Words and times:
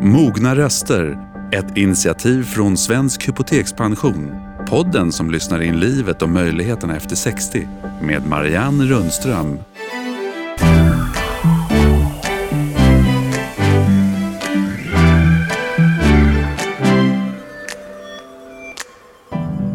Mogna 0.00 0.56
röster, 0.56 1.18
ett 1.52 1.76
initiativ 1.76 2.42
från 2.42 2.76
Svensk 2.76 3.28
Hypotekspension. 3.28 4.32
Podden 4.68 5.12
som 5.12 5.30
lyssnar 5.30 5.62
in 5.62 5.80
livet 5.80 6.22
och 6.22 6.28
möjligheterna 6.28 6.96
efter 6.96 7.16
60 7.16 7.68
med 8.02 8.26
Marianne 8.26 8.84
Rundström. 8.84 9.58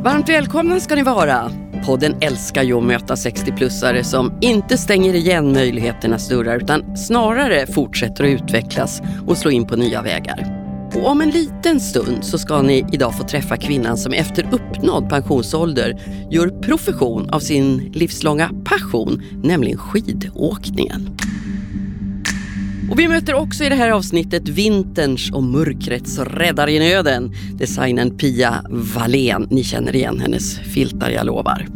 Varmt 0.04 0.30
välkomna 0.30 0.80
ska 0.80 0.96
ni 0.96 1.04
vara. 1.04 1.63
Podden 1.86 2.16
älskar 2.22 2.64
ju 2.64 2.78
att 2.78 2.84
möta 2.84 3.16
60-plussare 3.16 4.04
som 4.04 4.38
inte 4.42 4.78
stänger 4.78 5.14
igen 5.14 5.54
möjligheternas 5.54 6.30
dörrar 6.30 6.58
utan 6.58 6.98
snarare 6.98 7.68
fortsätter 7.68 8.24
att 8.24 8.30
utvecklas 8.30 9.02
och 9.28 9.38
slå 9.38 9.52
in 9.52 9.68
på 9.68 9.76
nya 9.76 10.02
vägar. 10.02 10.60
Och 10.96 11.08
om 11.08 11.22
en 11.22 11.30
liten 11.30 11.80
stund 11.80 12.18
så 12.22 12.38
ska 12.38 12.62
ni 12.62 12.86
idag 12.92 13.18
få 13.18 13.24
träffa 13.24 13.58
kvinnan 13.58 13.98
som 13.98 14.14
efter 14.14 14.48
uppnådd 14.52 15.10
pensionsålder 15.10 16.02
gör 16.32 16.62
profession 16.62 17.30
av 17.30 17.40
sin 17.40 17.78
livslånga 17.78 18.50
passion, 18.66 19.22
nämligen 19.44 19.78
skidåkningen. 19.78 21.18
Och 22.90 23.00
vi 23.00 23.08
möter 23.08 23.34
också 23.34 23.64
i 23.64 23.70
det 23.70 23.76
här 23.76 23.90
avsnittet 23.90 24.50
vinterns 24.50 25.32
och 25.32 25.44
mörkrets 25.44 26.20
räddare 26.20 26.72
i 26.72 26.80
nöden, 26.80 27.34
designern 27.54 28.18
Pia 28.18 28.66
Wallén. 28.70 29.48
Ni 29.50 29.64
känner 29.64 29.96
igen 29.96 30.20
hennes 30.20 30.60
filtar, 30.60 31.10
jag 31.10 31.26
lovar. 31.26 31.68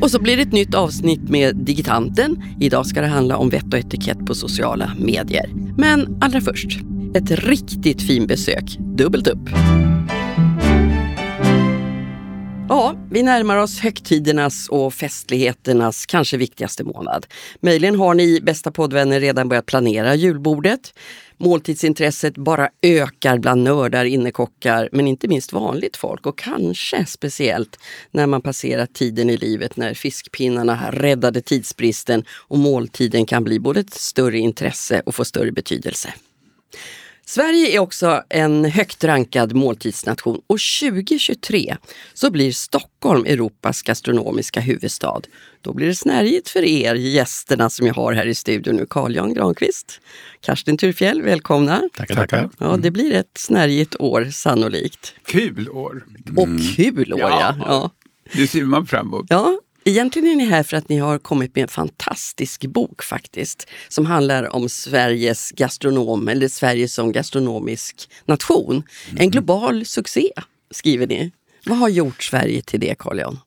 Och 0.00 0.10
så 0.10 0.18
blir 0.18 0.36
det 0.36 0.42
ett 0.42 0.52
nytt 0.52 0.74
avsnitt 0.74 1.28
med 1.28 1.56
Digitanten. 1.56 2.42
Idag 2.60 2.86
ska 2.86 3.00
det 3.00 3.06
handla 3.06 3.36
om 3.36 3.48
vett 3.48 3.72
och 3.72 3.78
etikett 3.78 4.26
på 4.26 4.34
sociala 4.34 4.92
medier. 4.98 5.50
Men 5.76 6.18
allra 6.20 6.40
först, 6.40 6.80
ett 7.14 7.30
riktigt 7.30 8.02
fin 8.02 8.26
besök. 8.26 8.78
Dubbelt 8.78 9.26
upp. 9.26 9.48
Ja, 12.68 12.96
vi 13.10 13.22
närmar 13.22 13.56
oss 13.56 13.80
högtidernas 13.80 14.68
och 14.68 14.94
festligheternas 14.94 16.06
kanske 16.06 16.36
viktigaste 16.36 16.84
månad. 16.84 17.26
Möjligen 17.60 17.98
har 17.98 18.14
ni 18.14 18.40
bästa 18.40 18.70
poddvänner 18.70 19.20
redan 19.20 19.48
börjat 19.48 19.66
planera 19.66 20.14
julbordet. 20.14 20.94
Måltidsintresset 21.36 22.34
bara 22.34 22.68
ökar 22.82 23.38
bland 23.38 23.62
nördar, 23.62 24.04
innekockar, 24.04 24.88
men 24.92 25.08
inte 25.08 25.28
minst 25.28 25.52
vanligt 25.52 25.96
folk 25.96 26.26
och 26.26 26.38
kanske 26.38 27.06
speciellt 27.06 27.78
när 28.10 28.26
man 28.26 28.42
passerat 28.42 28.94
tiden 28.94 29.30
i 29.30 29.36
livet 29.36 29.76
när 29.76 29.94
fiskpinnarna 29.94 30.90
räddade 30.92 31.40
tidsbristen 31.40 32.24
och 32.30 32.58
måltiden 32.58 33.26
kan 33.26 33.44
bli 33.44 33.60
både 33.60 33.80
ett 33.80 33.94
större 33.94 34.38
intresse 34.38 35.02
och 35.06 35.14
få 35.14 35.24
större 35.24 35.52
betydelse. 35.52 36.14
Sverige 37.26 37.74
är 37.74 37.78
också 37.78 38.22
en 38.28 38.64
högt 38.64 39.04
rankad 39.04 39.54
måltidsnation 39.54 40.40
och 40.46 40.58
2023 40.80 41.76
så 42.14 42.30
blir 42.30 42.52
Stockholm 42.52 43.24
Europas 43.26 43.82
gastronomiska 43.82 44.60
huvudstad. 44.60 45.20
Då 45.60 45.72
blir 45.72 45.86
det 45.86 45.94
snärjigt 45.94 46.48
för 46.48 46.64
er 46.64 46.94
gästerna 46.94 47.70
som 47.70 47.86
jag 47.86 47.94
har 47.94 48.12
här 48.12 48.26
i 48.26 48.34
studion 48.34 48.76
nu. 48.76 48.86
Carl-Jan 48.86 49.34
Granqvist, 49.34 50.00
Karsten 50.40 50.76
Turfjell, 50.76 51.22
välkomna. 51.22 51.82
Tackar, 51.96 52.14
tackar. 52.14 52.50
Ja, 52.58 52.76
det 52.76 52.90
blir 52.90 53.12
ett 53.12 53.38
snärjigt 53.38 53.96
år 53.98 54.24
sannolikt. 54.24 55.14
Kul 55.26 55.68
år! 55.68 56.04
Och 56.36 56.76
kul 56.76 57.12
år 57.12 57.20
ja. 57.20 57.56
ja. 57.58 57.64
ja. 57.66 57.90
Det 58.32 58.46
ser 58.46 58.64
man 58.64 58.86
fram 58.86 59.06
emot. 59.06 59.26
Ja, 59.28 59.58
Egentligen 59.86 60.28
är 60.28 60.36
ni 60.36 60.44
här 60.44 60.62
för 60.62 60.76
att 60.76 60.88
ni 60.88 60.98
har 60.98 61.18
kommit 61.18 61.54
med 61.54 61.62
en 61.62 61.68
fantastisk 61.68 62.66
bok 62.66 63.02
faktiskt. 63.02 63.68
Som 63.88 64.06
handlar 64.06 64.56
om 64.56 64.68
Sveriges 64.68 65.50
gastronom, 65.50 66.28
eller 66.28 66.48
Sverige 66.48 66.88
som 66.88 67.12
gastronomisk 67.12 68.08
nation. 68.24 68.82
En 69.10 69.16
mm. 69.16 69.30
global 69.30 69.84
succé, 69.84 70.30
skriver 70.70 71.06
ni. 71.06 71.32
Vad 71.66 71.78
har 71.78 71.88
gjort 71.88 72.22
Sverige 72.22 72.62
till 72.62 72.80
det, 72.80 72.94
Carl 72.98 73.18
Jan? 73.18 73.38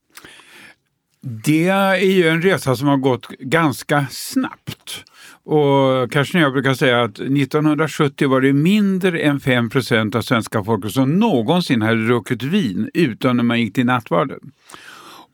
Det 1.21 1.67
är 1.67 1.95
ju 1.95 2.27
en 2.27 2.41
resa 2.41 2.75
som 2.75 2.87
har 2.87 2.97
gått 2.97 3.27
ganska 3.27 4.05
snabbt. 4.11 5.03
Och 5.43 6.11
kanske 6.11 6.39
jag 6.39 6.53
brukar 6.53 6.73
säga 6.73 7.03
att 7.03 7.19
1970 7.19 8.29
var 8.29 8.41
det 8.41 8.53
mindre 8.53 9.19
än 9.19 9.39
5% 9.39 10.15
av 10.15 10.21
svenska 10.21 10.63
folket 10.63 10.91
som 10.91 11.19
någonsin 11.19 11.81
hade 11.81 12.05
druckit 12.05 12.43
vin 12.43 12.89
utan 12.93 13.37
när 13.37 13.43
man 13.43 13.59
gick 13.61 13.73
till 13.73 13.85
nattvarden. 13.85 14.39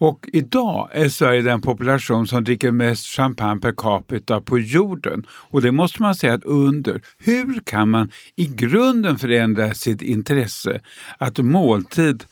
Och 0.03 0.30
idag 0.34 0.90
är 0.91 1.09
Sverige 1.09 1.41
den 1.41 1.62
population 1.62 2.28
som 2.28 2.44
dricker 2.44 2.72
mest 2.72 3.06
champagne 3.06 3.62
per 3.62 3.74
capita 3.78 4.41
på 4.41 4.59
jorden. 4.59 5.25
Och 5.30 5.62
det 5.62 5.72
måste 5.72 6.02
man 6.02 6.16
säga 6.16 6.34
ett 6.34 6.44
under. 6.44 7.02
Hur 7.18 7.59
kan 7.66 7.90
man 7.90 8.12
i 8.36 8.46
grunden 8.46 9.18
förändra 9.18 9.74
sitt 9.74 10.02
intresse? 10.02 10.81
Att 11.18 11.38
måltid 11.38 12.24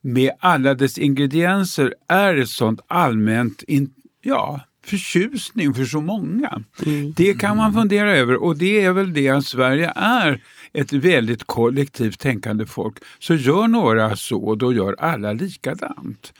med 0.00 0.30
alla 0.40 0.74
dess 0.74 0.98
ingredienser 0.98 1.94
är 2.08 2.36
ett 2.36 2.48
sånt 2.48 2.80
allmänt 2.88 3.62
in, 3.62 3.90
ja, 4.22 4.60
förtjusning 4.84 5.74
för 5.74 5.84
så 5.84 6.00
många. 6.00 6.62
Mm. 6.86 7.12
Det 7.16 7.34
kan 7.34 7.56
man 7.56 7.72
fundera 7.72 8.16
över 8.16 8.42
och 8.42 8.56
det 8.56 8.84
är 8.84 8.92
väl 8.92 9.12
det 9.12 9.28
att 9.28 9.44
Sverige 9.44 9.92
är 9.96 10.42
ett 10.72 10.92
väldigt 10.92 11.44
kollektivt 11.44 12.20
tänkande 12.20 12.66
folk. 12.66 12.96
Så 13.18 13.34
gör 13.34 13.68
några 13.68 14.16
så, 14.16 14.54
då 14.54 14.72
gör 14.72 14.96
alla 14.98 15.32
likadant. 15.32 16.32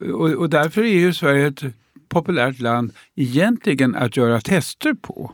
Och, 0.00 0.30
och 0.30 0.50
därför 0.50 0.82
är 0.82 0.98
ju 0.98 1.14
Sverige 1.14 1.46
ett 1.46 1.62
populärt 2.08 2.60
land 2.60 2.92
egentligen 3.14 3.94
att 3.94 4.16
göra 4.16 4.40
tester 4.40 4.94
på. 4.94 5.32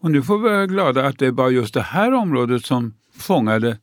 Och 0.00 0.10
nu 0.10 0.22
får 0.22 0.38
vi 0.38 0.48
vara 0.48 0.66
glada 0.66 1.06
att 1.06 1.18
det 1.18 1.30
var 1.30 1.50
just 1.50 1.74
det 1.74 1.82
här 1.82 2.12
området 2.12 2.64
som 2.64 2.94
fångade 3.16 3.78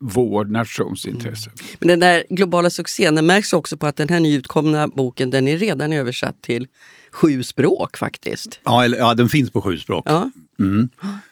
vår 0.00 0.44
nations 0.44 1.06
intresse. 1.06 1.50
Mm. 1.50 1.76
Men 1.78 1.88
den 1.88 2.00
där 2.00 2.24
globala 2.30 2.70
succén 2.70 3.14
den 3.14 3.26
märks 3.26 3.52
också 3.52 3.76
på 3.76 3.86
att 3.86 3.96
den 3.96 4.08
här 4.08 4.20
nyutkomna 4.20 4.88
boken 4.88 5.30
den 5.30 5.48
är 5.48 5.58
redan 5.58 5.92
översatt 5.92 6.42
till 6.42 6.66
sju 7.10 7.42
språk 7.42 7.96
faktiskt. 7.96 8.60
Ja, 8.64 8.84
eller, 8.84 8.98
ja 8.98 9.14
den 9.14 9.28
finns 9.28 9.50
på 9.50 9.62
sju 9.62 9.78
språk. 9.78 10.04
Ja. 10.08 10.30
Mm. 10.58 10.88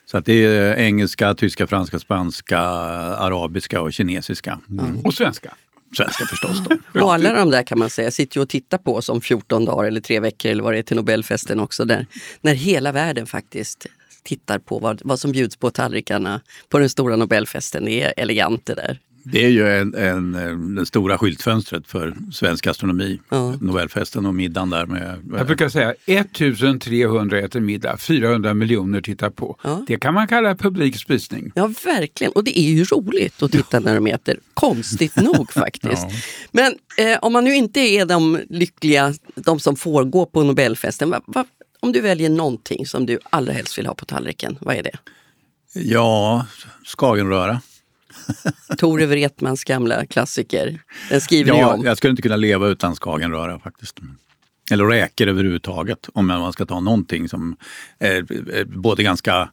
Så 0.06 0.18
att 0.18 0.24
det 0.24 0.44
är 0.44 0.76
engelska, 0.76 1.34
tyska, 1.34 1.66
franska, 1.66 1.98
spanska, 1.98 2.60
arabiska 2.60 3.80
och 3.80 3.92
kinesiska. 3.92 4.58
Mm. 4.70 5.00
Och 5.00 5.14
svenska 5.14 5.54
svenska 5.96 6.26
förstås. 6.26 6.62
Då. 6.94 7.00
och 7.04 7.14
alla 7.14 7.32
de 7.32 7.50
där 7.50 7.62
kan 7.62 7.78
man 7.78 7.90
säga 7.90 8.10
sitter 8.10 8.36
ju 8.36 8.42
och 8.42 8.48
tittar 8.48 8.78
på 8.78 8.94
oss 8.94 9.08
om 9.08 9.20
14 9.20 9.64
dagar 9.64 9.84
eller 9.84 10.00
tre 10.00 10.20
veckor 10.20 10.50
eller 10.50 10.62
vad 10.62 10.72
det 10.72 10.78
är 10.78 10.82
till 10.82 10.96
Nobelfesten 10.96 11.60
också. 11.60 11.84
Där, 11.84 12.06
när 12.40 12.54
hela 12.54 12.92
världen 12.92 13.26
faktiskt 13.26 13.86
tittar 14.22 14.58
på 14.58 14.78
vad, 14.78 15.00
vad 15.04 15.20
som 15.20 15.32
bjuds 15.32 15.56
på 15.56 15.70
tallrikarna 15.70 16.40
på 16.68 16.78
den 16.78 16.88
stora 16.88 17.16
Nobelfesten. 17.16 17.84
Det 17.84 18.02
är 18.02 18.14
elegant 18.16 18.66
det 18.66 18.74
där. 18.74 18.98
Det 19.24 19.44
är 19.44 19.48
ju 19.48 19.68
en, 19.68 19.94
en, 19.94 20.74
det 20.74 20.86
stora 20.86 21.18
skyltfönstret 21.18 21.86
för 21.86 22.14
svensk 22.32 22.64
gastronomi. 22.64 23.20
Ja. 23.28 23.54
Nobelfesten 23.60 24.26
och 24.26 24.34
middagen 24.34 24.70
där 24.70 24.86
med... 24.86 25.18
Jag 25.36 25.46
brukar 25.46 25.68
säga 25.68 25.94
1300 26.06 27.38
äter 27.38 27.60
middag, 27.60 27.96
400 27.96 28.54
miljoner 28.54 29.00
tittar 29.00 29.30
på. 29.30 29.56
Ja. 29.62 29.84
Det 29.86 29.98
kan 29.98 30.14
man 30.14 30.28
kalla 30.28 30.54
publik 30.54 30.96
spisning. 30.96 31.52
Ja, 31.54 31.70
verkligen. 31.84 32.32
Och 32.32 32.44
det 32.44 32.58
är 32.58 32.70
ju 32.70 32.84
roligt 32.84 33.42
att 33.42 33.52
titta 33.52 33.80
när 33.80 33.94
de 33.94 34.06
äter. 34.06 34.36
Konstigt 34.54 35.16
nog 35.22 35.52
faktiskt. 35.52 36.02
Ja. 36.02 36.10
Men 36.50 36.74
eh, 36.98 37.18
om 37.22 37.32
man 37.32 37.44
nu 37.44 37.54
inte 37.54 37.80
är 37.80 38.06
de 38.06 38.40
lyckliga, 38.48 39.14
de 39.34 39.60
som 39.60 39.76
får 39.76 40.04
gå 40.04 40.26
på 40.26 40.42
Nobelfesten. 40.42 41.10
Va, 41.10 41.20
va, 41.26 41.44
om 41.80 41.92
du 41.92 42.00
väljer 42.00 42.30
någonting 42.30 42.86
som 42.86 43.06
du 43.06 43.18
allra 43.30 43.52
helst 43.52 43.78
vill 43.78 43.86
ha 43.86 43.94
på 43.94 44.04
tallriken, 44.04 44.58
vad 44.60 44.76
är 44.76 44.82
det? 44.82 44.98
Ja, 45.74 46.46
skagenröra. 46.84 47.60
Tore 48.78 49.06
Wretmans 49.06 49.64
gamla 49.64 50.06
klassiker. 50.06 50.78
Den 51.10 51.20
skriver 51.20 51.48
ja, 51.48 51.56
ni 51.56 51.64
om. 51.64 51.84
Jag 51.84 51.96
skulle 51.96 52.10
inte 52.10 52.22
kunna 52.22 52.36
leva 52.36 52.68
utan 52.68 52.94
skagenröra 52.94 53.58
faktiskt. 53.58 54.00
Eller 54.70 54.84
räkor 54.84 55.28
överhuvudtaget 55.28 56.08
om 56.14 56.26
man 56.26 56.52
ska 56.52 56.66
ta 56.66 56.80
någonting 56.80 57.28
som 57.28 57.56
är 57.98 58.64
både 58.64 59.02
ganska 59.02 59.50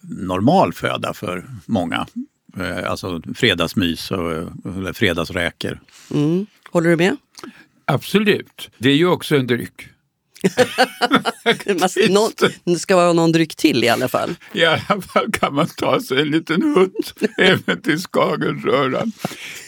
normal 0.00 0.72
föda 0.72 1.14
för 1.14 1.44
många. 1.66 2.06
Eh, 2.58 2.90
alltså 2.90 3.22
fredagsmys 3.34 4.10
och 4.10 4.32
eller 4.64 4.92
fredagsräkor. 4.92 5.80
Mm. 6.14 6.46
Håller 6.70 6.90
du 6.90 6.96
med? 6.96 7.16
Absolut. 7.84 8.70
Det 8.78 8.90
är 8.90 8.96
ju 8.96 9.06
också 9.06 9.36
en 9.36 9.46
dryck. 9.46 9.88
det 12.64 12.78
ska 12.78 12.96
vara 12.96 13.12
någon 13.12 13.32
dryck 13.32 13.54
till 13.54 13.84
i 13.84 13.88
alla 13.88 14.08
fall. 14.08 14.34
I 14.52 14.64
alla 14.64 15.00
fall 15.00 15.32
kan 15.32 15.54
man 15.54 15.66
ta 15.66 16.00
sig 16.00 16.20
en 16.20 16.30
liten 16.30 16.62
hutt 16.62 17.14
även 17.38 17.82
till 17.82 17.98
Skagenröran. 17.98 19.12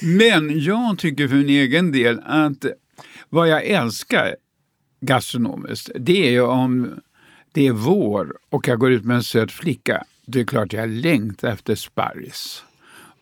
Men 0.03 0.61
jag 0.61 0.99
tycker 0.99 1.29
för 1.29 1.37
min 1.37 1.49
egen 1.49 1.93
del 1.93 2.21
att 2.25 2.65
vad 3.29 3.49
jag 3.49 3.65
älskar 3.65 4.37
gastronomiskt, 5.01 5.91
det 5.95 6.27
är 6.27 6.31
ju 6.31 6.43
om 6.43 7.01
det 7.53 7.67
är 7.67 7.73
vår 7.73 8.37
och 8.51 8.69
jag 8.69 8.79
går 8.79 8.93
ut 8.93 9.05
med 9.05 9.17
en 9.17 9.23
söt 9.23 9.53
flicka. 9.53 10.05
Det 10.27 10.41
är 10.41 10.45
klart 10.45 10.73
jag 10.73 10.89
längtar 10.89 11.49
efter 11.49 11.75
sparris. 11.75 12.63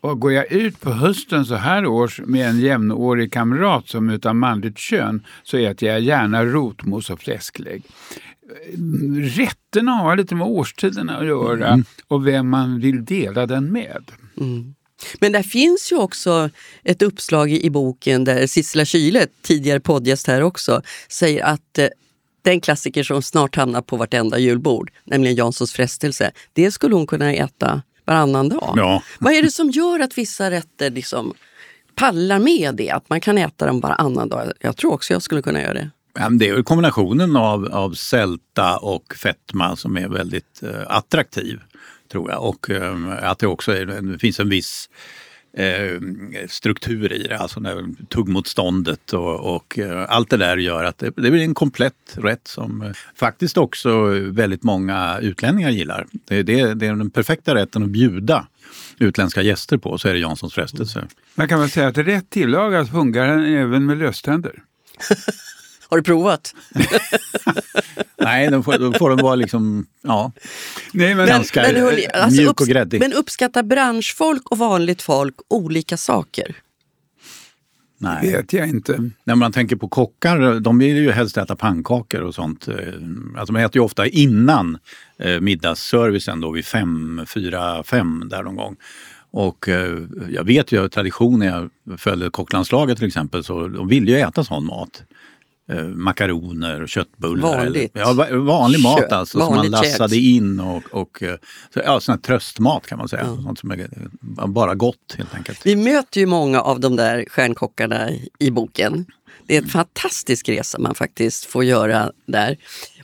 Och 0.03 0.21
går 0.21 0.33
jag 0.33 0.53
ut 0.53 0.81
på 0.81 0.93
hösten 0.93 1.45
så 1.45 1.55
här 1.55 1.87
års 1.87 2.21
med 2.21 2.49
en 2.49 2.61
jämnårig 2.61 3.33
kamrat 3.33 3.89
som 3.89 4.11
är 4.11 4.15
utav 4.15 4.35
manligt 4.35 4.79
kön 4.79 5.27
så 5.43 5.57
äter 5.57 5.89
jag 5.89 6.01
gärna 6.01 6.45
rotmos 6.45 7.11
och 7.11 7.21
fläsklägg. 7.21 7.83
rätterna 9.17 9.93
har 9.93 10.17
lite 10.17 10.35
med 10.35 10.47
årstiderna 10.47 11.17
att 11.17 11.27
göra 11.27 11.69
mm. 11.69 11.85
och 12.09 12.27
vem 12.27 12.49
man 12.49 12.81
vill 12.81 13.05
dela 13.05 13.47
den 13.47 13.73
med. 13.73 14.03
Mm. 14.41 14.75
Men 15.21 15.33
där 15.33 15.43
finns 15.43 15.93
ju 15.93 15.97
också 15.97 16.51
ett 16.85 17.03
uppslag 17.03 17.53
i 17.53 17.71
boken 17.71 18.25
där 18.25 18.47
Sissela 18.47 18.85
Kyle, 18.85 19.27
tidigare 19.43 19.81
poddgäst 19.81 20.27
här 20.27 20.43
också, 20.43 20.83
säger 21.09 21.45
att 21.45 21.79
eh, 21.79 21.89
den 22.43 22.61
klassiker 22.61 23.03
som 23.03 23.23
snart 23.23 23.57
hamnar 23.57 23.83
på 23.83 23.97
vartenda 23.97 24.39
julbord, 24.39 24.91
nämligen 25.05 25.37
Janssons 25.37 25.73
frestelse, 25.73 26.31
det 26.53 26.71
skulle 26.71 26.95
hon 26.95 27.07
kunna 27.07 27.33
äta 27.33 27.83
varannan 28.05 28.49
dag. 28.49 28.75
Ja. 28.77 29.03
Vad 29.19 29.33
är 29.33 29.43
det 29.43 29.51
som 29.51 29.71
gör 29.71 30.01
att 30.01 30.19
vissa 30.19 30.51
rätter 30.51 30.91
liksom 30.91 31.35
pallar 31.95 32.39
med 32.39 32.75
det, 32.75 32.91
att 32.91 33.09
man 33.09 33.21
kan 33.21 33.39
äta 33.39 33.67
dem 33.67 33.81
varannan 33.81 34.29
dag? 34.29 34.53
Jag 34.61 34.77
tror 34.77 34.93
också 34.93 35.13
jag 35.13 35.23
skulle 35.23 35.43
kunna 35.43 35.63
göra 35.63 35.75
det. 35.75 35.91
Det 36.31 36.49
är 36.49 36.63
kombinationen 36.63 37.37
av, 37.37 37.69
av 37.73 37.95
sälta 37.95 38.79
och 38.79 39.15
fetma 39.15 39.77
som 39.77 39.97
är 39.97 40.09
väldigt 40.09 40.63
eh, 40.63 40.83
attraktiv, 40.87 41.61
tror 42.13 42.31
jag. 42.31 42.45
Och 42.45 42.71
eh, 42.71 43.31
att 43.31 43.39
det 43.39 43.47
också 43.47 43.73
är, 43.73 43.87
det 43.87 44.19
finns 44.19 44.41
en 44.41 44.49
viss 44.49 44.89
struktur 46.49 47.13
i 47.13 47.23
det, 47.23 47.39
alltså 47.39 47.61
när 47.61 48.07
tuggmotståndet 48.09 49.13
och, 49.13 49.57
och 49.57 49.79
eh, 49.79 50.07
allt 50.09 50.31
det 50.31 50.37
där 50.37 50.57
gör 50.57 50.85
att 50.85 50.99
det, 50.99 51.07
det 51.17 51.31
blir 51.31 51.43
en 51.43 51.55
komplett 51.55 51.95
rätt 52.15 52.49
som 52.49 52.83
eh, 52.83 52.91
faktiskt 53.15 53.59
också 53.59 54.07
väldigt 54.31 54.63
många 54.63 55.19
utlänningar 55.19 55.71
gillar. 55.71 56.07
Det, 56.13 56.43
det, 56.43 56.75
det 56.75 56.87
är 56.87 56.95
den 56.95 57.11
perfekta 57.11 57.55
rätten 57.55 57.83
att 57.83 57.89
bjuda 57.89 58.47
utländska 58.99 59.43
gäster 59.43 59.77
på, 59.79 59.99
så 59.99 60.09
är 60.09 60.13
det 60.13 60.19
Janssons 60.19 60.55
frestelse. 60.55 61.09
Man 61.35 61.49
kan 61.49 61.61
väl 61.61 61.71
säga 61.71 61.89
att 61.89 61.99
rätt 61.99 62.31
tillagad 62.31 62.91
fungerar 62.91 63.37
den 63.37 63.55
även 63.55 63.87
med 63.87 63.99
löständer. 63.99 64.63
Har 65.93 65.97
du 65.97 66.03
provat? 66.03 66.55
Nej, 68.17 68.51
då 68.51 68.63
får, 68.63 68.79
då 68.79 68.93
får 68.93 69.11
den 69.11 69.19
vara 69.19 69.35
liksom, 69.35 69.87
ja, 70.03 70.33
Nej, 70.93 71.15
men, 71.15 71.27
ganska 71.27 71.63
men, 71.63 71.77
hörni, 71.77 72.07
alltså, 72.07 72.41
mjuk 72.41 72.61
och 72.61 72.67
gräddig. 72.67 73.01
Men 73.01 73.13
uppskattar 73.13 73.63
branschfolk 73.63 74.51
och 74.51 74.59
vanligt 74.59 75.03
folk 75.03 75.35
olika 75.49 75.97
saker? 75.97 76.57
Nej. 77.99 78.19
Det 78.23 78.37
vet 78.37 78.53
jag 78.53 78.69
inte. 78.69 79.11
När 79.25 79.35
man 79.35 79.53
tänker 79.53 79.77
på 79.77 79.89
kockar, 79.89 80.61
de 80.61 80.79
vill 80.79 80.97
ju 80.97 81.11
helst 81.11 81.37
äta 81.37 81.57
pannkakor 81.57 82.21
och 82.21 82.35
sånt. 82.35 82.69
Eh, 82.69 82.77
alltså 83.37 83.53
man 83.53 83.63
äter 83.63 83.77
ju 83.77 83.85
ofta 83.85 84.07
innan 84.07 84.79
eh, 85.19 85.41
middagsservicen 85.41 86.41
då 86.41 86.51
vid 86.51 86.65
fem, 86.65 87.25
fyra, 87.29 87.83
fem 87.83 88.29
där 88.31 88.43
någon 88.43 88.57
gång. 88.57 88.77
Och 89.31 89.69
eh, 89.69 89.99
jag 90.31 90.45
vet 90.45 90.73
ju 90.73 90.85
av 90.85 90.89
tradition 90.89 91.39
när 91.39 91.47
jag 91.47 91.71
följde 92.01 92.31
kocklandslaget 92.31 92.99
till 92.99 93.07
exempel, 93.07 93.45
så 93.45 93.69
de 93.69 93.89
ville 93.89 94.11
ju 94.11 94.19
äta 94.19 94.45
sån 94.45 94.67
mat 94.67 95.03
eh, 95.73 95.85
makaroner 95.85 96.83
och 96.83 96.89
köttbullar. 96.89 97.57
Vanligt. 97.57 97.97
Eller, 97.97 98.31
ja, 98.31 98.39
vanlig 98.41 98.83
mat 98.83 99.01
Kö, 99.01 99.17
alltså 99.17 99.39
som 99.39 99.57
man 99.57 99.71
lassade 99.71 100.15
käk. 100.15 100.25
in 100.25 100.61
och, 100.61 100.83
och 100.91 101.23
eh, 101.23 101.37
så, 101.75 101.81
ja, 101.85 102.01
sån 102.01 102.13
här 102.13 102.21
tröstmat 102.21 102.87
kan 102.87 102.99
man 102.99 103.09
säga. 103.09 103.23
Ja. 103.23 103.43
Sånt 103.43 103.59
som 103.59 103.71
är 103.71 103.89
bara 104.47 104.75
gott 104.75 105.15
helt 105.19 105.35
enkelt. 105.35 105.61
Vi 105.65 105.77
möter 105.77 106.21
ju 106.21 106.27
många 106.27 106.61
av 106.61 106.81
de 106.81 106.97
där 106.97 107.25
stjärnkockarna 107.29 108.11
i 108.39 108.51
boken. 108.51 109.07
Det 109.47 109.57
är 109.57 109.63
en 109.63 109.69
fantastisk 109.69 110.49
resa 110.49 110.79
man 110.79 110.95
faktiskt 110.95 111.45
får 111.45 111.65
göra 111.65 112.13
där. 112.27 112.57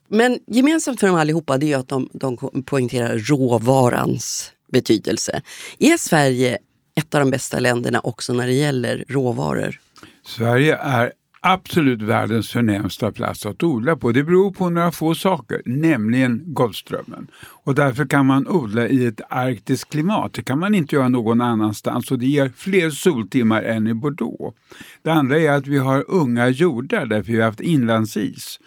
Men 0.08 0.38
gemensamt 0.46 1.00
för 1.00 1.06
dem 1.06 1.16
allihopa 1.16 1.58
det 1.58 1.72
är 1.72 1.76
att 1.78 1.88
de, 1.88 2.08
de 2.12 2.36
poängterar 2.64 3.18
råvarans 3.18 4.52
betydelse. 4.72 5.42
Är 5.78 5.96
Sverige 5.96 6.58
ett 6.94 7.14
av 7.14 7.20
de 7.20 7.30
bästa 7.30 7.58
länderna 7.58 8.00
också 8.00 8.32
när 8.32 8.46
det 8.46 8.52
gäller 8.52 9.04
råvaror? 9.08 9.80
Sverige 10.26 10.76
är 10.76 11.12
absolut 11.40 12.02
världens 12.02 12.50
förnämsta 12.50 13.12
plats 13.12 13.46
att 13.46 13.62
odla 13.62 13.96
på. 13.96 14.12
Det 14.12 14.24
beror 14.24 14.50
på 14.50 14.70
några 14.70 14.92
få 14.92 15.14
saker, 15.14 15.62
nämligen 15.64 16.42
Golfströmmen. 16.46 17.26
Och 17.64 17.74
därför 17.74 18.06
kan 18.06 18.26
man 18.26 18.48
odla 18.48 18.88
i 18.88 19.06
ett 19.06 19.20
arktiskt 19.30 19.90
klimat. 19.90 20.32
Det 20.32 20.42
kan 20.42 20.58
man 20.58 20.74
inte 20.74 20.96
göra 20.96 21.08
någon 21.08 21.40
annanstans 21.40 22.10
och 22.10 22.18
det 22.18 22.26
ger 22.26 22.52
fler 22.56 22.90
soltimmar 22.90 23.62
än 23.62 23.86
i 23.86 23.94
Bordeaux. 23.94 24.56
Det 25.02 25.10
andra 25.10 25.38
är 25.38 25.50
att 25.50 25.66
vi 25.66 25.78
har 25.78 26.04
unga 26.08 26.48
jordar 26.48 27.06
därför 27.06 27.32
vi 27.32 27.38
har 27.38 27.46
haft 27.46 27.60
inlandsis. 27.60 28.60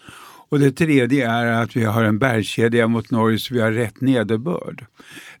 Och 0.52 0.58
det 0.58 0.72
tredje 0.72 1.30
är 1.30 1.46
att 1.46 1.76
vi 1.76 1.84
har 1.84 2.02
en 2.02 2.18
bergskedja 2.18 2.88
mot 2.88 3.10
Norge 3.10 3.38
så 3.38 3.54
vi 3.54 3.60
har 3.60 3.72
rätt 3.72 4.00
nederbörd. 4.00 4.86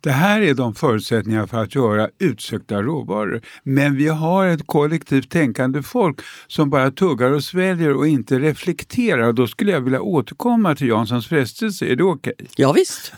Det 0.00 0.10
här 0.10 0.40
är 0.40 0.54
de 0.54 0.74
förutsättningar 0.74 1.46
för 1.46 1.62
att 1.62 1.74
göra 1.74 2.08
utsökta 2.18 2.82
råvaror. 2.82 3.40
Men 3.62 3.96
vi 3.96 4.08
har 4.08 4.46
ett 4.46 4.66
kollektivt 4.66 5.30
tänkande 5.30 5.82
folk 5.82 6.20
som 6.46 6.70
bara 6.70 6.90
tuggar 6.90 7.30
och 7.30 7.44
sväljer 7.44 7.94
och 7.94 8.08
inte 8.08 8.38
reflekterar. 8.38 9.32
Då 9.32 9.46
skulle 9.46 9.72
jag 9.72 9.80
vilja 9.80 10.00
återkomma 10.00 10.74
till 10.74 10.88
Janssons 10.88 11.26
frestelse. 11.26 11.86
Är 11.86 11.96
det 11.96 12.04
okej? 12.04 12.34
Okay? 12.38 12.46
Ja, 12.56 12.72
visst. 12.72 13.12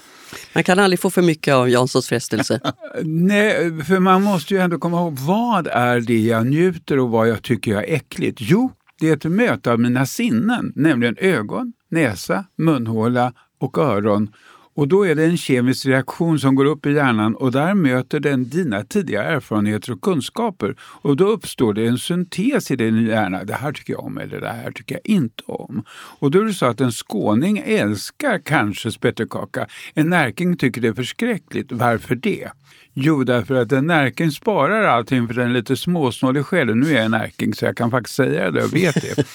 Man 0.52 0.64
kan 0.64 0.78
aldrig 0.78 1.00
få 1.00 1.10
för 1.10 1.22
mycket 1.22 1.54
av 1.54 1.70
Janssons 1.70 2.08
frestelse. 2.08 2.60
Nej, 3.02 3.82
för 3.84 3.98
man 3.98 4.22
måste 4.22 4.54
ju 4.54 4.60
ändå 4.60 4.78
komma 4.78 4.96
ihåg 5.00 5.18
vad 5.18 5.66
är 5.66 6.00
det 6.00 6.20
jag 6.20 6.46
njuter 6.46 6.98
och 6.98 7.10
vad 7.10 7.28
jag 7.28 7.42
tycker 7.42 7.76
är 7.76 7.94
äckligt. 7.94 8.38
Jo, 8.40 8.72
det 9.00 9.08
är 9.08 9.16
ett 9.16 9.24
möte 9.24 9.72
av 9.72 9.80
mina 9.80 10.06
sinnen, 10.06 10.72
nämligen 10.76 11.16
ögon, 11.18 11.72
näsa, 11.94 12.44
munhåla 12.56 13.32
och 13.58 13.78
öron. 13.78 14.32
Och 14.76 14.88
då 14.88 15.06
är 15.06 15.14
det 15.14 15.24
en 15.24 15.36
kemisk 15.36 15.86
reaktion 15.86 16.38
som 16.38 16.54
går 16.54 16.64
upp 16.64 16.86
i 16.86 16.92
hjärnan 16.92 17.34
och 17.34 17.52
där 17.52 17.74
möter 17.74 18.20
den 18.20 18.48
dina 18.48 18.82
tidigare 18.82 19.24
erfarenheter 19.24 19.92
och 19.92 20.00
kunskaper. 20.00 20.76
Och 20.80 21.16
då 21.16 21.26
uppstår 21.26 21.74
det 21.74 21.86
en 21.86 21.98
syntes 21.98 22.70
i 22.70 22.76
din 22.76 23.06
hjärna. 23.06 23.44
Det 23.44 23.54
här 23.54 23.72
tycker 23.72 23.92
jag 23.92 24.04
om 24.04 24.18
eller 24.18 24.40
det 24.40 24.48
här 24.48 24.70
tycker 24.70 24.94
jag 24.94 25.16
inte 25.16 25.42
om. 25.46 25.84
Och 26.18 26.30
då 26.30 26.40
är 26.40 26.44
det 26.44 26.54
så 26.54 26.66
att 26.66 26.80
en 26.80 26.92
skåning 26.92 27.62
älskar 27.66 28.38
kanske 28.38 28.92
spettekaka. 28.92 29.66
En 29.94 30.10
närking 30.10 30.56
tycker 30.56 30.80
det 30.80 30.88
är 30.88 30.92
förskräckligt. 30.92 31.72
Varför 31.72 32.14
det? 32.14 32.48
Jo, 32.92 33.24
därför 33.24 33.54
att 33.54 33.72
en 33.72 33.86
närking 33.86 34.30
sparar 34.30 34.84
allting 34.84 35.28
för 35.28 35.34
den 35.34 35.50
är 35.50 35.54
lite 35.54 35.76
småsnålig 35.76 36.44
själv. 36.44 36.76
Nu 36.76 36.90
är 36.90 36.94
jag 36.94 37.04
en 37.04 37.10
närking 37.10 37.54
så 37.54 37.64
jag 37.64 37.76
kan 37.76 37.90
faktiskt 37.90 38.16
säga 38.16 38.50
det 38.50 38.64
och 38.64 38.74
vet 38.74 38.94
det. 38.94 39.26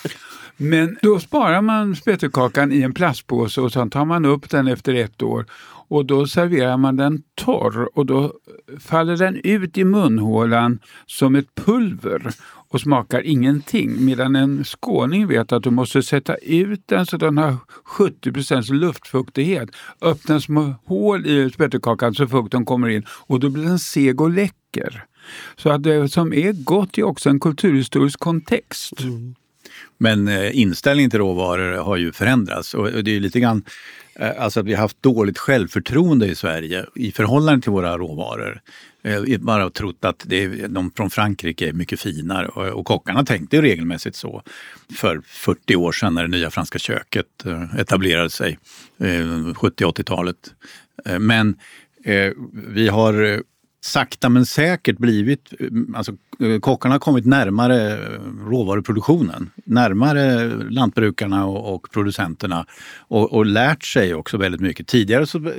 Men 0.62 0.98
då 1.02 1.20
sparar 1.20 1.62
man 1.62 1.96
spettekakan 1.96 2.72
i 2.72 2.82
en 2.82 2.94
plastpåse 2.94 3.62
och 3.62 3.72
sen 3.72 3.90
tar 3.90 4.06
man 4.06 4.26
upp 4.26 4.50
den 4.50 4.68
efter 4.68 4.94
ett 4.94 5.22
år 5.22 5.46
och 5.90 6.06
då 6.06 6.28
serverar 6.28 6.78
man 6.78 6.96
den 6.96 7.24
torr 7.36 7.90
och 7.98 8.06
då 8.06 8.34
faller 8.80 9.18
den 9.18 9.36
ut 9.44 9.78
i 9.78 9.84
munhålan 9.84 10.80
som 11.06 11.36
ett 11.36 11.56
pulver 11.56 12.32
och 12.70 12.82
smakar 12.82 13.22
ingenting. 13.22 14.06
Medan 14.06 14.36
en 14.36 14.64
skåning 14.64 15.28
vet 15.28 15.52
att 15.52 15.64
du 15.64 15.70
måste 15.70 16.04
sätta 16.04 16.36
ut 16.36 16.82
den 16.86 17.06
så 17.06 17.18
den 17.18 17.38
har 17.38 17.56
70% 17.98 18.74
luftfuktighet. 18.74 19.70
Öppna 20.02 20.40
små 20.40 20.76
hål 20.86 21.26
i 21.26 21.50
spettekakan 21.50 22.14
så 22.14 22.28
fukten 22.28 22.66
kommer 22.66 22.90
in 22.90 23.06
och 23.10 23.40
då 23.40 23.50
blir 23.50 23.64
den 23.64 23.80
seg 23.80 24.22
och 24.22 24.30
läcker. 24.30 25.06
Så 25.56 25.70
att 25.70 25.84
det 25.84 26.10
som 26.10 26.34
är 26.34 26.51
gott 26.51 26.98
är 26.98 27.04
också 27.04 27.30
en 27.30 27.39
kulturhistorisk 27.39 28.20
kontext. 28.20 29.01
Mm. 29.01 29.36
Men 30.01 30.27
eh, 30.27 30.60
inställningen 30.60 31.12
till 31.12 31.20
råvaror 31.20 31.77
har 31.77 31.98
ju 31.98 32.12
förändrats 32.12 32.74
och 32.74 33.03
det 33.03 33.15
är 33.15 33.20
lite 33.20 33.39
grann 33.39 33.63
eh, 34.15 34.44
alltså 34.44 34.60
att 34.60 34.65
vi 34.65 34.74
har 34.74 34.82
haft 34.82 35.03
dåligt 35.03 35.38
självförtroende 35.38 36.27
i 36.27 36.36
Sverige 36.36 36.86
i 36.96 37.12
förhållande 37.12 37.62
till 37.62 37.72
våra 37.72 37.98
råvaror. 37.98 38.62
Eh, 39.03 39.13
har 39.13 39.38
bara 39.38 39.70
trott 39.70 40.06
att 40.06 40.24
det 40.27 40.44
är, 40.44 40.68
de 40.68 40.91
från 40.91 41.10
Frankrike 41.10 41.70
är 41.70 41.74
mycket 41.74 42.00
finare 42.00 42.48
och, 42.48 42.68
och 42.68 42.86
kockarna 42.86 43.25
tänkte 43.25 43.56
ju 43.56 43.62
regelmässigt 43.62 44.15
så 44.15 44.44
för 44.96 45.22
40 45.25 45.75
år 45.75 45.91
sedan 45.91 46.13
när 46.13 46.22
det 46.22 46.27
nya 46.27 46.50
franska 46.50 46.79
köket 46.79 47.46
eh, 47.46 47.79
etablerade 47.79 48.29
sig, 48.29 48.60
70-80-talet. 49.00 50.53
Men 51.20 51.56
vi 52.68 52.88
har 52.88 53.44
sakta 53.81 54.29
men 54.29 54.45
säkert 54.45 54.98
blivit, 54.98 55.53
eh, 55.59 55.67
alltså 55.95 56.12
eh, 56.39 56.59
kockarna 56.59 56.95
har 56.95 57.00
kommit 57.00 57.25
närmare 57.25 57.91
eh, 57.93 58.19
råvaruproduktionen, 58.50 59.50
närmare 59.65 60.48
lantbrukarna 60.69 61.45
och, 61.45 61.75
och 61.75 61.91
producenterna 61.91 62.65
och, 62.98 63.33
och, 63.33 63.45
lärt 63.45 63.83
sig 63.83 64.13
också 64.13 64.38
väldigt 64.38 64.62
mycket. 64.62 64.88
Tidigare 64.88 65.27
så 65.27 65.51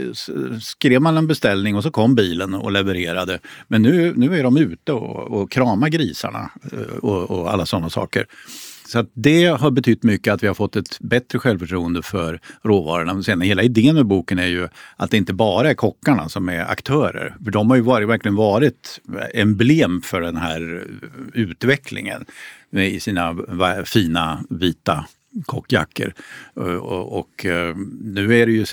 skrev 0.60 1.02
man 1.02 1.16
en 1.16 1.26
beställning 1.26 1.76
och 1.76 1.82
så 1.82 1.90
kom 1.90 2.14
bilen 2.14 2.54
och 2.54 2.72
levererade. 2.72 3.38
Men 3.68 3.82
nu, 3.82 4.12
nu 4.16 4.38
är 4.38 4.42
de 4.42 4.56
ute 4.56 4.92
och, 4.92 5.40
och 5.40 5.50
kramar 5.50 5.88
grisarna 5.88 6.50
och, 7.00 7.30
och 7.30 7.52
alla 7.52 7.66
sådana 7.66 7.90
saker. 7.90 8.26
Så 8.90 9.06
det 9.14 9.44
har 9.46 9.70
betytt 9.70 10.02
mycket 10.02 10.34
att 10.34 10.42
vi 10.42 10.46
har 10.46 10.54
fått 10.54 10.76
ett 10.76 11.00
bättre 11.00 11.38
självförtroende 11.38 12.02
för 12.02 12.40
råvarorna. 12.62 13.22
Sen 13.22 13.40
hela 13.40 13.62
idén 13.62 13.94
med 13.94 14.06
boken 14.06 14.38
är 14.38 14.46
ju 14.46 14.68
att 14.96 15.10
det 15.10 15.16
inte 15.16 15.34
bara 15.34 15.70
är 15.70 15.74
kockarna 15.74 16.28
som 16.28 16.48
är 16.48 16.70
aktörer. 16.70 17.36
För 17.44 17.50
de 17.50 17.70
har 17.70 17.76
ju 17.76 17.82
varit, 17.82 18.08
verkligen 18.08 18.34
varit 18.34 19.00
emblem 19.34 20.02
för 20.02 20.20
den 20.20 20.36
här 20.36 20.86
utvecklingen 21.34 22.24
i 22.72 23.00
sina 23.00 23.36
fina 23.84 24.44
vita 24.50 25.04
kockjackor. 25.46 26.12
Och, 27.08 27.46
eh, 27.46 27.76
nu 28.00 28.38
är 28.38 28.46
det 28.46 28.52
ju 28.52 28.66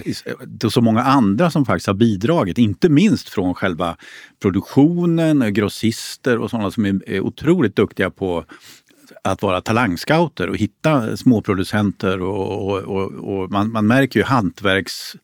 det 0.46 0.72
så 0.72 0.82
många 0.82 1.04
andra 1.04 1.52
som 1.52 1.66
faktiskt 1.66 1.88
har 1.88 1.94
bidragit, 1.94 2.58
inte 2.58 2.90
minst 2.90 3.30
från 3.30 3.54
själva 3.54 3.98
produktionen, 4.42 5.54
grossister 5.54 6.38
och 6.38 6.50
sådana 6.50 6.72
som 6.72 6.86
är 6.86 7.20
otroligt 7.20 7.76
duktiga 7.76 8.10
på 8.10 8.46
att 9.24 9.42
vara 9.42 9.62
talangscouter 9.62 10.50
och 10.50 10.58
hitta 10.58 11.18
småproducenter 11.18 12.22
och, 12.22 12.68
och, 12.68 12.78
och, 12.78 13.12
och 13.12 13.52
man, 13.52 13.72
man, 13.72 13.88
märker 13.88 14.20
ju 14.20 14.24
hantverks 14.24 15.16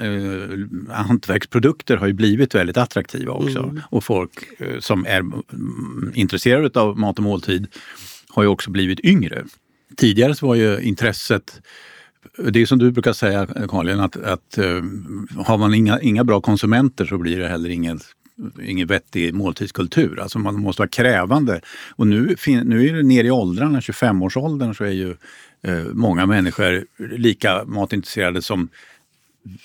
eh, 0.00 0.94
hantverksprodukter 0.94 1.96
har 1.96 2.06
ju 2.06 2.12
blivit 2.12 2.54
väldigt 2.54 2.76
attraktiva 2.76 3.32
också. 3.32 3.58
Mm. 3.58 3.80
Och 3.90 4.04
folk 4.04 4.32
eh, 4.58 4.78
som 4.78 5.06
är 5.06 5.20
mm, 5.20 6.12
intresserade 6.14 6.80
av 6.80 6.98
mat 6.98 7.18
och 7.18 7.24
måltid 7.24 7.66
har 8.28 8.42
ju 8.42 8.48
också 8.48 8.70
blivit 8.70 9.00
yngre. 9.00 9.44
Tidigare 9.96 10.34
så 10.34 10.46
var 10.46 10.54
ju 10.54 10.80
intresset 10.80 11.60
det 12.38 12.62
är 12.62 12.66
som 12.66 12.78
du 12.78 12.90
brukar 12.90 13.12
säga 13.12 13.46
Karin, 13.68 14.00
att, 14.00 14.16
att 14.16 14.58
uh, 14.58 14.82
har 15.44 15.58
man 15.58 15.74
inga, 15.74 16.00
inga 16.00 16.24
bra 16.24 16.40
konsumenter 16.40 17.04
så 17.04 17.18
blir 17.18 17.38
det 17.38 17.48
heller 17.48 17.70
ingen, 17.70 18.00
ingen 18.62 18.86
vettig 18.86 19.34
måltidskultur. 19.34 20.20
Alltså 20.20 20.38
man 20.38 20.60
måste 20.60 20.82
vara 20.82 20.88
krävande. 20.88 21.60
Och 21.96 22.06
nu, 22.06 22.36
nu 22.46 22.88
är 22.88 22.94
det 22.94 23.02
ner 23.02 23.24
i 23.24 23.30
åldrarna, 23.30 23.80
25-årsåldern, 23.80 24.74
så 24.74 24.84
är 24.84 24.90
ju 24.90 25.08
uh, 25.68 25.92
många 25.92 26.26
människor 26.26 26.84
lika 26.98 27.64
matintresserade 27.64 28.42
som 28.42 28.68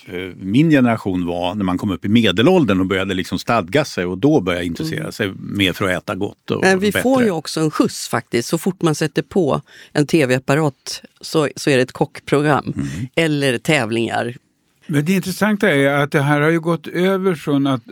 Eh, 0.05 0.35
min 0.35 0.69
generation 0.69 1.25
var 1.25 1.55
när 1.55 1.63
man 1.63 1.77
kom 1.77 1.91
upp 1.91 2.05
i 2.05 2.09
medelåldern 2.09 2.79
och 2.79 2.85
började 2.85 3.13
liksom 3.13 3.39
stadga 3.39 3.85
sig 3.85 4.05
och 4.05 4.17
då 4.17 4.41
började 4.41 4.65
intressera 4.65 4.99
mm. 4.99 5.11
sig 5.11 5.33
mer 5.39 5.73
för 5.73 5.85
att 5.85 6.03
äta 6.03 6.15
gott. 6.15 6.51
Och 6.51 6.61
Men 6.61 6.79
vi 6.79 6.87
bättre. 6.87 7.01
får 7.01 7.23
ju 7.23 7.31
också 7.31 7.59
en 7.59 7.71
skjuts 7.71 8.07
faktiskt. 8.07 8.49
Så 8.49 8.57
fort 8.57 8.81
man 8.81 8.95
sätter 8.95 9.21
på 9.21 9.61
en 9.93 10.07
tv-apparat 10.07 11.01
så, 11.21 11.49
så 11.55 11.69
är 11.69 11.75
det 11.75 11.83
ett 11.83 11.91
kockprogram 11.91 12.73
mm. 12.75 12.87
eller 13.15 13.57
tävlingar. 13.57 14.35
Men 14.87 15.05
det 15.05 15.13
intressanta 15.13 15.69
är 15.69 15.89
att 15.89 16.11
det 16.11 16.21
här 16.21 16.41
har 16.41 16.49
ju 16.49 16.59
gått 16.59 16.87
över 16.87 17.35
från 17.35 17.67
att 17.67 17.83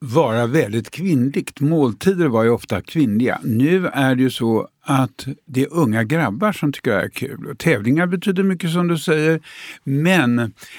vara 0.00 0.46
väldigt 0.46 0.90
kvinnligt. 0.90 1.60
Måltider 1.60 2.28
var 2.28 2.44
ju 2.44 2.50
ofta 2.50 2.82
kvinnliga. 2.82 3.40
Nu 3.44 3.86
är 3.86 4.14
det 4.14 4.22
ju 4.22 4.30
så 4.30 4.68
att 4.82 5.26
det 5.44 5.62
är 5.62 5.72
unga 5.72 6.04
grabbar 6.04 6.52
som 6.52 6.72
tycker 6.72 6.90
det 6.90 7.02
är 7.02 7.08
kul. 7.08 7.46
Och 7.46 7.58
tävlingar 7.58 8.06
betyder 8.06 8.42
mycket 8.42 8.72
som 8.72 8.88
du 8.88 8.98
säger. 8.98 9.40
Men 9.84 10.36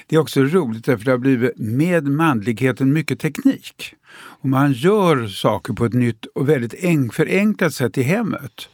det 0.07 0.15
är 0.15 0.19
också 0.19 0.43
roligt 0.43 0.85
därför 0.85 1.05
det 1.05 1.11
har 1.11 1.17
blivit 1.17 1.57
med 1.57 2.07
manligheten 2.07 2.93
mycket 2.93 3.19
teknik. 3.19 3.95
Och 4.13 4.49
man 4.49 4.71
gör 4.71 5.27
saker 5.27 5.73
på 5.73 5.85
ett 5.85 5.93
nytt 5.93 6.25
och 6.25 6.49
väldigt 6.49 7.13
förenklat 7.13 7.73
sätt 7.73 7.97
i 7.97 8.01
hemmet. 8.01 8.69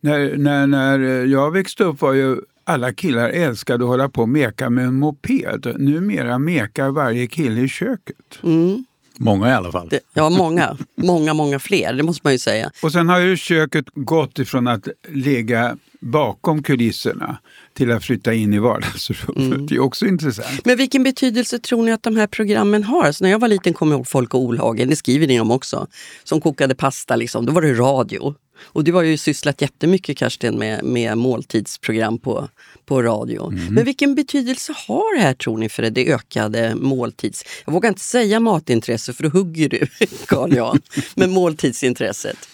När, 0.00 0.36
när, 0.36 0.66
när 0.66 0.98
jag 1.24 1.50
växte 1.50 1.84
upp 1.84 2.00
var 2.00 2.12
ju 2.12 2.36
alla 2.64 2.92
killar 2.92 3.28
älskade 3.28 3.84
att 3.84 3.88
hålla 3.88 4.08
på 4.08 4.22
och 4.22 4.28
meka 4.28 4.70
med 4.70 4.84
en 4.84 4.94
moped. 4.94 5.74
Numera 5.78 6.38
mekar 6.38 6.90
varje 6.90 7.26
kille 7.26 7.60
i 7.60 7.68
köket. 7.68 8.38
Mm. 8.42 8.84
Många 9.18 9.48
i 9.48 9.52
alla 9.52 9.72
fall. 9.72 9.88
Det, 9.88 10.00
ja, 10.14 10.30
många. 10.30 10.76
Många, 10.96 11.34
många 11.34 11.58
fler, 11.58 11.92
det 11.92 12.02
måste 12.02 12.20
man 12.24 12.32
ju 12.32 12.38
säga. 12.38 12.70
Och 12.82 12.92
sen 12.92 13.08
har 13.08 13.20
ju 13.20 13.36
köket 13.36 13.84
gått 13.94 14.38
ifrån 14.38 14.68
att 14.68 14.88
ligga 15.08 15.76
bakom 16.00 16.62
kulisserna 16.62 17.38
till 17.74 17.92
att 17.92 18.04
flytta 18.04 18.34
in 18.34 18.54
i 18.54 18.58
vardagsrummet. 18.58 19.54
Mm. 19.54 19.66
Det 19.66 19.74
är 19.74 19.80
också 19.80 20.06
intressant. 20.06 20.64
Men 20.64 20.76
vilken 20.76 21.02
betydelse 21.02 21.58
tror 21.58 21.82
ni 21.82 21.92
att 21.92 22.02
de 22.02 22.16
här 22.16 22.26
programmen 22.26 22.84
har? 22.84 23.12
Så 23.12 23.24
när 23.24 23.30
jag 23.30 23.38
var 23.38 23.48
liten 23.48 23.74
kom 23.74 23.90
jag 23.90 23.98
ihåg 23.98 24.08
Folk 24.08 24.34
och 24.34 24.40
Olhagen, 24.40 24.88
det 24.88 24.96
skriver 24.96 25.26
ni 25.26 25.40
om 25.40 25.50
också, 25.50 25.86
som 26.24 26.40
kokade 26.40 26.74
pasta. 26.74 27.16
Liksom. 27.16 27.46
Då 27.46 27.52
var 27.52 27.62
det 27.62 27.74
radio. 27.74 28.34
Och 28.62 28.84
du 28.84 28.92
har 28.92 29.02
ju 29.02 29.16
sysslat 29.16 29.62
jättemycket 29.62 30.18
Karsten 30.18 30.58
med, 30.58 30.84
med 30.84 31.18
måltidsprogram 31.18 32.18
på, 32.18 32.48
på 32.86 33.02
radio. 33.02 33.50
Mm. 33.52 33.74
Men 33.74 33.84
vilken 33.84 34.14
betydelse 34.14 34.72
har 34.88 35.16
det 35.16 35.22
här 35.22 35.34
tror 35.34 35.58
ni 35.58 35.68
för 35.68 35.90
det 35.90 36.12
ökade 36.12 36.74
måltids... 36.74 37.44
Jag 37.64 37.72
vågar 37.72 37.88
inte 37.88 38.00
säga 38.00 38.40
matintresse 38.40 39.12
för 39.12 39.22
då 39.22 39.28
hugger 39.28 39.68
du 39.68 39.86
Carl 40.26 40.54
Jan. 40.54 40.80
men 41.14 41.30
måltidsintresset. 41.30 42.48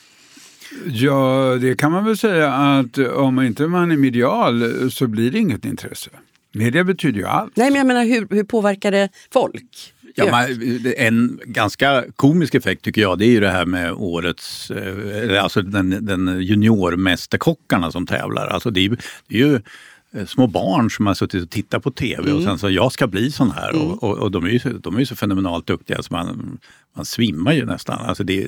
Ja, 0.86 1.58
det 1.60 1.74
kan 1.74 1.92
man 1.92 2.04
väl 2.04 2.16
säga 2.16 2.52
att 2.52 2.98
om 2.98 3.40
inte 3.40 3.66
man 3.66 3.92
är 3.92 3.96
medial 3.96 4.90
så 4.90 5.06
blir 5.06 5.30
det 5.30 5.38
inget 5.38 5.64
intresse. 5.64 6.10
Media 6.52 6.84
betyder 6.84 7.18
ju 7.18 7.26
allt. 7.26 7.56
Nej, 7.56 7.70
men 7.70 7.78
jag 7.78 7.86
menar 7.86 8.04
hur, 8.04 8.26
hur 8.30 8.44
påverkar 8.44 8.90
det 8.90 9.08
folk? 9.32 9.92
Ja, 10.14 10.30
man, 10.30 10.44
en 10.96 11.40
ganska 11.44 12.04
komisk 12.16 12.54
effekt 12.54 12.84
tycker 12.84 13.00
jag 13.00 13.18
det 13.18 13.26
är 13.26 13.30
ju 13.30 13.40
det 13.40 13.50
här 13.50 13.66
med 13.66 13.92
årets, 13.92 14.70
eh, 14.70 15.42
alltså 15.44 15.62
den, 15.62 16.06
den 16.06 16.42
juniormästerkockarna 16.42 17.92
som 17.92 18.06
tävlar. 18.06 18.46
Alltså 18.46 18.70
det 18.70 18.80
är, 18.80 18.88
det 19.28 19.34
är 19.34 19.38
ju 19.38 19.60
små 20.26 20.46
barn 20.46 20.90
som 20.90 21.06
har 21.06 21.14
suttit 21.14 21.42
och 21.42 21.50
tittat 21.50 21.82
på 21.82 21.90
tv 21.90 22.22
mm. 22.22 22.36
och 22.36 22.42
sen 22.42 22.58
så 22.58 22.70
jag 22.70 22.92
ska 22.92 23.06
bli 23.06 23.30
sån 23.30 23.50
här. 23.50 23.70
Mm. 23.70 23.90
Och, 23.90 24.02
och, 24.02 24.18
och, 24.18 24.30
de, 24.30 24.44
är 24.44 24.48
ju, 24.48 24.58
de 24.58 24.94
är 24.94 24.98
ju 24.98 25.06
så 25.06 25.16
fenomenalt 25.16 25.66
duktiga 25.66 26.02
så 26.02 26.14
man, 26.14 26.58
man 26.96 27.04
svimmar 27.04 27.52
ju 27.52 27.66
nästan. 27.66 27.98
Alltså 27.98 28.24
det, 28.24 28.46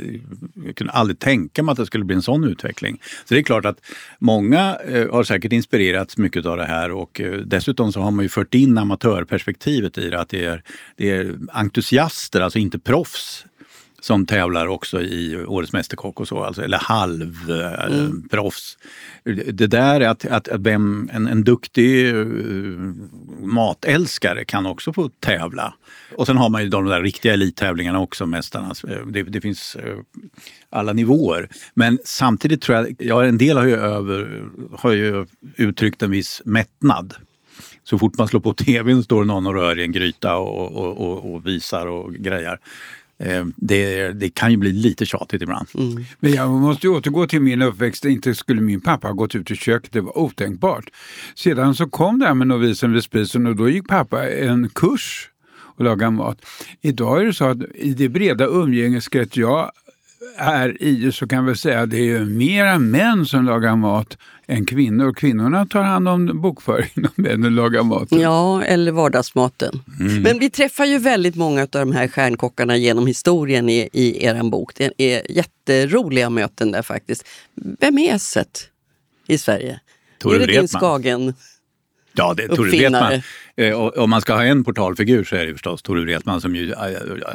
jag 0.67 0.77
kunde 0.77 0.93
aldrig 0.93 1.19
tänka 1.19 1.63
mig 1.63 1.73
att 1.73 1.79
det 1.79 1.87
skulle 1.87 2.05
bli 2.05 2.17
en 2.17 2.23
sån 2.23 2.45
utveckling. 2.45 3.01
Så 3.25 3.35
det 3.35 3.41
är 3.41 3.43
klart 3.43 3.65
att 3.65 3.81
många 4.19 4.77
eh, 4.89 5.13
har 5.13 5.25
säkert 5.25 5.53
inspirerats 5.53 6.19
mycket 6.19 6.47
av 6.47 6.57
det 6.57 6.67
här 6.67 6.91
och 6.91 7.21
eh, 7.21 7.33
dessutom 7.33 7.93
så 7.93 8.01
har 8.01 8.11
man 8.11 8.25
ju 8.25 8.29
fört 8.29 8.55
in 8.55 8.79
amatörperspektivet 8.79 9.99
i 9.99 10.11
det. 10.11 10.21
Att 10.21 10.29
det 10.29 10.45
är, 10.45 10.63
det 10.97 11.11
är 11.11 11.37
entusiaster, 11.53 12.41
alltså 12.41 12.59
inte 12.59 12.79
proffs 12.79 13.47
som 14.05 14.27
tävlar 14.27 14.67
också 14.67 15.03
i 15.03 15.45
Årets 15.47 15.73
Mästerkock 15.73 16.21
och 16.21 16.29
så, 16.29 16.45
alltså, 16.45 16.63
eller 16.63 16.79
halvproffs. 16.79 18.79
Mm. 19.25 19.45
Det 19.53 19.67
där 19.67 20.01
är 20.01 20.09
att, 20.09 20.25
att, 20.25 20.49
att 20.49 20.61
vem, 20.61 21.11
en, 21.13 21.27
en 21.27 21.45
duktig 21.45 22.15
uh, 22.15 22.95
matälskare 23.41 24.45
kan 24.45 24.67
också 24.67 24.93
få 24.93 25.09
tävla. 25.09 25.75
Och 26.17 26.27
sen 26.27 26.37
har 26.37 26.49
man 26.49 26.63
ju 26.63 26.69
de 26.69 26.87
där 26.87 27.03
riktiga 27.03 27.33
elittävlingarna 27.33 28.01
också, 28.01 28.27
Mästarnas. 28.27 28.85
Det, 29.07 29.23
det 29.23 29.41
finns 29.41 29.77
uh, 29.77 29.99
alla 30.71 30.93
nivåer. 30.93 31.49
Men 31.75 31.99
samtidigt 32.05 32.63
tror 32.63 32.79
jag, 32.79 32.97
ja 32.99 33.25
en 33.25 33.39
del 33.39 33.57
har 33.57 33.65
ju, 33.65 33.77
över, 33.77 34.45
har 34.79 34.93
ju 34.93 35.27
uttryckt 35.57 36.03
en 36.03 36.11
viss 36.11 36.43
mättnad 36.45 37.15
så 37.85 37.99
fort 37.99 38.19
man 38.19 38.29
slår 38.29 38.41
på 38.41 38.55
tvn 38.55 39.05
står 39.05 39.25
någon 39.25 39.47
och 39.47 39.55
rör 39.55 39.79
i 39.79 39.83
en 39.83 39.93
gryta 39.93 40.37
och, 40.37 40.73
och, 40.73 41.01
och, 41.01 41.35
och 41.35 41.47
visar 41.47 41.87
och 41.87 42.15
grejer. 42.15 42.59
Eh, 43.19 43.45
det, 43.57 44.13
det, 44.13 44.35
kan 44.35 44.51
ju 44.51 44.57
bli 44.57 44.73
lite 44.73 45.07
tjatigt 45.07 45.43
ibland. 45.43 45.67
Mm. 45.75 46.05
Men 46.21 46.33
jag 46.33 46.51
måste 46.51 46.89
återgå 46.89 47.27
till 47.27 47.41
min 47.41 47.63
uppväxt. 47.63 48.05
Inte 48.05 48.35
skulle 48.35 48.61
min 48.61 48.81
pappa 48.81 49.09
ha 49.09 49.15
gått 49.15 49.35
ut 49.35 49.51
i 49.51 49.57
köket, 49.57 49.93
det 49.93 50.01
var 50.01 50.19
otänkbart. 50.19 50.85
Sedan 51.35 51.75
så 51.75 51.89
kom 51.89 52.19
det 52.19 52.27
här 52.27 52.35
med 52.35 52.47
novisen 52.47 52.93
vid 52.93 53.03
spisen 53.03 53.47
och 53.47 53.57
då 53.57 53.69
gick 53.69 53.89
pappa 53.89 54.31
en 54.31 54.69
kurs 54.69 55.31
och 55.77 55.85
laga 55.85 56.11
mat. 56.11 56.39
Idag 56.81 57.21
är 57.21 57.25
det 57.25 57.33
så 57.33 57.45
att 57.45 57.59
i 57.75 57.95
det 57.95 58.09
breda 58.09 58.47
umgängeskrets 58.47 59.37
jag 59.37 59.73
är 60.37 60.83
i 60.83 61.13
så 61.13 61.29
kan 61.29 61.47
vi 61.47 61.57
säga 61.57 61.81
att 61.81 61.91
det 61.91 62.11
är 62.11 62.25
mera 62.25 62.79
män 62.79 63.27
som 63.27 63.45
lagar 63.45 63.77
mat 63.77 64.19
än 64.47 64.67
kvinnor. 64.67 65.13
Kvinnorna 65.13 65.67
tar 65.67 65.83
hand 65.83 66.09
om 66.09 66.41
bokföringen 66.41 67.05
och 67.07 67.19
männen 67.19 67.55
lagar 67.55 67.83
maten. 67.83 68.21
Ja, 68.21 68.63
eller 68.65 68.93
vardagsmaten. 68.93 69.81
Mm. 70.01 70.23
Men 70.23 70.39
vi 70.39 70.51
träffar 70.51 70.85
ju 70.85 70.99
väldigt 70.99 71.35
många 71.35 71.63
av 71.63 71.69
de 71.69 71.93
här 71.93 72.09
stjärnkockarna 72.09 72.77
genom 72.77 73.07
historien 73.07 73.69
i, 73.69 73.89
i 73.93 74.25
er 74.25 74.51
bok. 74.51 74.73
Det 74.75 74.93
är 74.97 75.31
jätteroliga 75.31 76.31
möten 76.31 76.71
där 76.71 76.83
faktiskt. 76.83 77.27
Vem 77.55 77.99
är 77.99 78.15
Esset 78.15 78.69
i 79.27 79.39
Sverige? 79.39 79.81
Tore 80.19 80.37
är 80.37 80.47
det 80.47 80.53
din 80.53 80.69
Skagen? 80.69 81.35
Ja, 82.17 82.35
det 82.35 82.43
är 82.43 82.49
Tore 82.49 82.71
Wretman. 82.71 83.23
Eh, 83.57 83.75
om 83.75 84.11
man 84.11 84.21
ska 84.21 84.35
ha 84.35 84.45
en 84.45 84.65
portalfigur 84.65 85.25
så 85.25 85.37
är 85.37 85.47
det 85.47 85.53
förstås 85.53 85.83
Tore 85.83 86.05
Wretman 86.05 86.41
som 86.41 86.57
ju 86.57 86.73
eh, 86.73 86.79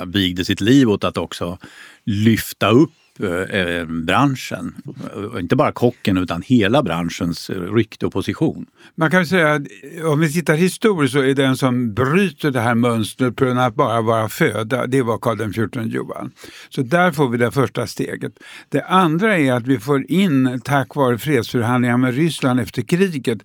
vigde 0.06 0.46
sitt 0.46 0.62
liv 0.62 0.90
åt 0.90 1.04
att 1.04 1.18
också 1.18 1.58
lyfta 2.06 2.70
upp 2.70 2.92
Eh, 3.24 3.60
eh, 3.60 3.86
branschen. 3.86 4.76
Eh, 5.16 5.40
inte 5.40 5.56
bara 5.56 5.72
kocken 5.72 6.18
utan 6.18 6.42
hela 6.42 6.84
branschens 6.84 7.50
rykte 7.50 8.06
och 8.06 8.14
position. 8.14 8.66
Man 8.96 9.12
kan 9.12 9.26
säga 9.26 9.54
att 9.54 9.62
om 10.06 10.20
vi 10.20 10.34
tittar 10.34 10.56
historiskt 10.56 11.14
så 11.14 11.20
är 11.20 11.34
den 11.34 11.58
som 11.58 11.94
bryter 11.94 12.52
det 12.52 12.60
här 12.60 12.76
mönstret 12.76 13.40
från 13.40 13.58
att 13.58 13.76
bara 13.76 14.02
vara 14.02 14.30
föda, 14.30 14.88
det 14.88 15.02
var 15.02 15.18
Karl 15.18 15.52
XIV 15.52 15.88
Johan. 15.88 16.32
Så 16.70 16.82
där 16.82 17.12
får 17.12 17.30
vi 17.30 17.38
det 17.38 17.52
första 17.52 17.88
steget. 17.88 18.34
Det 18.70 18.84
andra 18.84 19.38
är 19.38 19.54
att 19.54 19.68
vi 19.68 19.80
får 19.80 20.12
in, 20.12 20.62
tack 20.64 20.96
vare 20.96 21.18
fredsförhandlingar 21.18 21.98
med 21.98 22.16
Ryssland 22.16 22.60
efter 22.60 22.82
kriget, 22.82 23.44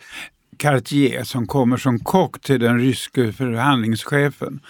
Cartier 0.57 1.25
som 1.25 1.47
kommer 1.47 1.77
som 1.77 1.99
kock 1.99 2.41
till 2.41 2.61
den 2.61 2.81
ryske 2.81 3.33
förhandlingschefen. 3.33 4.61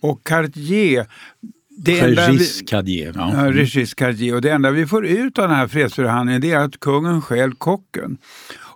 Och 0.00 0.26
Cartier 0.26 1.06
det 1.76 2.06
Regis 2.06 2.62
Cartier. 2.66 3.12
Ja. 3.16 3.32
Ja, 3.34 3.52
Regis 3.52 3.94
Cartier. 3.94 4.34
Och 4.34 4.40
det 4.40 4.50
enda 4.50 4.70
vi 4.70 4.86
får 4.86 5.06
ut 5.06 5.38
av 5.38 5.48
den 5.48 5.56
här 5.56 5.68
fredsförhandlingen 5.68 6.44
är 6.44 6.56
att 6.56 6.80
kungen 6.80 7.22
stjäl 7.22 7.54
kocken. 7.54 8.18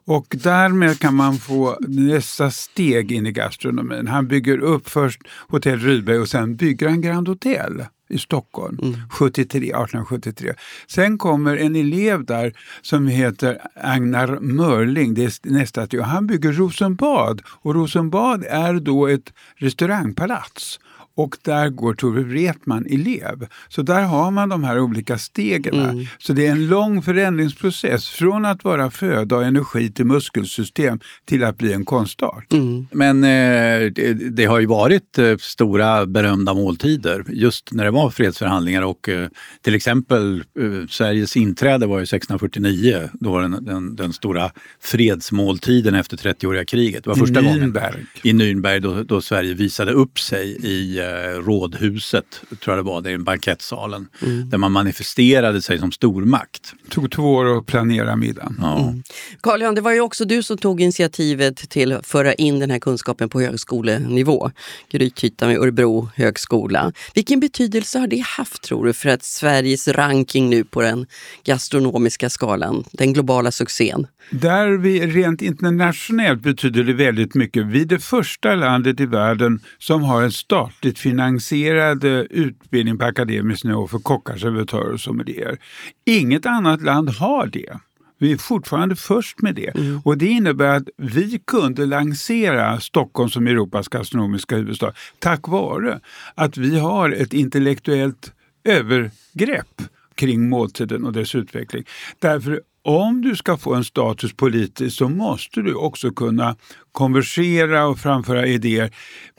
Och 0.07 0.26
därmed 0.31 0.99
kan 0.99 1.15
man 1.15 1.37
få 1.37 1.79
nästa 1.88 2.50
steg 2.50 3.12
in 3.12 3.26
i 3.26 3.33
gastronomin. 3.33 4.07
Han 4.07 4.29
bygger 4.29 4.59
upp 4.59 4.88
först 4.88 5.21
Hotell 5.49 5.79
Rydberg 5.79 6.19
och 6.19 6.29
sen 6.29 6.57
bygger 6.57 6.88
han 6.88 7.00
Grand 7.00 7.29
Hotel 7.29 7.85
i 8.09 8.19
Stockholm 8.19 8.79
mm. 8.83 9.00
73, 9.11 9.59
1873. 9.59 10.55
Sen 10.87 11.19
kommer 11.19 11.57
en 11.57 11.76
elev 11.76 12.25
där 12.25 12.53
som 12.83 13.07
heter 13.07 13.59
Agnar 13.75 14.41
Mörling, 14.41 15.15
det 15.15 15.25
är 15.25 15.50
nästa 15.50 15.87
steg. 15.87 16.00
Han 16.00 16.26
bygger 16.26 16.53
Rosenbad 16.53 17.43
och 17.47 17.75
Rosenbad 17.75 18.45
är 18.45 18.75
då 18.75 19.07
ett 19.07 19.33
restaurangpalats. 19.57 20.81
Och 21.16 21.37
där 21.42 21.68
går 21.68 21.94
Tore 21.94 22.23
Wretman 22.23 22.87
elev. 22.90 23.46
Så 23.68 23.82
där 23.82 24.02
har 24.02 24.30
man 24.30 24.49
de 24.49 24.64
här 24.64 24.80
olika 24.80 25.18
stegen. 25.18 25.75
Mm. 25.75 26.06
Så 26.18 26.32
det 26.32 26.46
är 26.46 26.52
en 26.52 26.68
lång 26.68 27.02
förändringsprocess 27.02 28.08
från 28.08 28.44
att 28.44 28.64
vara 28.64 28.90
föda 28.90 29.37
och 29.37 29.44
energi 29.44 29.92
till 29.92 30.04
muskelsystem 30.04 31.00
till 31.25 31.44
att 31.44 31.58
bli 31.58 31.73
en 31.73 31.85
konstart. 31.85 32.52
Mm. 32.52 32.87
Men 32.92 33.25
eh, 33.25 33.90
det, 33.92 34.12
det, 34.30 34.44
har 34.44 34.61
ju 34.61 34.66
varit 34.66 35.18
eh, 35.18 35.37
stora 35.37 36.06
berömda 36.06 36.54
måltider 36.54 37.25
just 37.28 37.73
när 37.73 37.85
det 37.85 37.90
var 37.90 38.11
fredsförhandlingar 38.11 38.82
och 38.82 39.08
eh, 39.08 39.28
till 39.62 39.75
exempel 39.75 40.44
eh, 40.61 40.87
Sveriges 40.88 41.37
inträde 41.37 41.87
var 41.87 41.99
ju 41.99 42.02
1649. 42.02 43.08
Då 43.12 43.30
var 43.30 43.42
den, 43.42 43.64
den, 43.64 43.96
den 43.96 44.12
stora 44.12 44.50
fredsmåltiden 44.80 45.94
efter 45.94 46.16
30-åriga 46.16 46.64
kriget. 46.64 47.04
Det 47.04 47.11
var 47.11 47.16
första 47.16 47.40
I 47.40 47.44
gången 47.44 47.76
i 48.23 48.32
Nürnberg 48.32 48.80
då, 48.80 49.02
då 49.02 49.20
Sverige 49.20 49.54
visade 49.54 49.92
upp 49.92 50.18
sig 50.18 50.56
i 50.62 50.99
eh, 50.99 51.06
rådhuset, 51.41 52.41
tror 52.61 52.77
jag 52.77 52.85
det 52.85 52.91
var, 52.91 53.01
det 53.01 53.11
är 53.11 53.19
bankettsalen, 53.19 54.09
mm. 54.23 54.51
där 54.51 54.59
man 54.59 54.73
manifesterade 54.73 55.63
sig 55.63 55.79
som 55.79 55.93
stormakt. 55.93 56.73
Det 56.85 56.91
tog 56.91 57.11
två 57.11 57.35
år 57.35 57.59
att 57.59 57.67
planera 57.67 58.17
middagen. 58.17 58.59
Ja. 58.61 58.79
Mm. 58.79 59.03
Carl-Jan, 59.41 59.75
det 59.75 59.81
var 59.81 59.93
ju 59.93 60.01
också 60.01 60.25
du 60.25 60.43
som 60.43 60.59
tog 60.59 60.81
initiativet 60.81 61.57
till 61.57 61.93
att 61.93 62.07
föra 62.07 62.35
in 62.35 62.59
den 62.59 62.71
här 62.71 62.79
kunskapen 62.79 63.29
på 63.29 63.41
högskolenivå. 63.41 64.51
Grythyttan 64.91 65.49
vid 65.49 65.59
Örebro 65.59 66.09
högskola. 66.15 66.93
Vilken 67.15 67.41
betydelse 67.41 67.99
har 67.99 68.07
det 68.07 68.25
haft 68.27 68.63
tror 68.63 68.87
du 68.87 68.93
för 68.93 69.09
att 69.09 69.25
Sveriges 69.25 69.89
ranking 69.89 70.51
nu 70.51 70.65
på 70.65 70.83
den 70.83 71.07
gastronomiska 71.45 72.31
skalan, 72.31 72.85
den 72.93 73.13
globala 73.13 73.53
succén? 73.53 74.07
Där 74.30 74.68
vi 74.68 75.06
rent 75.06 75.42
internationellt 75.42 76.42
betyder 76.42 76.85
det 76.85 76.92
väldigt 76.92 77.35
mycket. 77.35 77.66
Vi 77.66 77.83
är 77.83 77.87
det 77.87 77.99
första 77.99 78.54
landet 78.54 79.00
i 79.00 79.06
världen 79.06 79.61
som 79.78 80.02
har 80.02 80.23
en 80.23 80.33
statligt 80.33 80.99
finansierad 80.99 82.04
eh, 82.04 82.21
utbildning 82.21 82.99
på 82.99 83.04
akademisk 83.04 83.64
nivå 83.64 83.87
för 83.87 83.99
kockar, 83.99 84.37
servitörer 84.37 84.92
och 84.92 85.00
sommelier. 85.00 85.59
Inget 86.06 86.47
annat 86.47 86.83
land 86.83 87.11
har 87.11 87.47
det. 87.47 87.78
Vi 88.18 88.33
är 88.33 88.37
fortfarande 88.37 88.97
först 88.97 89.42
med 89.42 89.54
det. 89.54 89.76
Mm. 89.76 90.00
Och 90.04 90.18
det 90.18 90.26
innebär 90.26 90.76
att 90.76 90.88
vi 90.97 91.40
kunde 91.47 91.87
lansera 91.87 92.80
Stockholm 92.80 93.30
som 93.30 93.47
Europas 93.47 93.88
gastronomiska 93.88 94.56
huvudstad 94.56 94.92
tack 95.18 95.49
vare 95.49 96.00
att 96.35 96.56
vi 96.56 96.78
har 96.78 97.11
ett 97.11 97.33
intellektuellt 97.33 98.33
övergrepp 98.64 99.83
kring 100.14 100.49
måltiden 100.49 101.04
och 101.04 101.12
dess 101.12 101.35
utveckling. 101.35 101.85
Därför 102.18 102.61
om 102.87 103.23
du 103.23 103.37
ska 103.37 103.57
få 103.57 103.75
en 103.75 103.85
status 103.85 104.33
politiskt 104.33 104.97
så 104.97 105.09
måste 105.09 105.62
du 105.62 105.75
också 105.75 106.11
kunna 106.11 106.57
konversera 106.93 107.87
och 107.87 107.99
framföra 107.99 108.47
idéer 108.47 108.90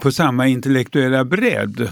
på 0.01 0.11
samma 0.11 0.47
intellektuella 0.47 1.25
bredd. 1.25 1.91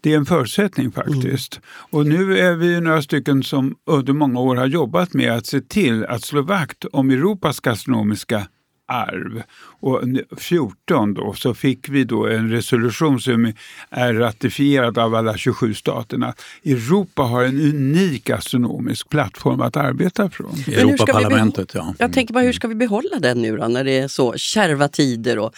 Det 0.00 0.12
är 0.12 0.16
en 0.16 0.26
förutsättning 0.26 0.92
faktiskt. 0.92 1.54
Mm. 1.54 1.64
Och 1.90 2.06
nu 2.06 2.38
är 2.38 2.54
vi 2.54 2.80
några 2.80 3.02
stycken 3.02 3.42
som 3.42 3.76
under 3.86 4.12
många 4.12 4.40
år 4.40 4.56
har 4.56 4.66
jobbat 4.66 5.14
med 5.14 5.32
att 5.32 5.46
se 5.46 5.60
till 5.60 6.04
att 6.04 6.22
slå 6.22 6.42
vakt 6.42 6.84
om 6.84 7.10
Europas 7.10 7.60
gastronomiska 7.60 8.46
arv. 8.90 9.42
Och 9.80 10.02
14 10.38 11.14
då 11.14 11.34
så 11.34 11.54
fick 11.54 11.88
vi 11.88 12.04
då 12.04 12.26
en 12.26 12.50
resolution 12.50 13.20
som 13.20 13.52
är 13.90 14.14
ratifierad 14.14 14.98
av 14.98 15.14
alla 15.14 15.36
27 15.36 15.74
staterna. 15.74 16.34
Europa 16.64 17.22
har 17.22 17.44
en 17.44 17.60
unik 17.60 18.30
astronomisk 18.30 19.08
plattform 19.08 19.60
att 19.60 19.76
arbeta 19.76 20.30
från. 20.30 20.64
Europaparlamentet, 20.66 21.74
ja. 21.74 21.94
Jag 21.98 22.12
tänker 22.12 22.34
bara, 22.34 22.44
hur 22.44 22.52
ska 22.52 22.68
vi 22.68 22.74
behålla 22.74 23.18
den 23.18 23.42
nu 23.42 23.56
då 23.56 23.68
när 23.68 23.84
det 23.84 23.98
är 23.98 24.08
så 24.08 24.34
kärva 24.36 24.88
tider 24.88 25.38
och 25.38 25.54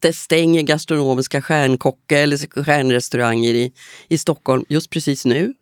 det 0.00 0.12
stänger 0.12 0.62
gastronomiska 0.62 1.42
stjärnkockar 1.42 2.16
eller 2.16 2.64
stjärnrestauranger 2.64 3.54
i, 3.54 3.72
i 4.08 4.18
Stockholm 4.18 4.64
just 4.68 4.90
precis 4.90 5.24
nu? 5.24 5.54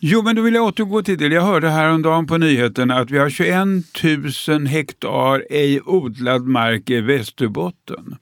Jo, 0.00 0.22
men 0.22 0.36
då 0.36 0.42
vill 0.42 0.54
jag 0.54 0.64
återgå 0.64 1.02
till 1.02 1.18
det. 1.18 1.26
Jag 1.26 1.42
hörde 1.42 1.70
häromdagen 1.70 2.26
på 2.26 2.38
nyheterna 2.38 2.98
att 2.98 3.10
vi 3.10 3.18
har 3.18 3.30
21 3.30 4.48
000 4.48 4.66
hektar 4.66 5.44
ej 5.50 5.80
odlad 5.80 6.46
mark 6.46 6.90
i 6.90 7.00
Västerbotten. 7.00 8.16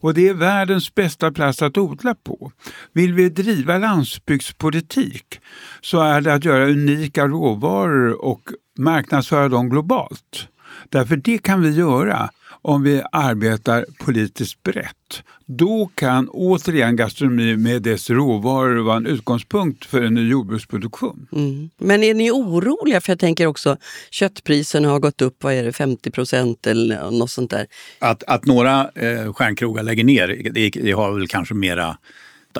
Och 0.00 0.14
det 0.14 0.28
är 0.28 0.34
världens 0.34 0.94
bästa 0.94 1.32
plats 1.32 1.62
att 1.62 1.78
odla 1.78 2.14
på. 2.14 2.52
Vill 2.92 3.14
vi 3.14 3.28
driva 3.28 3.78
landsbygdspolitik 3.78 5.40
så 5.80 6.00
är 6.00 6.20
det 6.20 6.34
att 6.34 6.44
göra 6.44 6.68
unika 6.68 7.26
råvaror 7.26 8.24
och 8.24 8.42
marknadsföra 8.78 9.48
dem 9.48 9.68
globalt. 9.68 10.48
Därför 10.88 11.16
det 11.16 11.38
kan 11.38 11.62
vi 11.62 11.70
göra 11.70 12.30
om 12.62 12.82
vi 12.82 13.02
arbetar 13.12 13.86
politiskt 13.98 14.62
brett. 14.62 15.22
Då 15.46 15.90
kan 15.94 16.28
återigen 16.28 16.96
gastronomi 16.96 17.56
med 17.56 17.82
dess 17.82 18.10
råvaror 18.10 18.82
vara 18.82 18.96
en 18.96 19.06
utgångspunkt 19.06 19.84
för 19.84 20.02
en 20.02 20.14
ny 20.14 20.28
jordbruksproduktion. 20.28 21.28
Mm. 21.32 21.70
Men 21.78 22.02
är 22.02 22.14
ni 22.14 22.30
oroliga? 22.30 23.00
För 23.00 23.12
jag 23.12 23.18
tänker 23.18 23.46
också 23.46 23.76
köttpriserna 24.10 24.88
har 24.88 24.98
gått 24.98 25.22
upp, 25.22 25.44
vad 25.44 25.54
är 25.54 25.64
det, 25.64 25.72
50 25.72 26.10
procent 26.10 26.66
eller 26.66 27.10
något 27.10 27.30
sånt 27.30 27.50
där. 27.50 27.66
Att, 27.98 28.22
att 28.22 28.46
några 28.46 28.90
eh, 28.94 29.32
stjärnkrogar 29.32 29.82
lägger 29.82 30.04
ner, 30.04 30.50
det, 30.52 30.70
det 30.70 30.92
har 30.92 31.12
väl 31.12 31.28
kanske 31.28 31.54
mera 31.54 31.96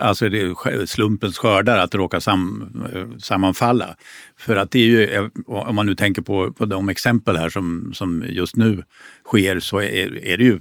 alltså 0.00 0.28
det 0.28 0.40
är 0.40 0.86
slumpens 0.86 1.38
skördar 1.38 1.78
att 1.78 1.94
råka 1.94 2.20
sam, 2.20 2.72
sammanfalla. 3.18 3.96
För 4.36 4.56
att 4.56 4.70
det 4.70 4.78
är 4.78 4.86
ju, 4.86 5.04
eh, 5.04 5.26
om 5.46 5.74
man 5.74 5.86
nu 5.86 5.94
tänker 5.94 6.22
på, 6.22 6.52
på 6.52 6.64
de 6.64 6.88
exempel 6.88 7.36
här 7.36 7.48
som, 7.48 7.92
som 7.94 8.24
just 8.28 8.56
nu 8.56 8.82
sker 9.24 9.60
så 9.60 9.80
är, 9.80 10.24
är 10.24 10.36
det 10.36 10.44
ju, 10.44 10.60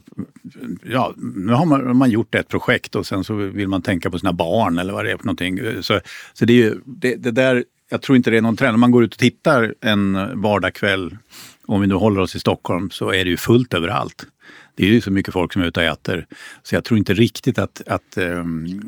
ja, 0.84 1.14
nu 1.18 1.54
har 1.54 1.66
man, 1.66 1.98
man 1.98 2.10
gjort 2.10 2.36
ett 2.36 2.48
projekt 2.48 2.96
och 2.96 3.06
sen 3.06 3.24
så 3.24 3.34
vill 3.34 3.68
man 3.68 3.82
tänka 3.82 4.12
på 4.12 4.20
sina 4.20 4.34
barn 4.34 4.80
eller 4.80 4.94
vad 4.94 5.06
det 5.06 5.12
är 5.12 5.18
för 5.18 5.26
någonting. 5.26 5.84
Så, 5.84 6.00
så 6.34 6.46
det 6.46 6.54
är 6.54 6.58
ju, 6.58 6.80
det, 6.86 7.16
det 7.16 7.32
där, 7.32 7.64
jag 7.90 8.02
tror 8.02 8.16
inte 8.16 8.32
det 8.32 8.38
är 8.38 8.42
någon 8.42 8.58
trend. 8.58 8.74
Om 8.74 8.80
man 8.80 8.92
går 8.92 9.04
ut 9.04 9.14
och 9.14 9.20
tittar 9.20 9.74
en 9.82 10.42
vardagskväll, 10.42 11.18
om 11.66 11.82
vi 11.82 11.88
nu 11.88 11.96
håller 11.96 12.22
oss 12.22 12.36
i 12.36 12.40
Stockholm, 12.40 12.90
så 12.90 13.10
är 13.14 13.26
det 13.26 13.30
ju 13.30 13.38
fullt 13.38 13.74
överallt. 13.74 14.26
Det 14.78 14.84
är 14.86 14.90
ju 14.90 15.02
så 15.02 15.12
mycket 15.12 15.34
folk 15.34 15.54
som 15.54 15.62
är 15.62 15.66
ute 15.66 15.80
och 15.80 15.86
äter. 15.86 16.26
Så 16.64 16.76
jag 16.76 16.84
tror 16.84 16.98
inte 16.98 17.14
riktigt 17.14 17.60
att, 17.60 17.82
att 17.88 18.18
um, 18.18 18.82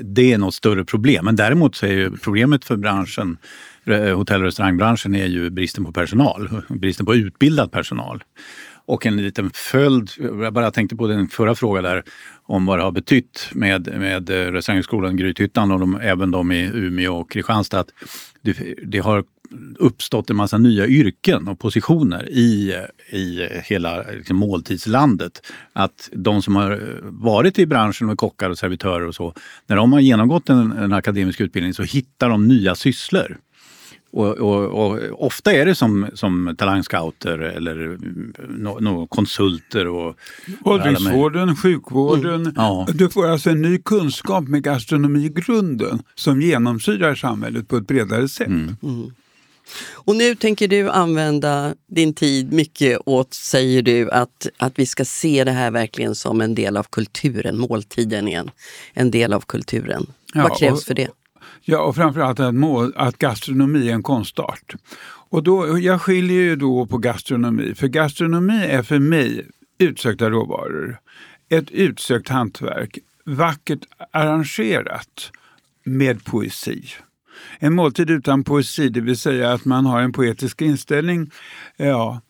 det 0.00 0.32
är 0.32 0.38
något 0.38 0.54
större 0.54 0.84
problem. 0.84 1.24
Men 1.24 1.36
däremot 1.36 1.76
så 1.76 1.86
är 1.86 1.92
ju 1.92 2.16
problemet 2.16 2.64
för 2.64 2.76
branschen, 2.76 3.36
eh, 3.84 4.16
hotell 4.16 4.40
och 4.40 4.46
restaurangbranschen, 4.46 5.14
är 5.14 5.26
ju 5.26 5.50
bristen 5.50 5.84
på 5.84 5.92
personal. 5.92 6.48
Bristen 6.68 7.06
på 7.06 7.14
utbildad 7.14 7.72
personal. 7.72 8.24
Och 8.86 9.06
en 9.06 9.16
liten 9.16 9.50
följd, 9.54 10.10
jag 10.18 10.52
bara 10.52 10.70
tänkte 10.70 10.96
på 10.96 11.06
den 11.06 11.28
förra 11.28 11.54
frågan 11.54 11.84
där, 11.84 12.02
om 12.42 12.66
vad 12.66 12.78
det 12.78 12.82
har 12.82 12.92
betytt 12.92 13.50
med, 13.52 13.98
med 13.98 14.30
eh, 14.30 14.52
restaurangskolan 14.52 15.16
Grythyttan 15.16 15.70
och 15.70 15.80
de, 15.80 16.00
även 16.00 16.30
de 16.30 16.52
i 16.52 16.70
Umeå 16.74 17.16
och 17.16 17.30
Kristianstad. 17.30 17.80
Att 17.80 17.90
det, 18.42 18.74
det 18.82 18.98
har 18.98 19.24
uppstått 19.78 20.30
en 20.30 20.36
massa 20.36 20.58
nya 20.58 20.86
yrken 20.86 21.48
och 21.48 21.58
positioner 21.58 22.28
i, 22.28 22.74
i 23.10 23.48
hela 23.64 24.02
liksom, 24.02 24.36
måltidslandet. 24.36 25.46
Att 25.72 26.10
de 26.12 26.42
som 26.42 26.56
har 26.56 27.00
varit 27.02 27.58
i 27.58 27.66
branschen 27.66 28.06
med 28.06 28.18
kockar 28.18 28.50
och 28.50 28.58
servitörer 28.58 29.06
och 29.06 29.14
så, 29.14 29.34
när 29.66 29.76
de 29.76 29.92
har 29.92 30.00
genomgått 30.00 30.48
en, 30.48 30.72
en 30.72 30.92
akademisk 30.92 31.40
utbildning 31.40 31.74
så 31.74 31.82
hittar 31.82 32.28
de 32.28 32.48
nya 32.48 32.74
sysslor. 32.74 33.38
Och, 34.10 34.38
och, 34.38 34.64
och, 34.64 35.26
ofta 35.26 35.52
är 35.52 35.66
det 35.66 35.74
som, 35.74 36.06
som 36.14 36.54
talangscouter 36.58 37.38
eller 37.38 37.98
no, 38.48 38.80
no, 38.80 39.06
konsulter. 39.06 39.86
Och, 39.86 40.16
Åldringsvården, 40.64 41.56
sjukvården. 41.56 42.40
Mm. 42.40 42.52
Ja. 42.56 42.86
Du 42.94 43.08
får 43.08 43.26
alltså 43.26 43.50
en 43.50 43.62
ny 43.62 43.78
kunskap 43.78 44.48
med 44.48 44.62
gastronomi 44.62 45.24
i 45.24 45.28
grunden 45.28 46.02
som 46.14 46.42
genomsyrar 46.42 47.14
samhället 47.14 47.68
på 47.68 47.76
ett 47.76 47.86
bredare 47.86 48.28
sätt. 48.28 48.46
Mm. 48.46 48.76
Mm. 48.82 49.10
Och 49.92 50.16
nu 50.16 50.34
tänker 50.34 50.68
du 50.68 50.90
använda 50.90 51.74
din 51.86 52.14
tid 52.14 52.52
mycket 52.52 52.98
åt, 53.06 53.34
säger 53.34 53.82
du, 53.82 54.10
att, 54.10 54.46
att 54.56 54.78
vi 54.78 54.86
ska 54.86 55.04
se 55.04 55.44
det 55.44 55.50
här 55.50 55.70
verkligen 55.70 56.14
som 56.14 56.40
en 56.40 56.54
del 56.54 56.76
av 56.76 56.86
kulturen, 56.90 57.58
måltiden 57.58 58.28
igen. 58.28 58.50
En 58.92 59.10
del 59.10 59.32
av 59.32 59.40
kulturen. 59.40 60.06
Ja, 60.34 60.42
Vad 60.42 60.58
krävs 60.58 60.80
och, 60.80 60.86
för 60.86 60.94
det? 60.94 61.08
Ja, 61.62 61.80
och 61.80 61.96
framförallt 61.96 62.40
att, 62.40 62.54
mål, 62.54 62.92
att 62.96 63.18
gastronomi 63.18 63.88
är 63.88 63.94
en 63.94 64.02
konstart. 64.02 64.74
Och 65.30 65.42
då, 65.42 65.78
jag 65.78 66.02
skiljer 66.02 66.40
ju 66.42 66.56
då 66.56 66.86
på 66.86 66.98
gastronomi, 66.98 67.74
för 67.74 67.88
gastronomi 67.88 68.64
är 68.66 68.82
för 68.82 68.98
mig 68.98 69.46
utsökta 69.78 70.30
råvaror. 70.30 71.00
Ett 71.48 71.70
utsökt 71.70 72.28
hantverk, 72.28 72.98
vackert 73.24 73.80
arrangerat 74.10 75.30
med 75.84 76.24
poesi. 76.24 76.84
En 77.58 77.74
måltid 77.74 78.10
utan 78.10 78.44
poesi, 78.44 78.88
det 78.88 79.00
vill 79.00 79.16
säga 79.16 79.52
att 79.52 79.64
man 79.64 79.86
har 79.86 80.00
en 80.00 80.12
poetisk 80.12 80.62
inställning, 80.62 81.30
eh, 81.76 81.86
ja, 81.86 82.20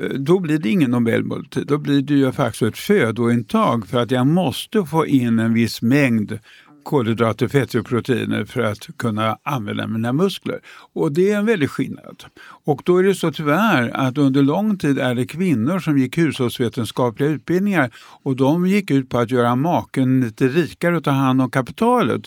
eh, 0.00 0.08
då 0.08 0.38
blir 0.38 0.58
det 0.58 0.68
ingen 0.68 0.90
Nobelmåltid. 0.90 1.66
Då 1.66 1.78
blir 1.78 2.02
det 2.02 2.14
ju 2.14 2.32
faktiskt 2.32 2.62
ett 2.62 2.78
födointag 2.78 3.86
för 3.86 3.98
att 3.98 4.10
jag 4.10 4.26
måste 4.26 4.84
få 4.84 5.06
in 5.06 5.38
en 5.38 5.54
viss 5.54 5.82
mängd 5.82 6.38
kolhydrater, 6.84 7.48
fetter 7.48 7.78
och 7.78 7.86
proteiner 7.86 8.44
för 8.44 8.60
att 8.60 8.86
kunna 8.96 9.38
använda 9.42 9.86
mina 9.86 10.12
muskler. 10.12 10.60
Och 10.92 11.12
det 11.12 11.32
är 11.32 11.38
en 11.38 11.46
väldig 11.46 11.70
skillnad. 11.70 12.24
Och 12.64 12.82
då 12.84 12.96
är 12.96 13.02
det 13.02 13.14
så 13.14 13.32
tyvärr 13.32 13.90
att 13.94 14.18
under 14.18 14.42
lång 14.42 14.78
tid 14.78 14.98
är 14.98 15.14
det 15.14 15.26
kvinnor 15.26 15.78
som 15.78 15.98
gick 15.98 16.18
hushållsvetenskapliga 16.18 17.28
utbildningar 17.28 17.90
och 18.22 18.36
de 18.36 18.66
gick 18.66 18.90
ut 18.90 19.08
på 19.08 19.18
att 19.18 19.30
göra 19.30 19.56
maken 19.56 20.20
lite 20.20 20.48
rikare 20.48 20.96
och 20.96 21.04
ta 21.04 21.10
hand 21.10 21.42
om 21.42 21.50
kapitalet 21.50 22.22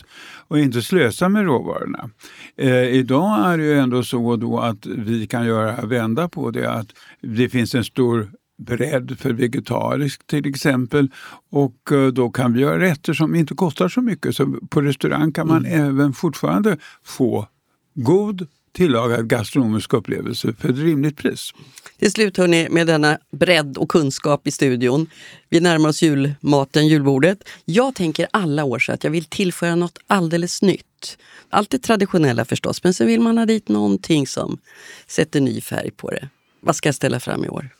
och 0.48 0.58
inte 0.58 0.82
slösa 0.82 1.28
med 1.28 1.44
råvarorna. 1.44 2.10
Eh, 2.56 2.84
idag 2.84 3.52
är 3.52 3.58
det 3.58 3.64
ju 3.64 3.78
ändå 3.78 4.02
så 4.02 4.36
då 4.36 4.58
att 4.58 4.86
vi 4.86 5.26
kan 5.26 5.46
göra 5.46 5.86
vända 5.86 6.28
på 6.28 6.50
det 6.50 6.70
att 6.70 6.86
det 7.20 7.48
finns 7.48 7.74
en 7.74 7.84
stor 7.84 8.30
bredd 8.58 9.18
för 9.18 9.32
vegetariskt 9.32 10.26
till 10.26 10.46
exempel. 10.46 11.08
Och 11.50 11.92
eh, 11.92 12.06
då 12.06 12.30
kan 12.30 12.52
vi 12.52 12.60
göra 12.60 12.80
rätter 12.80 13.12
som 13.12 13.34
inte 13.34 13.54
kostar 13.54 13.88
så 13.88 14.02
mycket. 14.02 14.36
Så 14.36 14.46
på 14.70 14.82
restaurang 14.82 15.32
kan 15.32 15.48
man 15.48 15.66
mm. 15.66 15.88
även 15.88 16.12
fortfarande 16.12 16.76
få 17.04 17.48
god 17.94 18.46
tillagad 18.76 19.28
gastronomisk 19.28 19.92
upplevelse 19.92 20.52
för 20.58 20.68
ett 20.68 20.78
rimligt 20.78 21.16
pris. 21.16 21.50
Till 21.98 22.12
slut 22.12 22.36
hörni, 22.36 22.68
med 22.70 22.86
denna 22.86 23.18
bredd 23.32 23.76
och 23.76 23.88
kunskap 23.88 24.46
i 24.46 24.50
studion. 24.50 25.06
Vi 25.48 25.60
närmar 25.60 25.88
oss 25.88 26.02
julmaten, 26.02 26.88
julbordet. 26.88 27.48
Jag 27.64 27.94
tänker 27.94 28.26
alla 28.30 28.64
år 28.64 28.78
så 28.78 28.92
att 28.92 29.04
jag 29.04 29.10
vill 29.10 29.24
tillföra 29.24 29.74
något 29.74 29.98
alldeles 30.06 30.62
nytt. 30.62 31.18
Allt 31.50 31.70
det 31.70 31.78
traditionella 31.78 32.44
förstås, 32.44 32.84
men 32.84 32.94
så 32.94 33.04
vill 33.04 33.20
man 33.20 33.38
ha 33.38 33.46
dit 33.46 33.68
någonting 33.68 34.26
som 34.26 34.58
sätter 35.06 35.40
ny 35.40 35.60
färg 35.60 35.90
på 35.90 36.10
det. 36.10 36.28
Vad 36.60 36.76
ska 36.76 36.88
jag 36.88 36.94
ställa 36.94 37.20
fram 37.20 37.44
i 37.44 37.48
år? 37.48 37.75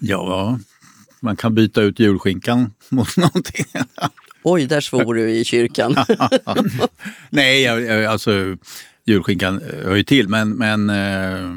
Ja, 0.00 0.58
man 1.20 1.36
kan 1.36 1.54
byta 1.54 1.82
ut 1.82 1.98
julskinkan 1.98 2.70
mot 2.88 3.16
någonting. 3.16 3.66
Oj, 4.42 4.66
där 4.66 4.80
svor 4.80 5.14
du 5.14 5.30
i 5.30 5.44
kyrkan. 5.44 5.96
Nej, 7.30 7.66
alltså 8.06 8.56
julskinkan 9.04 9.62
hör 9.84 9.96
ju 9.96 10.04
till 10.04 10.28
men, 10.28 10.50
men 10.50 10.90
eh, 10.90 11.50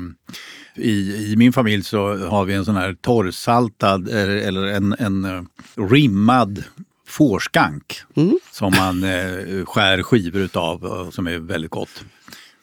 i, 0.75 1.31
i 1.31 1.35
min 1.37 1.53
familj 1.53 1.83
så 1.83 2.17
har 2.17 2.45
vi 2.45 2.53
en 2.53 2.65
sån 2.65 2.75
här 2.75 2.93
torrsaltad 3.01 4.09
eller 4.09 4.63
en, 4.63 4.95
en 4.99 5.25
eh, 5.25 5.43
rimmad 5.89 6.63
fårskank 7.07 8.01
mm. 8.15 8.39
som 8.51 8.73
man 8.77 9.03
eh, 9.03 9.65
skär 9.65 10.03
skivor 10.03 10.41
utav 10.41 11.11
som 11.11 11.27
är 11.27 11.39
väldigt 11.39 11.71
gott. 11.71 12.03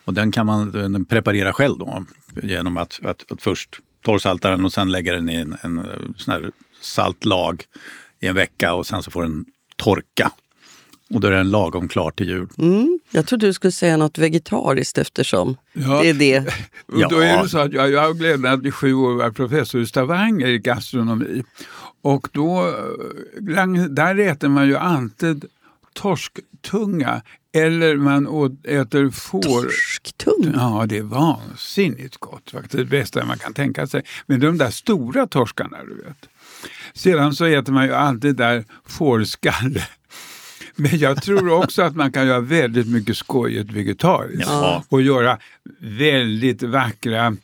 Och 0.05 0.15
den 0.15 0.33
kan 0.33 0.47
man 0.47 0.73
den 0.73 1.05
preparera 1.05 1.53
själv 1.53 1.79
då 1.79 2.05
genom 2.43 2.77
att, 2.77 3.01
att, 3.05 3.33
att 3.33 3.43
först 3.43 3.81
torrsalta 4.03 4.51
den 4.51 4.65
och 4.65 4.73
sen 4.73 4.93
lägga 4.93 5.13
den 5.13 5.31
i 5.31 5.35
en, 5.35 5.57
en 5.63 6.15
sån 6.17 6.33
här 6.33 6.51
saltlag 6.81 7.65
i 8.21 8.27
en 8.27 8.35
vecka 8.35 8.75
och 8.75 8.87
sen 8.87 9.03
så 9.03 9.11
får 9.11 9.23
den 9.23 9.45
torka. 9.77 10.33
Och 11.11 11.21
då 11.21 11.29
är 11.29 11.33
den 11.33 11.51
lagom 11.51 11.89
klar 11.89 12.11
till 12.11 12.29
jul. 12.29 12.49
Mm, 12.59 12.99
jag 13.11 13.27
trodde 13.27 13.47
du 13.47 13.53
skulle 13.53 13.73
säga 13.73 13.97
något 13.97 14.19
vegetariskt 14.19 14.99
eftersom 14.99 15.57
ja. 15.73 16.01
det 16.03 16.09
är 16.09 16.15
det. 16.15 16.39
och 16.87 17.11
då 17.11 17.19
är 17.19 17.43
det 17.43 17.49
så 17.49 17.59
att 17.59 17.73
jag, 17.73 17.91
jag 17.91 18.01
har 18.01 18.15
glädjen 18.15 18.47
att 18.47 18.65
i 18.65 18.71
sju 18.71 18.95
år 18.95 19.15
vara 19.15 19.33
professor 19.33 19.81
i 19.81 19.87
Stavanger 19.87 20.47
i 20.47 20.59
gastronomi. 20.59 21.45
Och 22.03 22.29
då, 22.33 22.75
där 23.89 24.19
äter 24.19 24.49
man 24.49 24.67
ju 24.67 24.77
alltid 24.77 25.45
torsktunga 26.01 27.23
eller 27.55 27.97
man 27.97 28.27
äter 28.65 29.11
får. 29.11 29.43
Torsktunga? 29.43 30.53
Ja, 30.55 30.87
det 30.89 30.99
är 30.99 31.03
vansinnigt 31.03 32.17
gott. 32.17 32.51
Faktiskt 32.51 32.77
det 32.77 32.85
bästa 32.85 33.25
man 33.25 33.39
kan 33.39 33.55
tänka 33.55 33.87
sig. 33.87 34.03
Men 34.27 34.41
de 34.41 34.59
där 34.59 34.71
stora 34.71 35.27
torskarna, 35.27 35.85
du 35.85 35.95
vet. 35.95 36.29
Sedan 36.95 37.35
så 37.35 37.45
äter 37.45 37.73
man 37.73 37.85
ju 37.85 37.95
alltid 37.95 38.37
där 38.37 38.65
fårskalle. 38.87 39.83
Men 40.77 40.99
jag 40.99 41.23
tror 41.23 41.53
också 41.53 41.83
att 41.83 41.97
man 41.97 42.13
kan 42.13 42.27
göra 42.27 42.41
väldigt 42.41 42.89
mycket 42.89 43.17
skojigt 43.17 43.71
vegetariskt. 43.71 44.49
Ja. 44.49 44.85
Och 44.89 45.03
göra 45.03 45.39
väldigt 45.81 46.63
vackra 46.63 47.37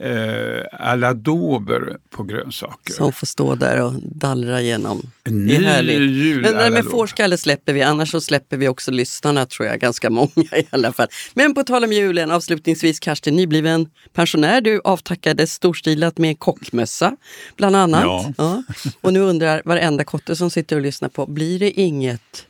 eh, 0.00 0.64
aladober 0.72 1.96
på 2.10 2.22
grönsaker. 2.22 2.92
Som 2.92 3.12
får 3.12 3.26
stå 3.26 3.54
där 3.54 3.82
och 3.82 3.92
dallra 4.02 4.60
igenom. 4.60 5.02
det 5.22 5.56
är 5.56 5.62
härligt. 5.62 6.42
Men 6.42 6.54
det 6.54 6.70
med 6.70 6.84
fårskalle 6.84 7.38
släpper 7.38 7.72
vi, 7.72 7.82
annars 7.82 8.10
så 8.10 8.20
släpper 8.20 8.56
vi 8.56 8.68
också 8.68 8.90
lyssnarna 8.90 9.46
tror 9.46 9.68
jag, 9.68 9.80
ganska 9.80 10.10
många 10.20 10.56
i 10.56 10.66
alla 10.70 10.92
fall. 10.92 11.08
Men 11.34 11.54
på 11.54 11.64
tal 11.64 11.84
om 11.84 11.92
julen, 11.92 12.30
avslutningsvis 12.30 13.00
Karsten, 13.00 13.36
nybliven 13.36 13.88
pensionär, 14.12 14.60
du 14.60 14.80
avtackades 14.84 15.52
storstilat 15.52 16.18
med 16.18 16.38
kockmössa 16.38 17.16
bland 17.56 17.76
annat. 17.76 18.02
Ja. 18.02 18.32
ja. 18.38 18.62
Och 19.00 19.12
nu 19.12 19.20
undrar 19.20 19.62
varenda 19.64 20.04
kotte 20.04 20.36
som 20.36 20.50
sitter 20.50 20.76
och 20.76 20.82
lyssnar 20.82 21.08
på, 21.08 21.26
blir 21.26 21.58
det 21.58 21.80
inget 21.80 22.46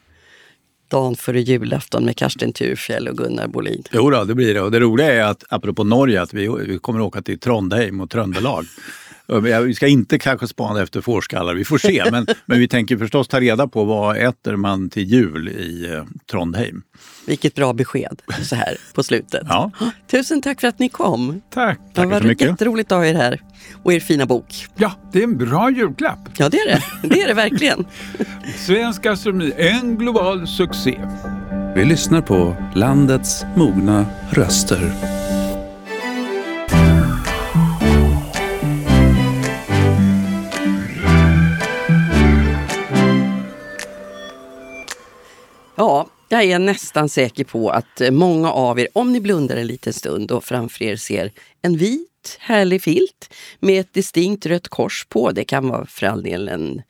dagen 0.91 1.17
före 1.17 1.41
julafton 1.41 2.05
med 2.05 2.17
Karsten 2.17 2.53
Thurfjell 2.53 3.09
och 3.09 3.17
Gunnar 3.17 3.47
Bolin. 3.47 3.83
Jo 3.91 4.11
då, 4.11 4.25
det 4.25 4.35
blir 4.35 4.55
det. 4.55 4.61
Och 4.61 4.71
det 4.71 4.81
roliga 4.81 5.13
är 5.13 5.23
att, 5.23 5.45
apropå 5.49 5.85
Norge, 5.85 6.23
att 6.23 6.35
vi, 6.35 6.49
vi 6.67 6.79
kommer 6.79 7.01
åka 7.01 7.23
till 7.23 7.39
Trondheim 7.39 8.01
och 8.01 8.11
Tröndelag. 8.11 8.67
Vi 9.39 9.75
ska 9.75 9.87
inte 9.87 10.19
kanske 10.19 10.47
spana 10.47 10.83
efter 10.83 11.01
fårskallar, 11.01 11.55
vi 11.55 11.65
får 11.65 11.79
se. 11.79 12.05
Men, 12.11 12.27
men 12.47 12.59
vi 12.59 12.69
tänker 12.69 12.97
förstås 12.97 13.29
ta 13.29 13.41
reda 13.41 13.69
på 13.69 13.85
vad 13.85 14.17
äter 14.17 14.57
man 14.57 14.91
till 14.91 15.03
jul 15.03 15.49
i 15.49 15.93
eh, 15.93 16.05
Trondheim. 16.31 16.83
Vilket 17.27 17.55
bra 17.55 17.73
besked 17.73 18.23
så 18.43 18.57
här 18.57 18.77
på 18.95 19.03
slutet. 19.03 19.43
Ja. 19.49 19.71
Tusen 20.11 20.43
tack 20.43 20.61
för 20.61 20.69
att 20.69 20.79
ni 20.79 20.89
kom. 20.89 21.43
Tack. 21.51 21.81
Det 21.95 22.07
var 22.07 22.43
jätteroligt 22.43 22.93
att 22.93 22.99
ha 22.99 23.07
er 23.07 23.15
här. 23.15 23.41
Och 23.83 23.93
er 23.93 24.01
fina 24.01 24.27
bok. 24.27 24.67
Ja, 24.77 24.93
det 25.13 25.19
är 25.19 25.25
en 25.25 25.39
bra 25.39 25.71
julklapp. 25.71 26.29
Ja, 26.37 26.49
det 26.49 26.57
är 26.57 26.67
det. 26.69 27.09
Det 27.09 27.23
är 27.23 27.29
det 27.29 27.35
verkligen. 27.35 27.87
Svensk 28.57 29.03
gastronomi, 29.03 29.53
en 29.57 29.97
global 29.97 30.47
succé. 30.47 31.01
Vi 31.75 31.85
lyssnar 31.85 32.21
på 32.21 32.57
landets 32.75 33.45
mogna 33.57 34.07
röster. 34.31 35.20
Jag 46.31 46.45
är 46.45 46.59
nästan 46.59 47.09
säker 47.09 47.45
på 47.45 47.71
att 47.71 48.01
många 48.11 48.53
av 48.53 48.81
er, 48.81 48.89
om 48.93 49.13
ni 49.13 49.21
blundar 49.21 49.57
en 49.57 49.67
liten 49.67 49.93
stund 49.93 50.31
och 50.31 50.45
framför 50.45 50.85
er 50.85 50.97
ser 50.97 51.33
en 51.63 51.77
vit 51.77 52.07
härlig 52.39 52.83
filt 52.83 53.35
med 53.61 53.81
ett 53.81 53.95
distinkt 53.95 54.47
rött 54.47 54.69
kors 54.69 55.07
på. 55.09 55.31
Det 55.31 55.45
kan 55.45 55.69
vara 55.69 55.87
för 55.87 56.07
all 56.07 56.23
del 56.23 56.49
en 56.49 56.83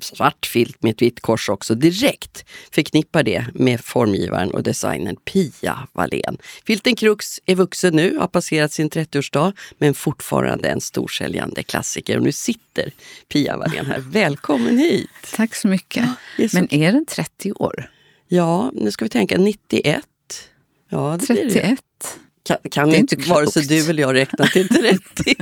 svart 0.00 0.46
filt 0.46 0.82
med 0.82 0.90
ett 0.90 1.02
vitt 1.02 1.20
kors 1.20 1.48
också. 1.48 1.74
Direkt 1.74 2.44
förknippar 2.70 3.22
det 3.22 3.44
med 3.54 3.80
formgivaren 3.80 4.50
och 4.50 4.62
designern 4.62 5.16
Pia 5.16 5.88
Wallén. 5.92 6.38
Filten 6.66 6.96
Krux 6.96 7.40
är 7.46 7.54
vuxen 7.54 7.96
nu, 7.96 8.16
har 8.16 8.28
passerat 8.28 8.72
sin 8.72 8.90
30-årsdag, 8.90 9.52
men 9.78 9.94
fortfarande 9.94 10.68
en 10.68 10.80
storsäljande 10.80 11.62
klassiker. 11.62 12.16
Och 12.16 12.22
nu 12.22 12.32
sitter 12.32 12.92
Pia 13.28 13.56
Wallén 13.56 13.86
här. 13.86 13.98
Välkommen 13.98 14.78
hit! 14.78 15.10
Tack 15.36 15.54
så 15.54 15.68
mycket. 15.68 16.08
Är 16.38 16.48
så... 16.48 16.56
Men 16.56 16.74
är 16.74 16.92
den 16.92 17.06
30 17.06 17.52
år? 17.52 17.90
Ja, 18.28 18.70
nu 18.74 18.90
ska 18.90 19.04
vi 19.04 19.08
tänka 19.08 19.38
91. 19.38 20.04
Ja, 20.88 21.16
det 21.20 21.26
31. 21.26 21.52
Blir 21.52 21.62
det. 21.62 21.78
Kan, 22.42 22.56
kan 22.70 22.94
inte 22.94 23.16
vare 23.16 23.46
sig 23.46 23.66
du 23.66 23.90
eller 23.90 24.02
jag 24.02 24.14
räkna 24.14 24.46
till 24.46 24.68
30. 24.68 25.34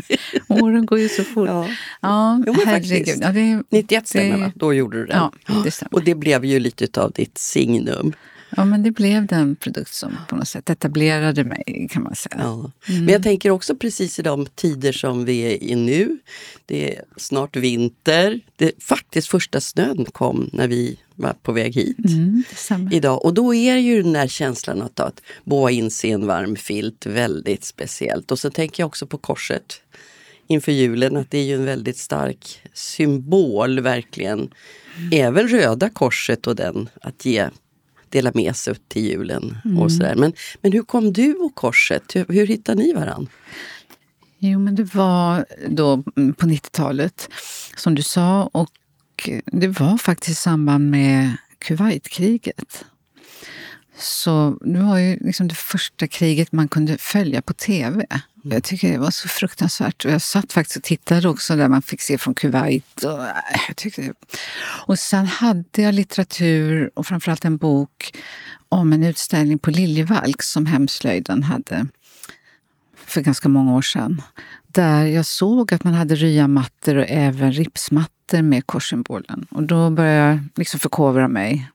Åren 0.48 0.86
går 0.86 0.98
ju 0.98 1.08
så 1.08 1.24
fort. 1.24 1.48
Ja, 1.48 1.68
ja 2.00 2.42
jo, 2.46 2.54
herregud. 2.66 3.18
Ja, 3.20 3.32
det, 3.32 3.62
91 3.70 4.08
stämmer 4.08 4.38
va? 4.38 4.52
Då 4.54 4.74
gjorde 4.74 4.98
du 4.98 5.06
det. 5.06 5.12
Ja, 5.12 5.32
det. 5.64 5.82
Och 5.90 6.04
det 6.04 6.14
blev 6.14 6.44
ju 6.44 6.58
lite 6.58 7.00
av 7.00 7.12
ditt 7.12 7.38
signum. 7.38 8.12
Ja, 8.50 8.64
men 8.64 8.82
det 8.82 8.90
blev 8.90 9.26
den 9.26 9.56
produkt 9.56 9.94
som 9.94 10.16
på 10.28 10.36
något 10.36 10.48
sätt 10.48 10.70
etablerade 10.70 11.44
mig 11.44 11.88
kan 11.90 12.02
man 12.02 12.14
säga. 12.14 12.36
Ja. 12.38 12.72
Mm. 12.88 13.04
Men 13.04 13.12
jag 13.12 13.22
tänker 13.22 13.50
också 13.50 13.76
precis 13.76 14.18
i 14.18 14.22
de 14.22 14.46
tider 14.46 14.92
som 14.92 15.24
vi 15.24 15.40
är 15.40 15.62
i 15.62 15.74
nu. 15.74 16.18
Det 16.66 16.96
är 16.96 17.04
snart 17.16 17.56
vinter. 17.56 18.40
Det, 18.56 18.82
faktiskt 18.82 19.28
första 19.28 19.60
snön 19.60 20.04
kom 20.04 20.50
när 20.52 20.68
vi 20.68 20.98
var 21.14 21.32
på 21.32 21.52
väg 21.52 21.74
hit 21.74 21.98
mm, 22.08 22.44
idag. 22.92 23.24
Och 23.24 23.34
då 23.34 23.54
är 23.54 23.76
ju 23.76 24.02
den 24.02 24.12
där 24.12 24.28
känslan 24.28 24.82
att, 24.82 25.00
att 25.00 25.22
boa 25.44 25.70
in 25.70 25.90
sig 25.90 26.10
i 26.10 26.12
en 26.12 26.26
varm 26.26 26.56
filt 26.56 27.06
väldigt 27.06 27.64
speciellt. 27.64 28.30
Och 28.30 28.38
så 28.38 28.50
tänker 28.50 28.82
jag 28.82 28.86
också 28.86 29.06
på 29.06 29.18
korset 29.18 29.80
inför 30.46 30.72
julen, 30.72 31.16
att 31.16 31.30
det 31.30 31.38
är 31.38 31.44
ju 31.44 31.54
en 31.54 31.64
väldigt 31.64 31.98
stark 31.98 32.60
symbol 32.74 33.80
verkligen. 33.80 34.38
Mm. 34.96 35.10
Även 35.12 35.48
Röda 35.48 35.90
korset 35.90 36.46
och 36.46 36.56
den, 36.56 36.88
att 37.00 37.24
ge 37.24 37.48
dela 38.10 38.30
med 38.34 38.56
sig 38.56 38.74
till 38.88 39.04
julen. 39.04 39.56
Mm. 39.64 39.78
och 39.78 39.92
sådär. 39.92 40.14
Men, 40.14 40.32
men 40.62 40.72
hur 40.72 40.82
kom 40.82 41.12
du 41.12 41.34
och 41.34 41.54
korset? 41.54 42.16
Hur, 42.16 42.24
hur 42.28 42.46
hittade 42.46 42.82
ni 42.82 42.92
varann? 42.92 43.28
Jo, 44.38 44.58
men 44.58 44.74
det 44.74 44.94
var 44.94 45.46
då 45.68 46.02
på 46.12 46.46
90-talet, 46.46 47.28
som 47.76 47.94
du 47.94 48.02
sa. 48.02 48.42
Och 48.52 48.70
det 49.44 49.68
var 49.68 49.98
faktiskt 49.98 50.30
i 50.30 50.34
samband 50.34 50.90
med 50.90 51.36
Kuwaitkriget. 51.58 52.84
Så 53.98 54.58
det 54.60 54.78
var 54.78 54.98
ju 54.98 55.18
liksom 55.20 55.48
det 55.48 55.54
första 55.54 56.06
kriget 56.06 56.52
man 56.52 56.68
kunde 56.68 56.98
följa 56.98 57.42
på 57.42 57.52
tv. 57.52 58.06
Jag 58.42 58.64
tycker 58.64 58.92
det 58.92 58.98
var 58.98 59.10
så 59.10 59.28
fruktansvärt. 59.28 60.04
Och 60.04 60.10
jag 60.10 60.22
satt 60.22 60.52
faktiskt 60.52 60.76
och 60.76 60.82
tittade 60.82 61.28
också 61.28 61.56
där 61.56 61.68
man 61.68 61.82
fick 61.82 62.00
se 62.00 62.18
från 62.18 62.34
Kuwait. 62.34 63.04
Och, 63.04 63.22
äh, 63.22 63.60
jag 63.68 63.76
tyckte... 63.76 64.12
och 64.86 64.98
sen 64.98 65.26
hade 65.26 65.82
jag 65.82 65.94
litteratur 65.94 66.90
och 66.94 67.06
framförallt 67.06 67.44
en 67.44 67.56
bok 67.56 68.16
om 68.68 68.92
en 68.92 69.04
utställning 69.04 69.58
på 69.58 69.70
Liljevalchs 69.70 70.50
som 70.50 70.66
Hemslöjden 70.66 71.42
hade 71.42 71.86
för 73.06 73.20
ganska 73.20 73.48
många 73.48 73.74
år 73.74 73.82
sedan. 73.82 74.22
Där 74.66 75.06
jag 75.06 75.26
såg 75.26 75.74
att 75.74 75.84
man 75.84 75.94
hade 75.94 76.14
ryamattor 76.14 76.96
och 76.96 77.06
även 77.08 77.52
ripsmattor 77.52 78.42
med 78.42 78.66
korssymbolen. 78.66 79.46
Och 79.50 79.62
då 79.62 79.90
började 79.90 80.28
jag 80.28 80.38
liksom 80.54 80.80
förkovra 80.80 81.28
mig 81.28 81.70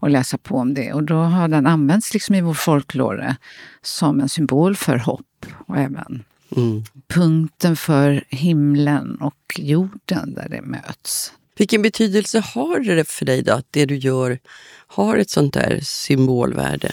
och 0.00 0.10
läsa 0.10 0.38
på 0.38 0.56
om 0.56 0.74
det. 0.74 0.92
Och 0.92 1.02
då 1.02 1.14
har 1.14 1.48
den 1.48 1.66
använts 1.66 2.14
liksom 2.14 2.34
i 2.34 2.40
vår 2.40 2.54
folklore 2.54 3.36
som 3.82 4.20
en 4.20 4.28
symbol 4.28 4.76
för 4.76 4.96
hopp 4.96 5.46
och 5.66 5.76
även 5.76 6.22
mm. 6.56 6.84
punkten 7.08 7.76
för 7.76 8.24
himlen 8.28 9.16
och 9.16 9.58
jorden 9.58 10.34
där 10.34 10.48
det 10.48 10.62
möts. 10.62 11.32
Vilken 11.56 11.82
betydelse 11.82 12.40
har 12.40 12.80
det 12.80 13.08
för 13.08 13.26
dig 13.26 13.42
då, 13.42 13.52
att 13.52 13.66
det 13.70 13.86
du 13.86 13.96
gör 13.96 14.38
har 14.86 15.16
ett 15.16 15.30
sånt 15.30 15.54
där 15.54 15.80
symbolvärde? 15.82 16.92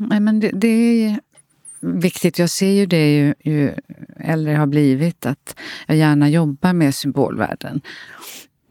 Nej, 0.00 0.20
men 0.20 0.40
det, 0.40 0.50
det 0.54 0.68
är 1.04 1.20
viktigt. 1.80 2.38
Jag 2.38 2.50
ser 2.50 2.70
ju 2.70 2.86
det 2.86 3.14
ju, 3.14 3.34
ju 3.44 3.74
äldre 4.20 4.52
jag 4.52 4.58
har 4.58 4.66
blivit, 4.66 5.26
att 5.26 5.56
jag 5.86 5.96
gärna 5.96 6.28
jobbar 6.28 6.72
med 6.72 6.94
symbolvärden. 6.94 7.80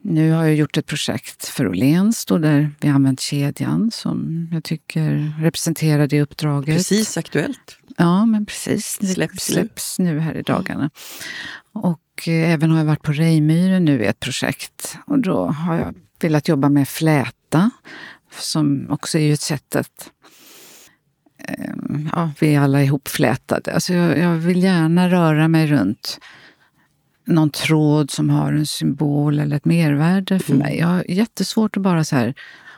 Nu 0.05 0.31
har 0.31 0.43
jag 0.43 0.55
gjort 0.55 0.77
ett 0.77 0.85
projekt 0.85 1.45
för 1.45 1.67
Åhléns 1.67 2.25
där 2.25 2.71
vi 2.81 2.87
använt 2.87 3.19
kedjan 3.19 3.91
som 3.91 4.47
jag 4.51 4.63
tycker 4.63 5.33
representerar 5.39 6.07
det 6.07 6.21
uppdraget. 6.21 6.77
Precis 6.77 7.17
aktuellt. 7.17 7.77
Ja, 7.97 8.25
men 8.25 8.45
precis. 8.45 8.97
Det 9.01 9.07
släpps, 9.07 9.43
släpps 9.45 9.99
nu. 9.99 10.13
nu 10.13 10.19
här 10.19 10.35
i 10.35 10.41
dagarna. 10.41 10.89
Och 11.73 12.27
eh, 12.27 12.51
även 12.51 12.71
har 12.71 12.77
jag 12.77 12.85
varit 12.85 13.03
på 13.03 13.11
Rejmyren 13.11 13.85
nu 13.85 14.03
i 14.03 14.05
ett 14.05 14.19
projekt. 14.19 14.97
Och 15.05 15.19
då 15.19 15.45
har 15.45 15.75
jag 15.75 15.95
velat 16.19 16.47
jobba 16.47 16.69
med 16.69 16.87
fläta, 16.87 17.71
som 18.39 18.87
också 18.89 19.17
är 19.17 19.23
ju 19.23 19.33
ett 19.33 19.41
sätt 19.41 19.75
att 19.75 20.11
eh, 21.47 21.73
ja, 22.11 22.31
vi 22.39 22.55
är 22.55 22.59
alla 22.59 22.83
ihopflätade. 22.83 23.73
Alltså 23.73 23.93
jag, 23.93 24.17
jag 24.17 24.35
vill 24.35 24.63
gärna 24.63 25.09
röra 25.09 25.47
mig 25.47 25.67
runt 25.67 26.19
någon 27.25 27.49
tråd 27.49 28.11
som 28.11 28.29
har 28.29 28.53
en 28.53 28.65
symbol 28.65 29.39
eller 29.39 29.55
ett 29.55 29.65
mervärde 29.65 30.39
för 30.39 30.53
mm. 30.53 30.67
mig. 30.67 30.77
Jag 30.77 30.87
har 30.87 31.11
jättesvårt 31.11 31.77
att 31.77 31.83
bara 31.83 32.03
så 32.03 32.15
här, 32.15 32.33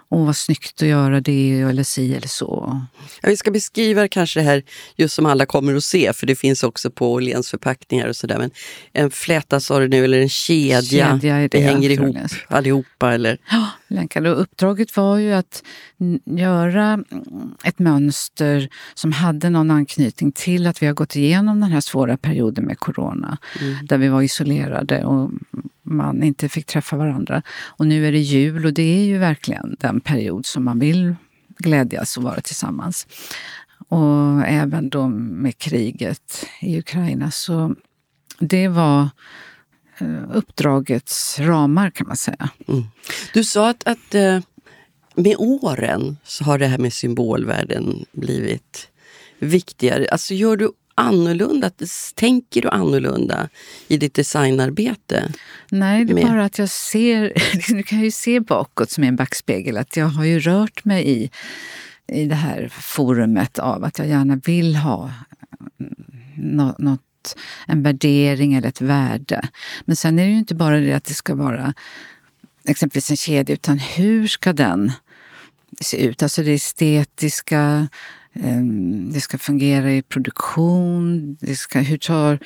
åh 0.10 0.26
vad 0.26 0.36
snyggt 0.36 0.82
att 0.82 0.88
göra 0.88 1.22
det 1.22 1.62
eller 1.62 1.84
si 1.84 2.16
eller 2.16 2.28
så. 2.28 2.82
Ja, 3.22 3.30
vi 3.30 3.38
ska 3.38 3.52
beskriva 3.52 4.08
kanske 4.08 4.40
det 4.40 4.44
här 4.44 4.64
just 4.96 5.16
som 5.16 5.26
alla 5.26 5.46
kommer 5.46 5.76
att 5.76 5.84
se, 5.84 6.14
för 6.14 6.28
det 6.28 6.36
finns 6.36 6.64
också 6.64 6.92
på 6.92 7.14
Åhléns 7.14 7.50
förpackningar 7.50 8.08
och 8.08 8.16
sådär. 8.16 8.38
Men 8.38 8.52
en 8.94 9.12
fläta 9.12 9.60
sa 9.60 9.80
du 9.80 9.88
nu, 9.88 10.04
eller 10.04 10.22
en 10.22 10.30
kedja. 10.30 10.82
kedja 10.82 11.36
det, 11.36 11.48
det 11.48 11.60
hänger 11.60 11.90
ihop 11.90 12.16
allihopa. 12.48 13.14
Eller? 13.14 13.38
Ja, 13.52 13.70
länkade. 13.88 14.32
Och 14.32 14.42
uppdraget 14.42 14.98
var 14.98 15.18
ju 15.18 15.34
att 15.34 15.64
göra 16.26 17.04
ett 17.64 17.80
mönster 17.80 18.70
som 18.94 19.12
hade 19.12 19.50
någon 19.50 19.72
anknytning 19.72 20.32
till 20.32 20.68
att 20.68 20.82
vi 20.82 20.88
har 20.88 20.94
gått 20.94 21.16
igenom 21.16 21.60
den 21.60 21.72
här 21.72 21.82
svåra 21.82 22.18
perioden 22.18 22.66
med 22.66 22.80
corona. 22.80 23.38
Mm. 23.62 23.86
Där 23.86 23.98
vi 23.98 24.08
var 24.08 24.22
isolerade 24.22 25.06
och 25.06 25.32
man 25.86 26.24
inte 26.24 26.50
fick 26.50 26.66
träffa 26.66 26.98
varandra. 26.98 27.42
Och 27.66 27.88
nu 27.88 28.08
är 28.08 28.12
det 28.12 28.20
jul 28.20 28.66
och 28.66 28.74
det 28.74 29.00
är 29.00 29.06
ju 29.06 29.18
verkligen 29.18 29.76
den 29.80 30.00
period 30.00 30.46
som 30.46 30.64
man 30.64 30.80
vill 30.80 31.16
glädjas 31.58 32.18
och 32.18 32.24
vara 32.24 32.42
tillsammans. 32.42 33.08
Och 33.88 34.48
även 34.48 34.90
då 34.90 35.08
med 35.08 35.58
kriget 35.58 36.46
i 36.62 36.80
Ukraina. 36.80 37.32
Så 37.32 37.76
det 38.40 38.68
var 38.68 39.10
eh, 39.98 40.24
uppdragets 40.34 41.40
ramar 41.40 41.90
kan 41.90 42.08
man 42.08 42.18
säga. 42.18 42.50
Mm. 42.68 42.84
Du 43.34 43.44
sa 43.44 43.70
att, 43.70 43.88
att 43.88 44.16
eh, 44.16 44.40
med 45.16 45.36
åren 45.38 46.18
så 46.24 46.44
har 46.44 46.58
det 46.58 46.68
här 46.68 46.78
med 46.78 46.94
symbolvärden 46.94 48.06
blivit 48.12 48.90
viktigare. 49.40 50.08
Alltså 50.12 50.34
gör 50.34 50.58
du 50.58 50.72
annorlunda? 50.96 51.72
Tänker 52.16 52.62
du 52.62 52.70
annorlunda 52.70 53.50
i 53.88 53.98
ditt 53.98 54.14
designarbete? 54.14 55.32
Nej, 55.72 56.06
det 56.06 56.14
är 56.14 56.16
med... 56.16 56.26
bara 56.26 56.46
att 56.46 56.58
jag 56.58 56.70
ser, 56.70 57.34
du 57.76 57.84
kan 57.84 58.02
ju 58.02 58.12
se 58.12 58.40
bakåt 58.40 58.92
som 58.92 59.04
en 59.04 59.16
backspegel, 59.16 59.78
att 59.78 59.98
jag 59.98 60.06
har 60.06 60.24
ju 60.26 60.40
rört 60.40 60.86
mig 60.86 61.10
i, 61.10 61.30
i 62.08 62.26
det 62.26 62.36
här 62.36 62.70
forumet 62.72 63.60
av 63.60 63.84
att 63.84 64.00
jag 64.00 64.08
gärna 64.08 64.36
vill 64.36 64.76
ha 64.76 65.12
något, 66.38 66.80
något, 66.80 67.36
en 67.68 67.84
värdering 67.84 68.54
eller 68.54 68.68
ett 68.68 68.82
värde. 68.82 69.48
Men 69.86 69.96
sen 69.96 70.20
är 70.20 70.24
det 70.24 70.32
ju 70.32 70.38
inte 70.38 70.56
bara 70.56 70.80
det 70.80 70.94
att 70.94 71.06
det 71.06 71.14
ska 71.14 71.36
vara 71.36 71.74
exempelvis 72.68 73.10
en 73.10 73.18
kedja, 73.18 73.54
utan 73.54 73.80
hur 73.80 74.28
ska 74.28 74.54
den 74.54 74.92
se 75.82 76.06
ut? 76.06 76.24
Alltså 76.24 76.44
det 76.44 76.54
estetiska, 76.54 77.88
det 79.14 79.22
ska 79.22 79.38
fungera 79.38 79.92
i 79.92 80.02
produktion, 80.02 81.36
det 81.40 81.56
ska, 81.56 81.80
hur 81.80 81.98
tar 81.98 82.40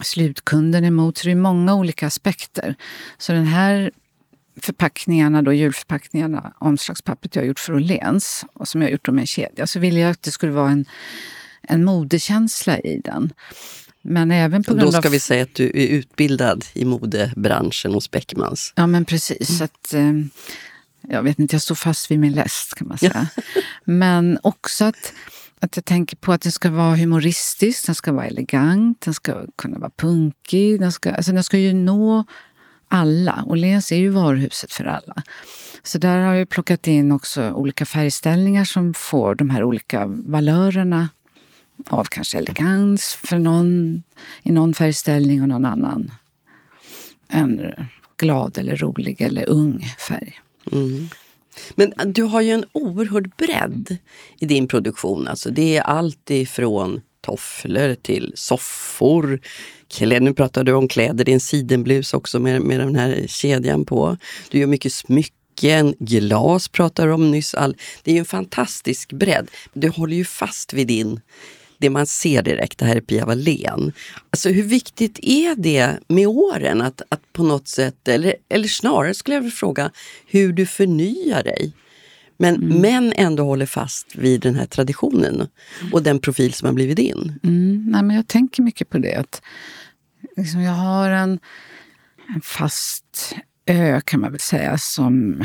slutkunden 0.00 0.84
emot? 0.84 1.18
Så 1.18 1.24
det 1.26 1.30
är 1.30 1.36
många 1.36 1.74
olika 1.74 2.06
aspekter. 2.06 2.74
Så 3.18 3.32
den 3.32 3.46
här 3.46 3.90
förpackningarna, 4.60 5.42
då, 5.42 5.52
julförpackningarna, 5.52 6.52
omslagspappret 6.58 7.36
jag 7.36 7.46
gjort 7.46 7.60
för 7.60 7.74
Åhléns 7.74 8.44
och 8.52 8.68
som 8.68 8.82
jag 8.82 8.90
gjort 8.90 9.08
med 9.08 9.20
en 9.20 9.26
kedja, 9.26 9.66
så 9.66 9.78
ville 9.78 10.00
jag 10.00 10.10
att 10.10 10.22
det 10.22 10.30
skulle 10.30 10.52
vara 10.52 10.70
en, 10.70 10.84
en 11.62 11.84
modekänsla 11.84 12.78
i 12.78 13.00
den. 13.04 13.32
Men 14.02 14.30
även 14.30 14.64
på 14.64 14.74
grund 14.74 14.86
Då 14.86 14.92
ska 14.92 15.08
av... 15.08 15.12
vi 15.12 15.20
säga 15.20 15.42
att 15.42 15.54
du 15.54 15.64
är 15.64 15.86
utbildad 15.86 16.64
i 16.72 16.84
modebranschen 16.84 17.94
hos 17.94 18.10
Beckmans. 18.10 18.72
Ja, 18.76 18.86
men 18.86 19.04
precis. 19.04 19.50
Mm. 19.50 19.64
Att, 19.64 19.94
eh, 19.94 20.12
jag 21.08 21.22
vet 21.22 21.38
inte, 21.38 21.54
jag 21.54 21.62
står 21.62 21.74
fast 21.74 22.10
vid 22.10 22.18
min 22.18 22.32
läst 22.32 22.74
kan 22.74 22.88
man 22.88 22.98
säga. 22.98 23.28
Men 23.84 24.38
också 24.42 24.84
att, 24.84 25.12
att 25.60 25.76
jag 25.76 25.84
tänker 25.84 26.16
på 26.16 26.32
att 26.32 26.40
den 26.40 26.52
ska 26.52 26.70
vara 26.70 26.96
humoristisk, 26.96 27.86
den 27.86 27.94
ska 27.94 28.12
vara 28.12 28.26
elegant, 28.26 29.00
den 29.00 29.14
ska 29.14 29.46
kunna 29.56 29.78
vara 29.78 29.90
punkig. 29.96 30.80
Den 30.80 30.92
ska, 30.92 31.12
alltså 31.12 31.32
den 31.32 31.44
ska 31.44 31.58
ju 31.58 31.72
nå 31.72 32.24
alla. 32.88 33.44
Åhléns 33.46 33.92
är 33.92 33.96
ju 33.96 34.08
varuhuset 34.08 34.72
för 34.72 34.84
alla. 34.84 35.22
Så 35.82 35.98
där 35.98 36.18
har 36.18 36.34
jag 36.34 36.48
plockat 36.48 36.86
in 36.86 37.12
också 37.12 37.50
olika 37.50 37.86
färgställningar 37.86 38.64
som 38.64 38.94
får 38.94 39.34
de 39.34 39.50
här 39.50 39.64
olika 39.64 40.06
valörerna 40.06 41.08
av 41.88 42.04
kanske 42.04 42.38
elegans 42.38 43.18
för 43.24 43.38
någon 43.38 44.02
i 44.42 44.52
någon 44.52 44.74
färgställning 44.74 45.42
och 45.42 45.48
någon 45.48 45.64
annan 45.64 46.10
en 47.28 47.72
glad 48.16 48.58
eller 48.58 48.76
rolig 48.76 49.20
eller 49.20 49.48
ung 49.48 49.94
färg. 50.08 50.40
Mm. 50.72 51.08
Men 51.74 51.92
äh, 51.92 52.06
du 52.06 52.22
har 52.22 52.40
ju 52.40 52.50
en 52.50 52.64
oerhörd 52.72 53.30
bredd 53.36 53.96
i 54.40 54.46
din 54.46 54.68
produktion. 54.68 55.28
Alltså 55.28 55.50
det 55.50 55.76
är 55.76 55.82
allt 55.82 56.30
ifrån 56.30 57.00
tofflor 57.20 57.94
till 57.94 58.32
soffor. 58.34 59.40
Kläder, 59.88 60.20
nu 60.20 60.34
pratar 60.34 60.64
du 60.64 60.72
om 60.72 60.88
kläder, 60.88 61.24
det 61.24 61.30
är 61.30 61.34
en 61.34 61.40
sidenblus 61.40 62.14
också 62.14 62.38
med, 62.38 62.60
med 62.62 62.80
den 62.80 62.96
här 62.96 63.24
kedjan 63.28 63.84
på. 63.84 64.16
Du 64.50 64.58
gör 64.58 64.66
mycket 64.66 64.92
smycken, 64.92 65.94
glas 65.98 66.68
pratar 66.68 67.06
du 67.06 67.12
om 67.12 67.30
nyss. 67.30 67.54
All, 67.54 67.76
det 68.02 68.10
är 68.10 68.14
ju 68.14 68.18
en 68.18 68.24
fantastisk 68.24 69.12
bredd. 69.12 69.50
Du 69.72 69.88
håller 69.88 70.16
ju 70.16 70.24
fast 70.24 70.72
vid 70.72 70.86
din 70.86 71.20
det 71.78 71.90
man 71.90 72.06
ser 72.06 72.42
direkt, 72.42 72.78
det 72.78 72.84
här 72.84 72.96
är 72.96 73.00
Pia 73.00 73.26
Wallén. 73.26 73.92
Alltså 74.30 74.48
hur 74.48 74.62
viktigt 74.62 75.18
är 75.22 75.54
det 75.54 75.98
med 76.08 76.26
åren 76.26 76.82
att, 76.82 77.02
att 77.08 77.32
på 77.32 77.42
något 77.42 77.68
sätt, 77.68 78.08
eller, 78.08 78.34
eller 78.48 78.68
snarare 78.68 79.14
skulle 79.14 79.34
jag 79.34 79.40
vilja 79.40 79.56
fråga, 79.56 79.90
hur 80.26 80.52
du 80.52 80.66
förnyar 80.66 81.42
dig? 81.42 81.72
Men, 82.38 82.56
mm. 82.56 82.80
men 82.80 83.12
ändå 83.12 83.44
håller 83.44 83.66
fast 83.66 84.14
vid 84.14 84.40
den 84.40 84.54
här 84.54 84.66
traditionen 84.66 85.48
och 85.92 86.02
den 86.02 86.18
profil 86.18 86.52
som 86.52 86.66
har 86.66 86.72
blivit 86.72 86.96
din. 86.96 87.38
Mm, 87.42 87.84
nej, 87.88 88.02
men 88.02 88.16
jag 88.16 88.28
tänker 88.28 88.62
mycket 88.62 88.88
på 88.88 88.98
det. 88.98 89.14
Att, 89.14 89.42
liksom, 90.36 90.60
jag 90.60 90.72
har 90.72 91.10
en, 91.10 91.38
en 92.34 92.40
fast 92.42 93.34
ö 93.66 94.00
kan 94.04 94.20
man 94.20 94.30
väl 94.30 94.40
säga 94.40 94.78
som 94.78 95.44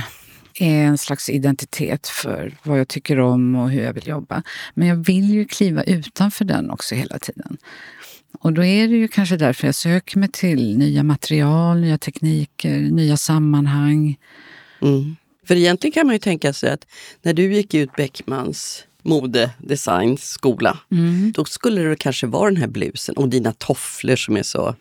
är 0.56 0.84
en 0.84 0.98
slags 0.98 1.30
identitet 1.30 2.08
för 2.08 2.58
vad 2.64 2.80
jag 2.80 2.88
tycker 2.88 3.20
om 3.20 3.56
och 3.56 3.70
hur 3.70 3.84
jag 3.84 3.94
vill 3.94 4.08
jobba. 4.08 4.44
Men 4.74 4.88
jag 4.88 4.96
vill 4.96 5.34
ju 5.34 5.46
kliva 5.46 5.84
utanför 5.84 6.46
den 6.46 6.72
också 6.72 6.96
hela 6.96 7.20
tiden. 7.20 7.58
Och 8.40 8.54
då 8.54 8.64
är 8.64 8.88
det 8.88 8.96
ju 8.96 9.08
kanske 9.08 9.38
därför 9.38 9.68
jag 9.68 9.76
söker 9.76 10.20
mig 10.20 10.30
till 10.32 10.78
nya 10.78 11.04
material, 11.04 11.82
nya 11.82 11.98
tekniker, 11.98 12.80
nya 12.80 13.18
sammanhang. 13.18 14.18
Mm. 14.82 15.16
För 15.48 15.56
egentligen 15.56 15.92
kan 15.92 16.08
man 16.08 16.16
ju 16.16 16.20
tänka 16.20 16.54
sig 16.54 16.72
att 16.72 16.88
när 17.22 17.34
du 17.34 17.54
gick 17.54 17.74
ut 17.74 17.96
Beckmans 17.96 18.86
modedesign 19.04 20.18
skola. 20.18 20.78
Mm. 20.92 21.32
Då 21.32 21.46
skulle 21.46 21.82
det 21.82 21.96
kanske 21.96 22.28
vara 22.28 22.50
den 22.50 22.58
här 22.58 22.68
blusen 22.68 23.18
och 23.18 23.30
dina 23.30 23.54
tofflor 23.54 24.16
som 24.16 24.38
är 24.38 24.44
så 24.44 24.76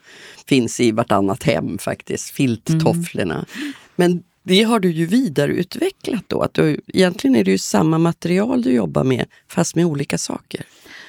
finns 0.46 0.80
i 0.80 0.92
vartannat 0.92 1.42
hem 1.42 1.78
faktiskt, 1.78 2.30
filttofflorna. 2.30 3.34
Mm. 3.34 3.72
Men 3.96 4.22
Det 4.42 4.62
har 4.62 4.80
du 4.80 4.90
ju 4.90 5.06
vidareutvecklat 5.06 6.24
då. 6.26 6.42
Att 6.42 6.54
du, 6.54 6.80
egentligen 6.86 7.36
är 7.36 7.44
det 7.44 7.50
ju 7.50 7.58
samma 7.58 7.98
material 7.98 8.62
du 8.62 8.72
jobbar 8.72 9.04
med, 9.04 9.26
fast 9.48 9.76
med 9.76 9.84
olika 9.84 10.18
saker. 10.18 10.62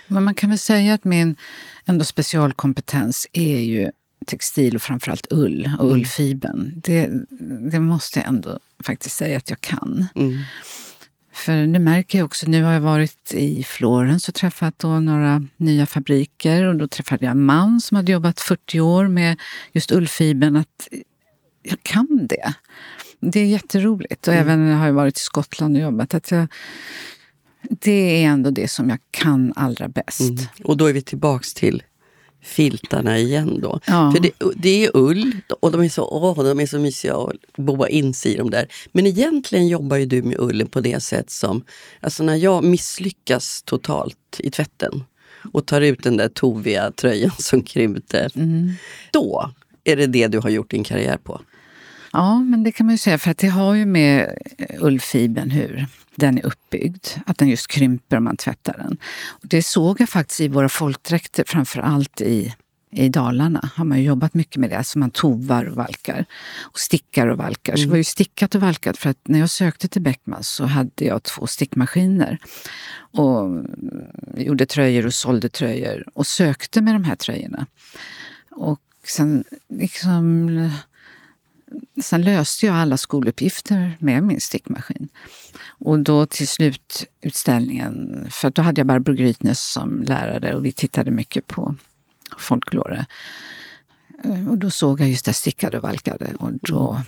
Men 0.07 0.23
man 0.23 0.35
kan 0.35 0.49
väl 0.49 0.59
säga 0.59 0.93
att 0.93 1.03
min 1.03 1.35
ändå 1.85 2.05
specialkompetens 2.05 3.27
är 3.33 3.59
ju 3.59 3.91
textil 4.25 4.75
och 4.75 4.81
framförallt 4.81 5.27
ull 5.29 5.69
och 5.79 5.85
mm. 5.85 5.95
ullfibern. 5.95 6.81
Det, 6.83 7.09
det 7.71 7.79
måste 7.79 8.19
jag 8.19 8.27
ändå 8.27 8.59
faktiskt 8.83 9.15
säga 9.15 9.37
att 9.37 9.49
jag 9.49 9.61
kan. 9.61 10.05
Mm. 10.15 10.37
För 11.33 11.67
det 11.67 11.79
märker 11.79 12.17
jag 12.17 12.25
också, 12.25 12.47
nu 12.47 12.63
har 12.63 12.73
jag 12.73 12.81
varit 12.81 13.33
i 13.33 13.63
Florens 13.63 14.29
och 14.29 14.35
träffat 14.35 14.79
då 14.79 14.99
några 14.99 15.47
nya 15.57 15.85
fabriker 15.85 16.63
och 16.65 16.75
då 16.75 16.87
träffade 16.87 17.25
jag 17.25 17.31
en 17.31 17.43
man 17.43 17.81
som 17.81 17.95
hade 17.95 18.11
jobbat 18.11 18.39
40 18.39 18.79
år 18.79 19.07
med 19.07 19.39
just 19.71 19.91
ullfibern. 19.91 20.55
Att 20.55 20.87
jag 21.63 21.83
kan 21.83 22.27
det. 22.29 22.53
Det 23.21 23.39
är 23.39 23.45
jätteroligt. 23.45 24.27
Och 24.27 24.33
mm. 24.33 24.47
även 24.47 24.73
har 24.73 24.85
jag 24.85 24.93
varit 24.93 25.17
i 25.17 25.21
Skottland 25.21 25.75
och 25.75 25.81
jobbat. 25.81 26.13
Att 26.13 26.31
jag, 26.31 26.47
det 27.69 28.23
är 28.23 28.27
ändå 28.27 28.49
det 28.49 28.67
som 28.67 28.89
jag 28.89 28.99
kan 29.11 29.53
allra 29.55 29.87
bäst. 29.87 30.21
Mm. 30.21 30.45
Och 30.63 30.77
då 30.77 30.85
är 30.85 30.93
vi 30.93 31.01
tillbaks 31.01 31.53
till 31.53 31.83
filtarna 32.41 33.17
igen 33.17 33.59
då. 33.61 33.79
Ja. 33.85 34.11
För 34.11 34.19
det, 34.19 34.31
det, 34.55 34.85
är 34.85 34.91
ull 34.93 35.35
och 35.59 35.71
de 35.71 35.81
är 35.81 35.89
så, 35.89 36.05
åh, 36.05 36.43
de 36.43 36.59
är 36.59 36.65
så 36.65 36.79
mysiga 36.79 37.15
att 37.15 37.35
boa 37.57 37.89
in 37.89 38.13
sig 38.13 38.33
i 38.33 38.37
dem 38.37 38.49
där. 38.49 38.67
Men 38.91 39.07
egentligen 39.07 39.67
jobbar 39.67 39.97
ju 39.97 40.05
du 40.05 40.21
med 40.21 40.39
ullen 40.39 40.67
på 40.67 40.81
det 40.81 41.03
sätt 41.03 41.29
som, 41.29 41.63
alltså 41.99 42.23
när 42.23 42.35
jag 42.35 42.63
misslyckas 42.63 43.63
totalt 43.63 44.39
i 44.39 44.51
tvätten 44.51 45.03
och 45.53 45.65
tar 45.65 45.81
ut 45.81 46.03
den 46.03 46.17
där 46.17 46.29
toviga 46.29 46.91
tröjan 46.91 47.31
som 47.39 47.63
krympte. 47.63 48.29
Mm. 48.35 48.73
Då 49.11 49.51
är 49.83 49.95
det 49.95 50.07
det 50.07 50.27
du 50.27 50.39
har 50.39 50.49
gjort 50.49 50.71
din 50.71 50.83
karriär 50.83 51.17
på. 51.17 51.41
Ja, 52.13 52.39
men 52.39 52.63
det 52.63 52.71
kan 52.71 52.85
man 52.85 52.93
ju 52.93 52.97
säga 52.97 53.17
för 53.17 53.31
att 53.31 53.37
det 53.37 53.47
har 53.47 53.73
ju 53.73 53.85
med 53.85 54.37
ullfibern 54.79 55.49
hur 55.49 55.87
den 56.15 56.37
är 56.37 56.45
uppbyggd. 56.45 57.07
Att 57.25 57.37
den 57.37 57.47
just 57.49 57.67
krymper 57.67 58.17
om 58.17 58.23
man 58.23 58.37
tvättar 58.37 58.77
den. 58.77 58.97
Det 59.41 59.63
såg 59.63 60.01
jag 60.01 60.09
faktiskt 60.09 60.41
i 60.41 60.47
våra 60.47 60.69
folkdräkter, 60.69 61.43
framför 61.47 61.79
allt 61.79 62.21
i, 62.21 62.53
i 62.91 63.09
Dalarna. 63.09 63.69
har 63.75 63.85
man 63.85 64.03
jobbat 64.03 64.33
mycket 64.33 64.57
med 64.57 64.69
det. 64.69 64.77
Alltså 64.77 64.99
man 64.99 65.11
tovar 65.11 65.65
och 65.65 65.75
valkar. 65.75 66.25
Och 66.59 66.79
stickar 66.79 67.27
och 67.27 67.37
valkar. 67.37 67.75
Så 67.75 67.83
det 67.83 67.89
var 67.89 67.97
ju 67.97 68.03
stickat 68.03 68.55
och 68.55 68.61
valkat. 68.61 68.97
För 68.97 69.09
att 69.09 69.27
när 69.27 69.39
jag 69.39 69.49
sökte 69.49 69.87
till 69.87 70.01
Beckmans 70.01 70.49
så 70.49 70.65
hade 70.65 71.05
jag 71.05 71.23
två 71.23 71.47
stickmaskiner. 71.47 72.37
Och 73.13 73.65
gjorde 74.37 74.65
tröjor 74.65 75.05
och 75.05 75.13
sålde 75.13 75.49
tröjor. 75.49 76.07
Och 76.13 76.27
sökte 76.27 76.81
med 76.81 76.95
de 76.95 77.03
här 77.03 77.15
tröjorna. 77.15 77.65
Och 78.51 78.81
sen 79.07 79.43
liksom 79.69 80.49
Sen 82.01 82.21
löste 82.21 82.65
jag 82.65 82.75
alla 82.75 82.97
skoluppgifter 82.97 83.97
med 83.99 84.23
min 84.23 84.41
stickmaskin. 84.41 85.09
Och 85.67 85.99
då 85.99 86.25
till 86.25 86.47
slut 86.47 87.05
utställningen, 87.21 88.27
för 88.31 88.49
då 88.49 88.61
hade 88.61 88.79
jag 88.79 88.87
Barbro 88.87 89.13
Grytnes 89.13 89.71
som 89.71 90.01
lärare 90.03 90.55
och 90.55 90.65
vi 90.65 90.71
tittade 90.71 91.11
mycket 91.11 91.47
på 91.47 91.75
folklore. 92.37 93.05
Eh, 94.23 94.49
och 94.49 94.57
då 94.57 94.69
såg 94.69 95.01
jag 95.01 95.09
just 95.09 95.25
det 95.25 95.33
stickade 95.33 95.77
och 95.77 95.83
valkade 95.83 96.33
och 96.39 96.51
då 96.61 97.01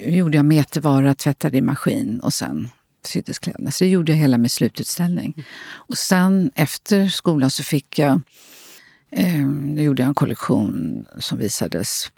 gjorde 0.00 0.36
jag 0.36 0.44
metervara, 0.44 1.14
tvättade 1.14 1.58
i 1.58 1.62
maskin 1.62 2.20
och 2.20 2.34
sen 2.34 2.68
syddes 3.04 3.38
kläderna. 3.38 3.70
Så 3.70 3.84
det 3.84 3.90
gjorde 3.90 4.12
jag 4.12 4.18
hela 4.18 4.38
min 4.38 4.48
slututställning. 4.48 5.46
Och 5.70 5.98
sen 5.98 6.50
efter 6.54 7.08
skolan 7.08 7.50
så 7.50 7.62
fick 7.62 7.98
jag, 7.98 8.20
eh, 9.10 9.48
då 9.48 9.82
gjorde 9.82 10.02
jag 10.02 10.08
en 10.08 10.14
kollektion 10.14 11.04
som 11.18 11.38
visades 11.38 12.12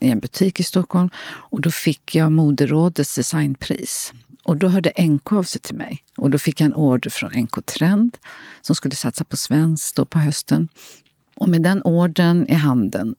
i 0.00 0.10
en 0.10 0.20
butik 0.20 0.60
i 0.60 0.62
Stockholm 0.62 1.10
och 1.24 1.60
då 1.60 1.70
fick 1.70 2.14
jag 2.14 2.32
Moderådets 2.32 3.14
designpris. 3.14 4.12
Och 4.42 4.56
då 4.56 4.68
hörde 4.68 4.92
NK 4.98 5.32
av 5.32 5.42
sig 5.42 5.60
till 5.60 5.74
mig 5.74 6.04
och 6.16 6.30
då 6.30 6.38
fick 6.38 6.60
jag 6.60 6.66
en 6.66 6.74
order 6.74 7.10
från 7.10 7.30
NK 7.30 7.66
Trend 7.66 8.18
som 8.60 8.74
skulle 8.74 8.94
satsa 8.94 9.24
på 9.24 9.36
svenskt 9.36 9.96
då 9.96 10.04
på 10.04 10.18
hösten. 10.18 10.68
Och 11.36 11.48
med 11.48 11.62
den 11.62 11.82
orden 11.82 12.48
i 12.48 12.54
handen 12.54 13.14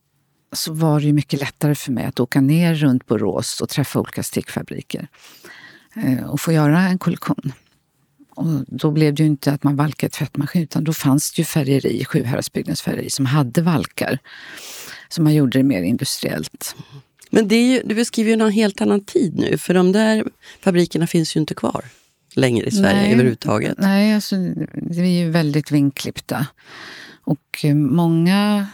så 0.52 0.72
var 0.72 1.00
det 1.00 1.06
ju 1.06 1.12
mycket 1.12 1.40
lättare 1.40 1.74
för 1.74 1.92
mig 1.92 2.04
att 2.04 2.20
åka 2.20 2.40
ner 2.40 2.74
runt 2.74 3.06
Borås 3.06 3.60
och 3.60 3.68
träffa 3.68 4.00
olika 4.00 4.22
stickfabriker 4.22 5.08
eh, 5.96 6.24
och 6.24 6.40
få 6.40 6.52
göra 6.52 6.80
en 6.80 6.98
kollektion. 6.98 7.52
Och 8.34 8.64
då 8.66 8.90
blev 8.90 9.14
det 9.14 9.22
ju 9.22 9.26
inte 9.26 9.52
att 9.52 9.64
man 9.64 9.76
valkade 9.76 10.10
tvättmaskin 10.10 10.62
utan 10.62 10.84
då 10.84 10.92
fanns 10.92 11.32
det 11.32 11.38
ju 11.38 11.44
färgeri, 11.44 12.04
Sjuhäradsbygdens 12.04 12.82
färgeri, 12.82 13.10
som 13.10 13.26
hade 13.26 13.62
valkar. 13.62 14.18
Så 15.08 15.22
man 15.22 15.34
gjorde 15.34 15.58
det 15.58 15.62
mer 15.62 15.82
industriellt. 15.82 16.76
Men 17.30 17.48
det 17.48 17.56
är 17.56 17.72
ju, 17.72 17.82
du 17.84 17.94
beskriver 17.94 18.36
ju 18.36 18.42
en 18.42 18.52
helt 18.52 18.80
annan 18.80 19.04
tid 19.04 19.34
nu, 19.34 19.58
för 19.58 19.74
de 19.74 19.92
där 19.92 20.24
fabrikerna 20.60 21.06
finns 21.06 21.36
ju 21.36 21.40
inte 21.40 21.54
kvar 21.54 21.84
längre 22.34 22.66
i 22.66 22.70
Sverige 22.70 23.02
nej, 23.02 23.12
överhuvudtaget. 23.12 23.78
Nej, 23.78 24.14
alltså, 24.14 24.36
vi 24.72 25.00
är 25.00 25.24
ju 25.24 25.30
väldigt 25.30 25.70
vinklippta. 25.70 26.46
Och 27.24 27.64
många... 27.74 28.66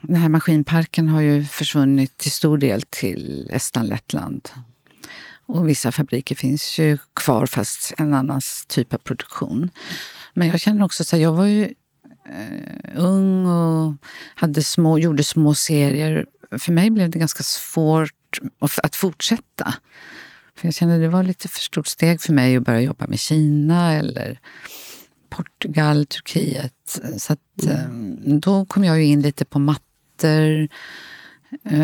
Den 0.00 0.16
här 0.16 0.28
maskinparken 0.28 1.08
har 1.08 1.20
ju 1.20 1.44
försvunnit 1.44 2.16
till 2.16 2.30
stor 2.30 2.58
del 2.58 2.82
till 2.82 3.50
Estland, 3.52 3.88
Lettland. 3.88 4.48
Och 5.48 5.68
vissa 5.68 5.92
fabriker 5.92 6.34
finns 6.34 6.78
ju 6.78 6.98
kvar 7.14 7.46
fast 7.46 7.94
en 7.98 8.14
annan 8.14 8.40
typ 8.68 8.94
av 8.94 8.98
produktion. 8.98 9.70
Men 10.34 10.48
jag 10.48 10.60
känner 10.60 10.84
också 10.84 11.04
så 11.04 11.16
här, 11.16 11.22
jag 11.22 11.32
var 11.32 11.46
ju 11.46 11.62
eh, 12.28 12.90
ung 12.94 13.46
och 13.46 13.94
hade 14.34 14.62
små, 14.62 14.98
gjorde 14.98 15.24
små 15.24 15.54
serier. 15.54 16.26
För 16.58 16.72
mig 16.72 16.90
blev 16.90 17.10
det 17.10 17.18
ganska 17.18 17.42
svårt 17.42 18.40
att 18.82 18.96
fortsätta. 18.96 19.74
För 20.56 20.66
jag 20.66 20.74
kände 20.74 20.94
att 20.94 21.00
det 21.00 21.08
var 21.08 21.22
lite 21.22 21.48
för 21.48 21.60
stort 21.60 21.86
steg 21.86 22.20
för 22.20 22.32
mig 22.32 22.56
att 22.56 22.62
börja 22.62 22.80
jobba 22.80 23.06
med 23.06 23.18
Kina 23.18 23.92
eller 23.92 24.40
Portugal, 25.30 26.06
Turkiet. 26.06 27.00
Så 27.18 27.32
att, 27.32 27.62
mm. 27.62 28.40
då 28.40 28.64
kom 28.64 28.84
jag 28.84 28.98
ju 28.98 29.04
in 29.04 29.22
lite 29.22 29.44
på 29.44 29.58
mattor, 29.58 30.68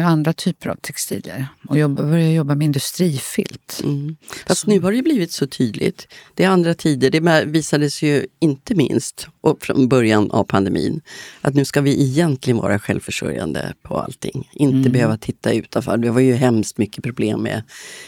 andra 0.06 0.32
typer 0.32 0.70
av 0.70 0.76
textilier 0.76 1.46
och 1.68 1.78
jobba, 1.78 2.02
börja 2.02 2.32
jobba 2.32 2.54
med 2.54 2.64
industrifilt. 2.64 3.80
Mm. 3.84 4.16
Fast 4.46 4.66
nu 4.66 4.80
har 4.80 4.92
det 4.92 5.02
blivit 5.02 5.32
så 5.32 5.46
tydligt. 5.46 6.08
Det 6.34 6.44
är 6.44 6.48
andra 6.48 6.74
tider. 6.74 7.10
Det 7.10 7.44
visades 7.44 8.02
ju 8.02 8.26
inte 8.40 8.74
minst 8.74 9.28
och 9.40 9.62
från 9.62 9.88
början 9.88 10.30
av 10.30 10.44
pandemin 10.44 11.00
att 11.40 11.54
nu 11.54 11.64
ska 11.64 11.80
vi 11.80 12.02
egentligen 12.02 12.56
vara 12.56 12.78
självförsörjande 12.78 13.74
på 13.82 13.98
allting. 13.98 14.48
Inte 14.52 14.76
mm. 14.76 14.92
behöva 14.92 15.16
titta 15.16 15.52
utanför. 15.52 15.96
Det 15.96 16.10
var 16.10 16.20
ju 16.20 16.34
hemskt 16.34 16.78
mycket 16.78 17.04
problem 17.04 17.40
med, 17.42 17.62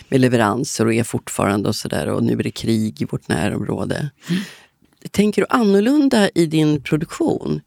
med 0.08 0.20
leveranser 0.20 0.86
och 0.86 0.94
är 0.94 1.04
fortfarande 1.04 1.68
och 1.68 1.76
sådär. 1.76 2.06
Och 2.06 2.22
nu 2.22 2.32
är 2.32 2.42
det 2.42 2.50
krig 2.50 3.02
i 3.02 3.04
vårt 3.04 3.28
närområde. 3.28 4.10
Mm. 4.30 4.42
Tänker 5.10 5.42
du 5.42 5.46
annorlunda 5.50 6.28
i 6.34 6.46
din 6.46 6.82
produktion? 6.82 7.60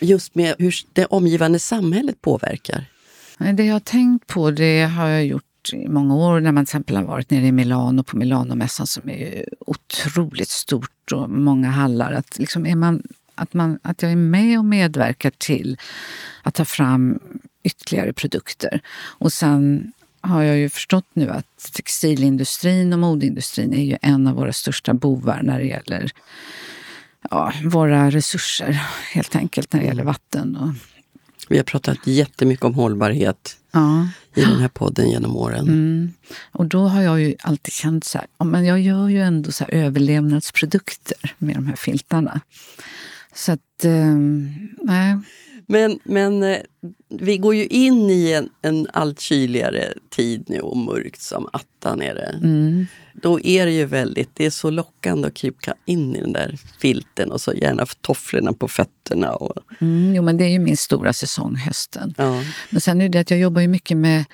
Just 0.00 0.34
med 0.34 0.54
hur 0.58 0.74
det 0.92 1.06
omgivande 1.06 1.58
samhället 1.58 2.20
påverkar? 2.20 2.89
Eh, 3.40 3.54
det 3.54 3.64
jag 3.64 3.74
har 3.74 3.80
tänkt 3.80 4.26
på 4.26 4.50
det 4.50 4.82
har 4.82 5.08
jag 5.08 5.26
gjort 5.26 5.44
i 5.72 5.88
många 5.88 6.14
år 6.14 6.40
när 6.40 6.52
man 6.52 6.64
till 6.64 6.70
exempel 6.70 6.96
har 6.96 7.04
varit 7.04 7.30
nere 7.30 7.46
i 7.46 7.52
Milano 7.52 8.02
på 8.02 8.16
Milanomässan 8.16 8.86
som 8.86 9.10
är 9.10 9.44
otroligt 9.66 10.48
stort 10.48 11.12
och 11.12 11.30
många 11.30 11.70
hallar. 11.70 12.12
Att, 12.12 12.38
liksom 12.38 12.66
är 12.66 12.76
man, 12.76 13.02
att, 13.34 13.54
man, 13.54 13.78
att 13.82 14.02
jag 14.02 14.12
är 14.12 14.16
med 14.16 14.58
och 14.58 14.64
medverkar 14.64 15.32
till 15.38 15.78
att 16.42 16.54
ta 16.54 16.64
fram 16.64 17.18
ytterligare 17.62 18.12
produkter. 18.12 18.80
Och 19.18 19.32
sen 19.32 19.92
har 20.20 20.42
jag 20.42 20.58
ju 20.58 20.68
förstått 20.68 21.06
nu 21.12 21.30
att 21.30 21.72
textilindustrin 21.72 22.92
och 22.92 22.98
modeindustrin 22.98 23.74
är 23.74 23.84
ju 23.84 23.96
en 24.02 24.26
av 24.26 24.34
våra 24.34 24.52
största 24.52 24.94
bovar 24.94 25.40
när 25.42 25.58
det 25.58 25.66
gäller 25.66 26.10
ja, 27.30 27.52
våra 27.64 28.10
resurser, 28.10 28.80
helt 29.12 29.36
enkelt, 29.36 29.72
när 29.72 29.80
det 29.80 29.86
gäller 29.86 30.04
vatten 30.04 30.56
och 30.56 30.74
vi 31.50 31.56
har 31.56 31.64
pratat 31.64 32.06
jättemycket 32.06 32.64
om 32.64 32.74
hållbarhet 32.74 33.56
ja. 33.70 34.08
i 34.34 34.40
den 34.40 34.60
här 34.60 34.68
podden 34.68 35.10
genom 35.10 35.36
åren. 35.36 35.68
Mm. 35.68 36.12
Och 36.52 36.66
då 36.66 36.80
har 36.80 37.02
jag 37.02 37.20
ju 37.20 37.34
alltid 37.40 37.72
känt 37.72 38.04
så 38.04 38.18
här, 38.18 38.44
men 38.44 38.64
jag 38.64 38.80
gör 38.80 39.08
ju 39.08 39.22
ändå 39.22 39.52
så 39.52 39.64
överlevnadsprodukter 39.64 41.34
med 41.38 41.54
de 41.54 41.66
här 41.66 41.76
filtarna. 41.76 42.40
Så 43.34 43.52
att, 43.52 43.84
eh, 43.84 44.16
nej. 44.82 45.18
Men, 45.66 45.98
men 46.04 46.42
eh, 46.42 46.58
vi 47.08 47.38
går 47.38 47.54
ju 47.54 47.66
in 47.66 48.10
i 48.10 48.32
en, 48.32 48.48
en 48.62 48.86
allt 48.92 49.20
kyligare 49.20 49.92
tid 50.10 50.44
nu 50.46 50.60
och 50.60 50.76
mörkt 50.76 51.20
som 51.20 51.48
attan 51.52 52.02
är 52.02 52.14
det. 52.14 52.38
Mm. 52.42 52.86
Då 53.22 53.40
är 53.40 53.66
det 53.66 53.72
ju 53.72 53.84
väldigt, 53.84 54.30
det 54.34 54.46
är 54.46 54.50
så 54.50 54.70
lockande 54.70 55.28
att 55.28 55.34
krypa 55.34 55.74
in 55.84 56.16
i 56.16 56.20
den 56.20 56.32
där 56.32 56.58
filten 56.80 57.32
och 57.32 57.40
så 57.40 57.52
gärna 57.52 57.86
tofflorna 57.86 58.52
på 58.52 58.68
fötterna. 58.68 59.32
Och... 59.34 59.56
Mm, 59.80 60.14
jo 60.14 60.22
men 60.22 60.36
det 60.36 60.44
är 60.44 60.48
ju 60.48 60.58
min 60.58 60.76
stora 60.76 61.12
säsong, 61.12 61.56
hösten. 61.56 62.14
Ja. 62.16 62.42
Men 62.70 62.80
sen 62.80 63.00
är 63.00 63.08
det 63.08 63.18
att 63.18 63.30
jag 63.30 63.40
jobbar 63.40 63.60
ju 63.60 63.68
mycket 63.68 63.96
med 63.96 64.24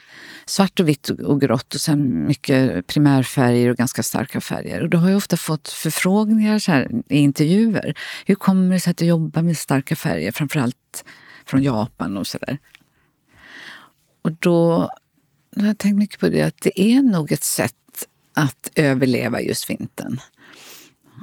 svart 0.47 0.81
och 0.81 0.89
vitt 0.89 1.09
och 1.09 1.41
grått 1.41 1.75
och 1.75 1.81
sen 1.81 2.27
mycket 2.27 2.87
primärfärger 2.87 3.71
och 3.71 3.77
ganska 3.77 4.03
starka 4.03 4.41
färger. 4.41 4.83
Och 4.83 4.91
då 4.91 4.99
har 4.99 5.09
jag 5.09 5.17
ofta 5.17 5.37
fått 5.37 5.69
förfrågningar 5.69 6.59
så 6.59 6.73
här, 6.73 6.91
i 7.09 7.19
intervjuer. 7.19 7.95
Hur 8.27 8.35
kommer 8.35 8.75
det 8.75 8.81
sig 8.81 8.91
att 8.91 8.97
du 8.97 9.05
jobbar 9.05 9.43
med 9.43 9.59
starka 9.59 9.97
färger? 9.97 10.33
Framförallt 10.33 11.05
från 11.47 11.63
Japan 11.63 12.17
och 12.17 12.27
sådär. 12.27 12.59
Och 14.23 14.33
då 14.33 14.91
jag 15.57 15.67
har 15.67 15.75
tänkt 15.75 15.99
mycket 15.99 16.21
på 16.21 16.29
det, 16.29 16.43
att 16.43 16.61
det 16.63 16.81
är 16.81 17.03
nog 17.03 17.33
ett 17.33 17.45
sätt 17.45 17.75
att 18.37 18.71
överleva 18.75 19.41
just 19.41 19.71
vintern. 19.71 20.21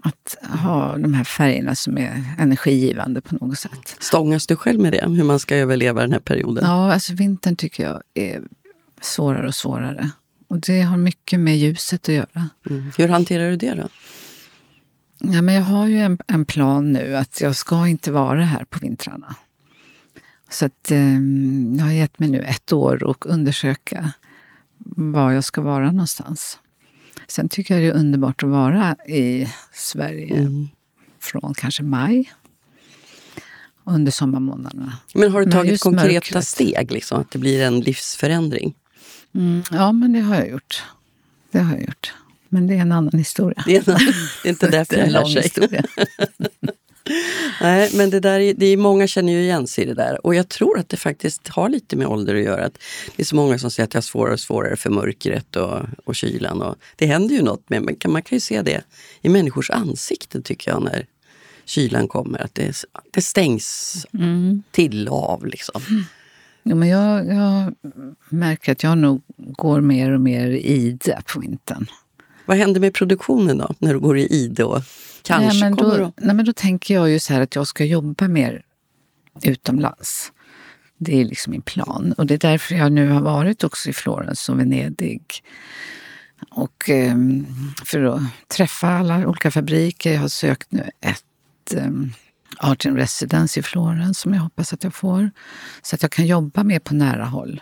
Att 0.04 0.38
ha 0.62 0.98
de 0.98 1.14
här 1.14 1.24
färgerna 1.24 1.76
som 1.76 1.98
är 1.98 2.24
energigivande 2.40 3.22
på 3.22 3.36
något 3.36 3.60
sätt. 3.60 3.96
Stångas 4.00 4.48
du 4.48 4.56
själv 4.56 4.80
med 4.80 4.94
det? 4.94 5.10
Hur 5.10 5.24
man 5.24 5.40
ska 5.40 5.56
överleva 5.56 6.02
den 6.02 6.12
här 6.12 6.20
perioden? 6.20 6.64
Ja, 6.66 6.94
alltså 6.94 7.14
vintern 7.14 7.56
tycker 7.56 7.84
jag 7.84 8.02
är 8.14 8.42
svårare 9.02 9.48
och 9.48 9.56
svårare. 9.56 10.10
Och 10.48 10.60
det 10.60 10.82
har 10.82 10.98
mycket 10.98 11.40
med 11.40 11.58
ljuset 11.58 12.10
att 12.10 12.16
göra. 12.16 12.50
Mm. 12.70 12.92
Hur 12.98 13.08
hanterar 13.08 13.50
du 13.50 13.56
det 13.56 13.74
då? 13.74 13.88
Ja, 15.20 15.42
men 15.42 15.56
jag 15.56 15.62
har 15.62 15.88
ju 15.88 15.98
en, 15.98 16.18
en, 16.28 16.46
plan 16.46 16.92
nu 16.92 17.16
att 17.16 17.42
jag 17.42 17.56
ska 17.56 17.88
inte 17.88 18.12
vara 18.12 18.44
här 18.44 18.66
på 18.66 18.80
vintrarna. 18.80 19.36
Så 20.50 20.66
att, 20.66 20.92
eh, 20.92 21.20
jag 21.78 21.86
har 21.86 21.92
gett 21.92 22.20
mig 22.20 22.30
nu 22.30 22.42
ett 22.42 22.74
år 22.74 23.04
och 23.04 23.26
undersöka 23.26 24.12
var 24.96 25.32
jag 25.32 25.44
ska 25.44 25.62
vara 25.62 25.92
någonstans. 25.92 26.60
Sen 27.28 27.50
tycker 27.50 27.74
jag 27.74 27.84
det 27.84 27.88
är 27.88 28.00
underbart 28.00 28.44
att 28.44 28.50
vara 28.50 28.96
i 29.08 29.48
Sverige 29.74 30.38
mm. 30.38 30.68
från 31.20 31.54
kanske 31.54 31.84
maj 31.84 32.34
under 33.84 34.12
sommarmånaderna. 34.12 34.98
Men 35.14 35.32
har 35.32 35.46
du 35.46 35.52
tagit 35.52 35.82
konkreta 35.82 36.14
mörkret. 36.14 36.48
steg, 36.48 36.92
liksom, 36.92 37.22
att 37.22 37.32
det 37.32 37.40
blir 37.40 37.64
en 37.64 37.80
livsförändring? 37.80 38.76
Mm, 39.36 39.64
ja, 39.72 39.92
men 39.92 40.14
det 40.14 40.20
har 40.20 40.36
jag 40.36 40.50
gjort. 40.50 40.84
Det 41.52 41.60
har 41.60 41.74
jag 41.74 41.82
gjort. 41.82 42.14
Men 42.50 42.68
det 42.68 42.74
är 42.74 42.80
en 42.80 42.92
annan 42.92 43.20
historia. 43.20 43.64
Det 43.66 43.76
är, 43.76 43.90
en, 43.90 43.98
det 44.44 44.50
är 44.50 44.52
inte 44.52 44.68
därför 44.72 44.96
det 44.96 45.10
lär 45.10 45.26
sig. 45.26 45.42
Historia. 45.42 45.84
Nej, 47.62 47.92
men 47.94 48.10
det, 48.10 48.20
där, 48.20 48.54
det 48.54 48.66
är, 48.66 48.78
många 48.78 49.08
känner 49.08 49.34
ju 49.34 49.42
igen 49.42 49.68
sig 49.68 49.84
i 49.84 49.88
det 49.88 49.94
där. 49.94 50.26
Och 50.26 50.36
jag 50.36 50.50
tror 50.50 50.80
att 50.80 50.90
det 50.90 50.98
faktiskt 50.98 51.48
har 51.48 51.70
lite 51.70 51.96
med 51.96 52.08
ålder 52.08 52.36
att 52.36 52.44
göra. 52.44 52.66
Att 52.66 52.78
det 53.16 53.24
är 53.24 53.26
så 53.26 53.36
många 53.36 53.60
som 53.60 53.72
säger 53.72 53.88
att 53.88 53.94
jag 53.94 54.02
har 54.02 54.04
svårare 54.04 54.34
och 54.34 54.40
svårare 54.40 54.76
för 54.76 54.90
mörkret 54.90 55.56
och, 55.56 55.80
och 56.06 56.16
kylan. 56.16 56.62
Och 56.62 56.76
det 56.96 57.06
händer 57.06 57.36
ju 57.36 57.42
något 57.42 57.70
med 57.70 57.82
men 57.82 58.12
man 58.12 58.22
kan 58.22 58.36
ju 58.36 58.40
se 58.40 58.62
det 58.62 58.84
i 59.22 59.30
människors 59.30 59.70
ansikten 59.70 60.44
tycker 60.44 60.72
jag 60.72 60.84
när 60.84 61.06
kylan 61.66 62.08
kommer. 62.08 62.44
Att 62.44 62.56
det, 62.56 62.84
det 63.12 63.22
stängs 63.22 63.96
mm. 64.14 64.64
till 64.72 65.08
av 65.08 65.46
liksom. 65.46 65.82
Mm. 65.90 66.04
Ja, 66.64 66.76
men 66.76 66.90
jag, 66.90 67.28
jag 67.28 67.74
märker 68.30 68.72
att 68.72 68.84
jag 68.84 68.98
nog 68.98 69.22
går 69.38 69.82
mer 69.82 70.12
och 70.12 70.22
mer 70.22 70.48
i 70.48 70.98
det 71.04 71.22
på 71.34 71.40
vintern. 71.40 71.88
Vad 72.46 72.58
händer 72.58 72.82
med 72.82 72.94
produktionen 72.94 73.58
då, 73.58 73.74
när 73.80 73.94
du 73.94 74.00
går 74.00 74.18
i 74.18 74.28
ide 74.28 74.64
och 74.64 74.82
kanske 75.22 75.48
nej, 75.48 75.60
men 75.60 75.78
kommer 75.78 75.98
då, 75.98 76.04
då? 76.04 76.14
Nej, 76.18 76.36
men 76.36 76.46
då 76.46 76.54
tänker 76.54 76.94
jag 76.94 77.10
ju 77.10 77.20
så 77.20 77.34
här 77.34 77.42
att 77.42 77.56
jag 77.56 77.68
ska 77.68 77.86
jobba 77.86 78.28
mer 78.28 78.64
utomlands. 79.44 80.32
Det 80.98 81.22
är 81.22 81.26
liksom 81.26 81.52
min 81.52 81.62
plan. 81.62 82.14
Och 82.18 82.26
det 82.26 82.34
är 82.34 82.38
därför 82.38 82.76
jag 82.76 82.92
nu 82.92 83.10
har 83.10 83.22
varit 83.22 83.64
också 83.64 83.90
i 83.90 83.94
Florens 83.94 84.50
och 84.50 84.60
Venedig. 84.60 85.44
Och 86.52 86.90
um, 86.90 87.46
för 87.86 88.04
att 88.04 88.22
träffa 88.48 88.88
alla 88.88 89.28
olika 89.28 89.52
fabriker. 89.52 90.14
Jag 90.14 90.22
har 90.22 90.28
sökt 90.28 90.72
nu 90.72 90.90
ett 91.02 91.74
um, 91.76 92.14
Art 92.58 92.86
in 92.86 92.96
Residence 92.96 93.60
i 93.60 93.64
Florens 93.64 94.20
som 94.20 94.34
jag 94.34 94.42
hoppas 94.42 94.74
att 94.74 94.84
jag 94.84 94.96
får. 94.96 95.32
Så 95.82 95.96
att 95.96 96.02
jag 96.02 96.12
kan 96.12 96.26
jobba 96.26 96.64
mer 96.64 96.80
på 96.80 96.94
nära 96.94 97.26
håll. 97.26 97.62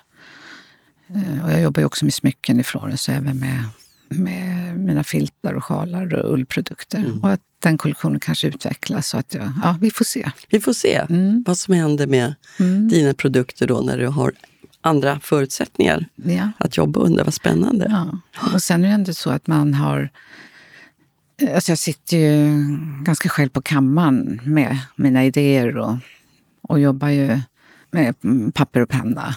Uh, 1.15 1.45
och 1.45 1.51
jag 1.51 1.61
jobbar 1.61 1.81
ju 1.81 1.85
också 1.85 2.05
med 2.05 2.13
smycken 2.13 2.59
i 2.59 2.63
Florens 2.63 3.07
och 3.07 3.13
även 3.13 3.39
med 3.39 3.63
med 4.11 4.77
mina 4.79 5.03
filtar 5.03 5.53
och 5.53 5.63
sjalar 5.63 6.13
och 6.13 6.33
ullprodukter. 6.33 6.97
Mm. 6.97 7.19
Och 7.19 7.31
att 7.31 7.41
den 7.59 7.77
kollektionen 7.77 8.19
kanske 8.19 8.47
utvecklas. 8.47 9.07
Så 9.07 9.17
att 9.17 9.33
jag, 9.33 9.51
ja, 9.63 9.77
vi 9.81 9.91
får 9.91 10.05
se. 10.05 10.31
Vi 10.49 10.59
får 10.59 10.73
se 10.73 10.95
mm. 10.95 11.43
vad 11.47 11.57
som 11.57 11.73
händer 11.73 12.07
med 12.07 12.33
mm. 12.59 12.87
dina 12.87 13.13
produkter 13.13 13.67
då 13.67 13.81
när 13.81 13.97
du 13.97 14.07
har 14.07 14.33
andra 14.81 15.19
förutsättningar 15.19 16.05
ja. 16.15 16.51
att 16.57 16.77
jobba 16.77 16.99
under. 16.99 17.23
Vad 17.23 17.33
spännande. 17.33 17.87
Ja. 17.89 18.19
Och 18.53 18.63
sen 18.63 18.83
är 18.83 18.87
det 18.87 18.93
ändå 18.93 19.13
så 19.13 19.29
att 19.29 19.47
man 19.47 19.73
har 19.73 20.09
Alltså 21.55 21.71
jag 21.71 21.79
sitter 21.79 22.17
ju 22.17 22.65
ganska 23.03 23.29
själv 23.29 23.49
på 23.49 23.61
kammaren 23.61 24.41
med 24.43 24.77
mina 24.95 25.25
idéer 25.25 25.77
och, 25.77 25.95
och 26.61 26.79
jobbar 26.79 27.09
ju 27.09 27.39
med 27.91 28.15
papper 28.53 28.81
och 28.81 28.89
penna. 28.89 29.35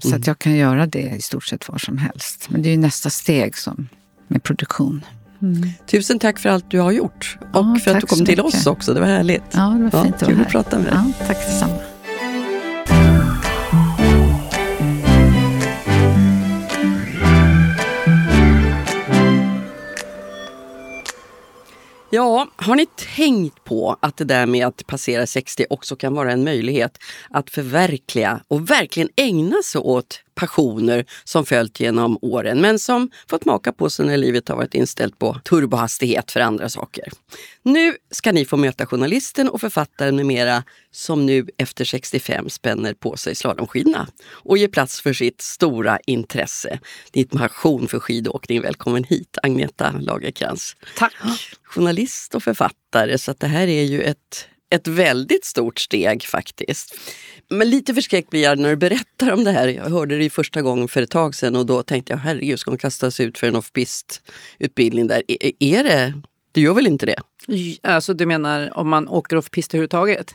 Så 0.00 0.08
mm. 0.08 0.20
att 0.20 0.26
jag 0.26 0.38
kan 0.38 0.56
göra 0.56 0.86
det 0.86 1.10
i 1.16 1.20
stort 1.20 1.44
sett 1.44 1.68
var 1.68 1.78
som 1.78 1.98
helst. 1.98 2.46
Men 2.50 2.62
det 2.62 2.68
är 2.68 2.70
ju 2.70 2.76
nästa 2.76 3.10
steg 3.10 3.56
som 3.56 3.88
med 4.28 4.42
produktion. 4.42 5.04
Mm. 5.42 5.70
Tusen 5.86 6.18
tack 6.18 6.38
för 6.38 6.48
allt 6.48 6.70
du 6.70 6.80
har 6.80 6.92
gjort 6.92 7.38
och 7.40 7.48
ja, 7.52 7.78
för 7.84 7.94
att 7.94 8.00
du 8.00 8.06
kom 8.06 8.26
till 8.26 8.40
oss 8.40 8.66
också. 8.66 8.94
Det 8.94 9.00
var 9.00 9.06
härligt. 9.06 9.42
Ja, 9.50 9.60
det 9.60 9.96
var 9.96 10.04
fint 10.04 10.16
ja, 10.20 10.26
att 10.26 10.32
vara 10.32 10.36
här. 10.36 10.50
prata 10.50 10.78
med 10.78 10.86
dig. 10.86 10.94
Ja, 11.18 11.26
tack 11.26 11.46
detsamma. 11.46 11.78
Ja, 22.10 22.48
har 22.56 22.76
ni 22.76 22.86
tänkt 23.16 23.64
på 23.64 23.96
att 24.00 24.16
det 24.16 24.24
där 24.24 24.46
med 24.46 24.66
att 24.66 24.86
passera 24.86 25.26
60 25.26 25.66
också 25.70 25.96
kan 25.96 26.14
vara 26.14 26.32
en 26.32 26.44
möjlighet 26.44 26.98
att 27.30 27.50
förverkliga 27.50 28.40
och 28.48 28.70
verkligen 28.70 29.08
ägna 29.16 29.56
sig 29.64 29.80
åt 29.80 30.20
passioner 30.38 31.04
som 31.24 31.46
följt 31.46 31.80
genom 31.80 32.18
åren 32.22 32.60
men 32.60 32.78
som 32.78 33.10
fått 33.30 33.44
maka 33.44 33.72
på 33.72 33.90
sig 33.90 34.06
när 34.06 34.16
livet 34.16 34.48
har 34.48 34.56
varit 34.56 34.74
inställt 34.74 35.18
på 35.18 35.40
turbohastighet 35.44 36.30
för 36.30 36.40
andra 36.40 36.68
saker. 36.68 37.08
Nu 37.62 37.96
ska 38.10 38.32
ni 38.32 38.44
få 38.44 38.56
möta 38.56 38.86
journalisten 38.86 39.48
och 39.48 39.60
författaren 39.60 40.16
med 40.16 40.26
mera 40.26 40.64
som 40.90 41.26
nu 41.26 41.46
efter 41.56 41.84
65 41.84 42.50
spänner 42.50 42.94
på 42.94 43.16
sig 43.16 43.34
slalomskidorna 43.34 44.08
och 44.28 44.58
ger 44.58 44.68
plats 44.68 45.00
för 45.00 45.12
sitt 45.12 45.40
stora 45.40 45.98
intresse. 46.06 46.78
Din 47.12 47.28
passion 47.28 47.88
för 47.88 48.00
skidåkning. 48.00 48.62
Välkommen 48.62 49.04
hit 49.04 49.38
Agneta 49.42 49.94
Lagerkrans. 50.00 50.76
Tack! 50.96 51.14
Journalist 51.62 52.34
och 52.34 52.42
författare, 52.42 53.18
så 53.18 53.34
det 53.38 53.46
här 53.46 53.66
är 53.66 53.82
ju 53.82 54.02
ett 54.02 54.48
ett 54.70 54.86
väldigt 54.86 55.44
stort 55.44 55.78
steg 55.78 56.22
faktiskt. 56.22 56.98
Men 57.50 57.70
lite 57.70 57.94
förskräckt 57.94 58.30
blir 58.30 58.42
jag 58.42 58.58
när 58.58 58.70
du 58.70 58.76
berättar 58.76 59.32
om 59.32 59.44
det 59.44 59.50
här. 59.50 59.68
Jag 59.68 59.90
hörde 59.90 60.18
det 60.18 60.30
första 60.30 60.62
gången 60.62 60.88
för 60.88 61.02
ett 61.02 61.10
tag 61.10 61.34
sedan 61.34 61.56
och 61.56 61.66
då 61.66 61.82
tänkte 61.82 62.12
jag 62.12 62.18
herregud, 62.18 62.58
ska 62.58 62.70
hon 62.70 62.78
kastas 62.78 63.20
ut 63.20 63.38
för 63.38 63.46
en 63.46 63.56
off-pist-utbildning 63.56 65.06
där? 65.06 65.22
Är, 65.28 65.52
är 65.58 65.84
det? 65.84 66.14
Du 66.52 66.60
gör 66.60 66.74
väl 66.74 66.86
inte 66.86 67.06
det? 67.06 67.20
Alltså 67.82 68.14
du 68.14 68.26
menar 68.26 68.78
om 68.78 68.88
man 68.88 69.08
åker 69.08 69.36
off-pist 69.36 69.74
överhuvudtaget? 69.74 70.34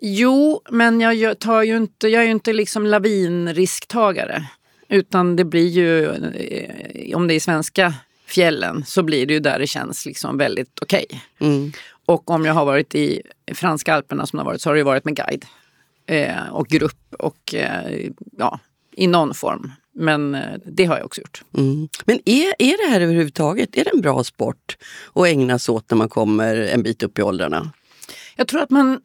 Jo, 0.00 0.62
men 0.70 1.00
jag, 1.00 1.38
tar 1.38 1.62
ju 1.62 1.76
inte, 1.76 2.08
jag 2.08 2.22
är 2.22 2.26
ju 2.26 2.32
inte 2.32 2.52
liksom 2.52 2.86
lavinrisktagare. 2.86 4.46
Utan 4.88 5.36
det 5.36 5.44
blir 5.44 5.68
ju, 5.68 6.06
eh, 6.06 7.16
om 7.16 7.28
det 7.28 7.34
är 7.34 7.40
svenska 7.40 7.94
fjällen, 8.32 8.84
så 8.86 9.02
blir 9.02 9.26
det 9.26 9.34
ju 9.34 9.40
där 9.40 9.58
det 9.58 9.66
känns 9.66 10.06
liksom 10.06 10.38
väldigt 10.38 10.78
okej. 10.82 11.06
Okay. 11.08 11.20
Mm. 11.50 11.72
Och 12.06 12.30
om 12.30 12.44
jag 12.44 12.54
har 12.54 12.64
varit 12.64 12.94
i 12.94 13.22
franska 13.54 13.94
alperna 13.94 14.26
som 14.26 14.38
har 14.38 14.46
varit 14.46 14.60
så 14.60 14.70
har 14.70 14.74
det 14.74 14.82
varit 14.82 15.04
med 15.04 15.16
guide 15.16 15.44
eh, 16.06 16.48
och 16.52 16.66
grupp 16.66 17.14
och 17.18 17.54
eh, 17.54 18.10
ja, 18.38 18.58
i 18.96 19.06
någon 19.06 19.34
form. 19.34 19.72
Men 19.94 20.34
eh, 20.34 20.58
det 20.66 20.84
har 20.84 20.96
jag 20.96 21.06
också 21.06 21.20
gjort. 21.20 21.42
Mm. 21.56 21.88
Men 22.04 22.20
är, 22.24 22.54
är 22.58 22.86
det 22.86 22.92
här 22.92 23.00
överhuvudtaget 23.00 23.76
är 23.76 23.84
det 23.84 23.90
en 23.94 24.00
bra 24.00 24.24
sport 24.24 24.76
att 25.14 25.26
ägna 25.26 25.58
sig 25.58 25.72
åt 25.72 25.90
när 25.90 25.98
man 25.98 26.08
kommer 26.08 26.56
en 26.56 26.82
bit 26.82 27.02
upp 27.02 27.18
i 27.18 27.22
åldrarna? 27.22 27.72
Jag 28.36 28.48
tror 28.48 28.62
att 28.62 28.70
man 28.70 29.00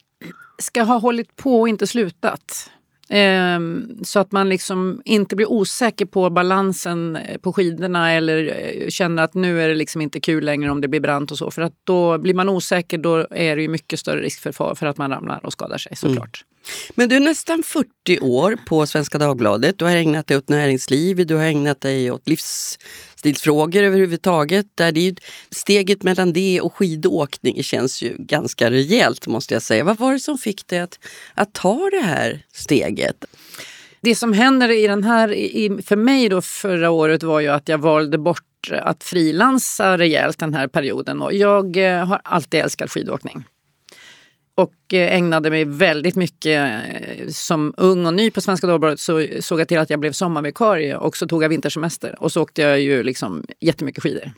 ska 0.60 0.84
ha 0.84 0.98
hållit 0.98 1.36
på 1.36 1.60
och 1.62 1.70
inte 1.70 1.88
slutat. 1.88 2.72
Ehm, 3.10 4.00
så 4.04 4.20
att 4.20 4.32
man 4.32 4.50
liksom 4.50 5.02
inte 5.06 5.36
blir 5.36 5.52
osäker 5.52 6.06
på 6.06 6.30
balansen 6.30 7.16
eh, 7.16 7.38
på 7.38 7.54
skidorna 7.54 8.12
eller 8.12 8.46
eh, 8.46 8.90
känner 8.90 9.24
att 9.24 9.34
nu 9.34 9.62
är 9.62 9.70
det 9.70 9.76
liksom 9.76 10.02
inte 10.02 10.20
kul 10.20 10.46
längre 10.46 10.72
om 10.72 10.82
det 10.82 10.88
blir 10.88 11.00
brant 11.00 11.32
och 11.32 11.38
så. 11.38 11.52
För 11.52 11.62
att 11.62 11.74
då 11.84 12.18
blir 12.18 12.34
man 12.34 12.50
osäker 12.50 12.98
då 12.98 13.28
är 13.32 13.56
det 13.56 13.62
ju 13.62 13.68
mycket 13.68 14.00
större 14.00 14.22
risk 14.22 14.40
för, 14.40 14.76
för 14.76 14.86
att 14.86 14.98
man 14.98 15.12
ramlar 15.12 15.46
och 15.46 15.54
skadar 15.54 15.78
sig 15.78 15.96
såklart. 15.96 16.44
Mm. 16.44 16.57
Men 16.96 17.10
du 17.10 17.16
är 17.16 17.20
nästan 17.20 17.64
40 17.64 18.20
år 18.20 18.58
på 18.66 18.86
Svenska 18.86 19.18
Dagbladet. 19.18 19.80
Du 19.80 19.86
har 19.86 19.92
ägnat 19.92 20.28
dig 20.28 20.38
åt 20.38 20.50
näringsliv, 20.50 21.28
du 21.28 21.36
har 21.36 21.44
ägnat 21.44 21.82
dig 21.82 22.12
åt 22.12 22.28
livsstilsfrågor 22.28 23.84
överhuvudtaget. 23.84 24.66
Där 24.76 24.92
det 24.92 25.08
är 25.08 25.16
steget 25.52 26.04
mellan 26.04 26.34
det 26.34 26.62
och 26.62 26.76
skidåkning 26.76 27.64
känns 27.64 28.02
ju 28.02 28.16
ganska 28.20 28.72
rejält 28.72 29.28
måste 29.28 29.54
jag 29.54 29.64
säga. 29.64 29.84
Vad 29.84 29.98
var 29.98 30.14
det 30.14 30.20
som 30.20 30.38
fick 30.38 30.68
dig 30.68 30.80
att, 30.80 31.00
att 31.34 31.54
ta 31.54 31.90
det 31.92 32.02
här 32.06 32.46
steget? 32.54 33.26
Det 34.02 34.16
som 34.16 34.34
händer 34.34 34.70
i 34.70 34.88
den 34.88 35.04
här, 35.04 35.34
i, 35.34 35.82
för 35.86 35.96
mig 35.96 36.30
då 36.30 36.42
förra 36.42 36.90
året 36.90 37.24
var 37.24 37.40
ju 37.40 37.48
att 37.48 37.70
jag 37.70 37.78
valde 37.78 38.18
bort 38.18 38.44
att 38.72 39.04
frilansa 39.04 39.98
rejält 39.98 40.40
den 40.40 40.54
här 40.54 40.68
perioden. 40.68 41.22
Och 41.22 41.34
jag 41.34 41.78
eh, 41.78 42.06
har 42.06 42.22
alltid 42.24 42.60
älskat 42.60 42.92
skidåkning 42.92 43.46
och 44.58 44.94
eh, 44.94 45.16
ägnade 45.16 45.50
mig 45.50 45.66
väldigt 45.66 46.16
mycket 46.16 46.72
eh, 46.72 47.28
som 47.28 47.74
ung 47.78 48.06
och 48.06 48.14
ny 48.14 48.32
på 48.32 48.42
Svenska 48.42 48.68
Dagbladet 48.68 49.00
så 49.00 49.28
såg 49.40 49.60
jag 49.60 49.68
till 49.68 49.78
att 49.78 49.90
jag 49.90 50.00
blev 50.00 50.12
sommarvikarie 50.12 50.98
och 50.98 51.18
så 51.18 51.28
tog 51.28 51.44
jag 51.44 51.50
vintersemester 51.50 52.16
och 52.20 52.32
så 52.32 52.42
åkte 52.42 52.62
jag 52.62 52.80
ju 52.80 53.04
liksom 53.04 53.46
jättemycket 53.60 54.04
skidor. 54.04 54.32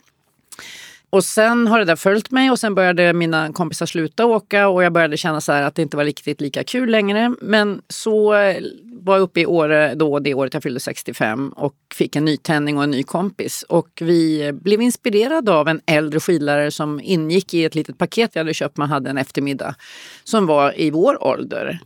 Och 1.10 1.24
sen 1.24 1.66
har 1.66 1.78
det 1.78 1.84
där 1.84 1.96
följt 1.96 2.30
mig 2.30 2.50
och 2.50 2.58
sen 2.58 2.74
började 2.74 3.12
mina 3.12 3.52
kompisar 3.52 3.86
sluta 3.86 4.26
åka 4.26 4.68
och 4.68 4.84
jag 4.84 4.92
började 4.92 5.16
känna 5.16 5.40
så 5.40 5.52
att 5.52 5.74
det 5.74 5.82
inte 5.82 5.96
var 5.96 6.04
riktigt 6.04 6.40
lika 6.40 6.64
kul 6.64 6.90
längre. 6.90 7.34
Men 7.40 7.82
så 7.88 8.34
eh, 8.34 8.56
var 8.82 9.14
jag 9.14 9.22
uppe 9.22 9.40
i 9.40 9.46
Åre 9.46 9.94
då, 9.94 10.18
det 10.18 10.34
året 10.34 10.54
jag 10.54 10.62
fyllde 10.62 10.80
65 10.80 11.48
och 11.48 11.74
fick 11.94 12.16
en 12.16 12.24
nytändning 12.24 12.76
och 12.76 12.84
en 12.84 12.90
ny 12.90 13.02
kompis. 13.02 13.64
Och 13.68 13.88
vi 14.00 14.52
blev 14.52 14.82
inspirerade 14.82 15.52
av 15.52 15.68
en 15.68 15.80
äldre 15.86 16.20
skidlärare 16.20 16.70
som 16.70 17.00
ingick 17.00 17.54
i 17.54 17.64
ett 17.64 17.74
litet 17.74 17.98
paket 17.98 18.30
vi 18.34 18.40
hade 18.40 18.54
köpt. 18.54 18.76
Man 18.76 18.88
hade 18.88 19.10
en 19.10 19.18
eftermiddag 19.18 19.74
som 20.24 20.46
var 20.46 20.80
i 20.80 20.90
vår 20.90 21.24
ålder. 21.24 21.80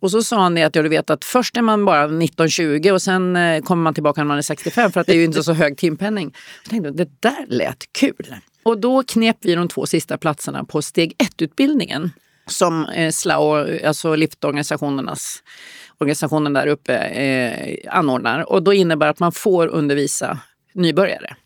Och 0.00 0.10
så 0.10 0.22
sa 0.22 0.36
han 0.42 0.54
det 0.54 0.62
att 0.62 0.76
ja, 0.76 0.82
du 0.82 0.88
vet 0.88 1.10
att 1.10 1.24
först 1.24 1.56
är 1.56 1.62
man 1.62 1.84
bara 1.84 2.08
19-20 2.08 2.90
och 2.90 3.02
sen 3.02 3.36
eh, 3.36 3.62
kommer 3.62 3.82
man 3.82 3.94
tillbaka 3.94 4.20
när 4.20 4.28
man 4.28 4.38
är 4.38 4.42
65 4.42 4.92
för 4.92 5.00
att 5.00 5.06
det 5.06 5.12
är 5.12 5.16
ju 5.16 5.24
inte 5.24 5.42
så 5.42 5.52
hög 5.52 5.76
timpenning. 5.76 6.34
Jag 6.62 6.70
tänkte 6.70 6.90
det 6.90 7.10
där 7.20 7.46
lät 7.48 7.92
kul. 7.92 8.34
Och 8.62 8.78
då 8.78 9.02
knep 9.02 9.36
vi 9.40 9.54
de 9.54 9.68
två 9.68 9.86
sista 9.86 10.18
platserna 10.18 10.64
på 10.64 10.82
steg 10.82 11.14
1-utbildningen 11.18 12.10
som 12.46 12.88
eh, 12.88 13.10
SLAO, 13.10 13.66
alltså 13.86 14.14
liftorganisationernas 14.14 15.42
organisationen 15.98 16.52
där 16.52 16.66
uppe, 16.66 16.96
eh, 16.96 17.94
anordnar. 17.96 18.52
Och 18.52 18.62
då 18.62 18.72
innebär 18.72 19.08
att 19.08 19.20
man 19.20 19.32
får 19.32 19.66
undervisa 19.66 20.38
nybörjare. 20.74 21.36